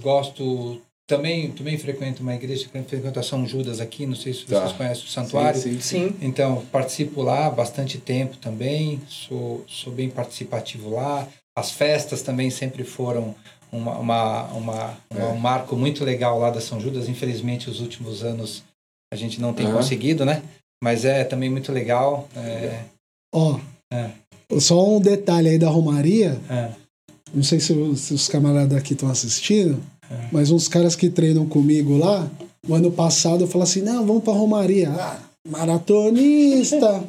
[0.00, 0.80] gosto
[1.10, 4.60] também, também frequento uma igreja, frequento a São Judas aqui, não sei se Tá.
[4.60, 5.60] vocês conhecem o santuário.
[5.60, 6.08] Sim, sim.
[6.08, 6.16] Sim.
[6.22, 11.28] Então, participo lá há bastante tempo também, sou, sou bem participativo lá.
[11.58, 13.34] As festas também sempre foram
[13.70, 15.24] uma, uma, uma- É.
[15.26, 17.08] um marco muito legal lá da São Judas.
[17.08, 18.62] Infelizmente, os últimos anos
[19.12, 19.76] a gente não tem Aham.
[19.76, 20.42] conseguido, né?
[20.82, 22.28] Mas é também muito legal.
[22.36, 22.84] É,
[23.34, 23.58] Ó,
[23.92, 24.10] É.
[24.58, 26.40] só um detalhe aí da Romaria.
[26.48, 26.70] é.
[27.32, 29.80] Não sei se, se os camaradas aqui estão assistindo.
[30.32, 32.30] Mas uns caras que treinam comigo lá,
[32.68, 34.90] o ano passado eu falei assim: não, vamos pra Romaria.
[34.90, 35.18] Ah,
[35.48, 37.02] maratonista,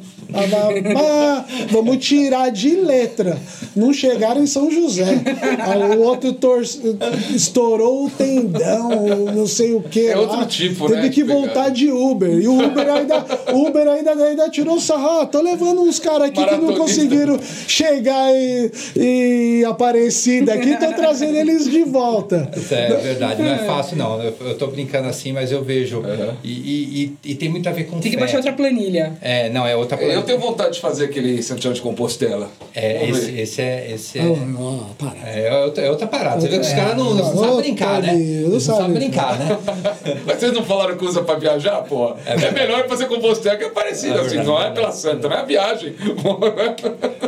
[1.70, 3.38] vamos tirar de letra.
[3.76, 5.20] Não chegaram em São José.
[5.58, 6.62] Aí o outro tor
[7.34, 10.06] estourou o tendão, não sei o que.
[10.06, 12.30] É outro tipo, Teve né, que voltar de Uber.
[12.40, 15.20] E o Uber ainda, Uber ainda, ainda tirou o sarro.
[15.20, 17.38] Ah, tô levando uns caras aqui que não conseguiram
[17.68, 22.50] chegar em, em Aparecida aqui, tô trazendo eles de volta.
[22.70, 24.22] É verdade, não é fácil não.
[24.22, 26.02] Eu, eu tô brincando assim, mas eu vejo.
[26.42, 28.32] E, e, e, e tem muito a ver com Tem que fé.
[28.32, 29.12] baixar outra planilha.
[29.20, 32.50] É, não, é outra Eu tenho vontade de fazer aquele Santiago de Compostela.
[32.74, 33.92] É, esse, esse é.
[33.92, 34.22] Esse é...
[34.22, 35.28] Ah, não, para.
[35.28, 36.40] É outra, é outra parada.
[36.40, 38.14] Você vê que os caras não, não, sabem brincar, né?
[38.14, 38.94] Não sabem sabe.
[38.94, 39.58] brincar, né?
[40.26, 42.14] Mas vocês não falaram que usa pra viajar, pô?
[42.24, 45.36] É, melhor fazer Compostela que é parecido, É assim, não é é pela Santa, não
[45.36, 45.94] é a viagem.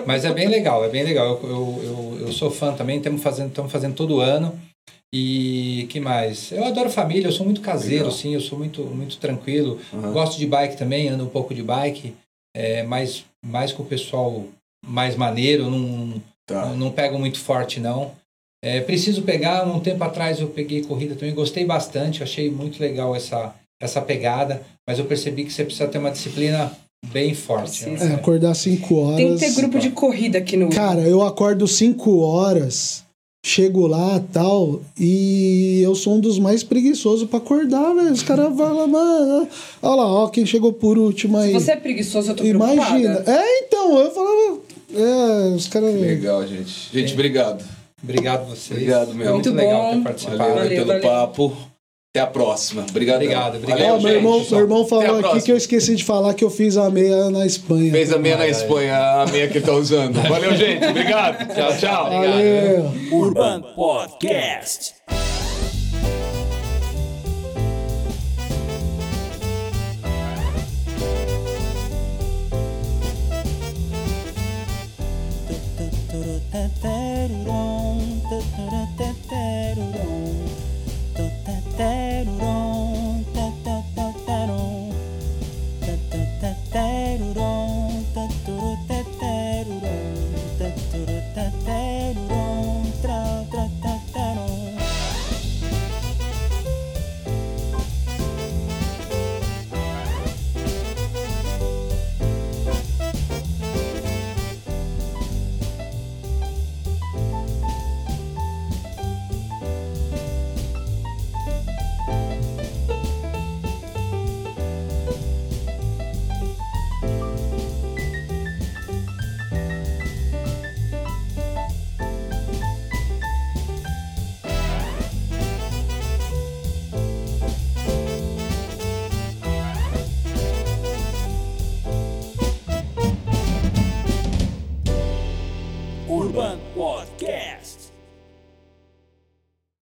[0.06, 1.40] Mas é bem legal, é bem legal.
[1.42, 4.58] Eu, eu, eu, eu sou fã também, estamos fazendo, estamos fazendo todo ano.
[5.16, 6.50] E que mais?
[6.50, 8.08] Eu adoro família, eu sou muito caseiro, Legal.
[8.18, 9.78] assim, eu sou muito, muito tranquilo.
[9.92, 10.12] Uhum.
[10.12, 12.12] Gosto de bike também, ando um pouco de bike,
[12.52, 14.44] é, mais, mais com o pessoal
[14.84, 16.66] mais maneiro, não, Tá.
[16.66, 18.10] não, não pego muito forte, não.
[18.62, 23.14] É, preciso pegar, um tempo atrás eu peguei corrida também, gostei bastante, achei muito legal
[23.14, 26.76] essa, essa pegada, mas eu percebi que você precisa ter uma disciplina
[27.12, 27.84] bem forte.
[27.84, 28.10] Precisa.
[28.12, 29.16] É, acordar 5 horas.
[29.16, 30.70] Tem que ter grupo de corrida aqui no.
[30.70, 33.03] Cara, eu acordo 5 horas
[33.46, 38.10] chego lá tal, e eu sou um dos mais preguiçosos pra acordar, velho.
[38.10, 39.46] Os caras falam, mano,
[39.82, 41.48] olha lá, ó, quem chegou por último aí.
[41.48, 42.86] Se você é preguiçoso, eu tô Imagina.
[43.16, 43.30] preocupada.
[43.30, 44.58] É, então, eu falava.
[44.94, 45.94] É, os caras.
[45.94, 46.88] Legal, gente.
[46.90, 47.62] Gente, obrigado.
[48.02, 48.70] Obrigado a vocês.
[48.70, 49.34] Obrigado mesmo.
[49.34, 49.96] Muito, Muito legal bom.
[49.98, 50.38] ter participado.
[50.38, 51.02] Valeu, Valeu, pelo valeu.
[51.02, 51.73] papo.
[52.16, 52.86] Até a próxima.
[52.88, 53.16] Obrigado.
[53.16, 53.78] Obrigado, obrigado.
[53.80, 54.16] Valeu, meu gente.
[54.18, 57.28] irmão, meu irmão falou aqui que eu esqueci de falar que eu fiz a meia
[57.28, 57.90] na Espanha.
[57.90, 60.22] Fez a meia na Espanha, a meia que ele tá usando.
[60.30, 60.86] Valeu, gente.
[60.86, 61.52] Obrigado.
[61.52, 62.10] Tchau, tchau.
[62.10, 62.92] Valeu.
[63.10, 64.94] Urban Podcast.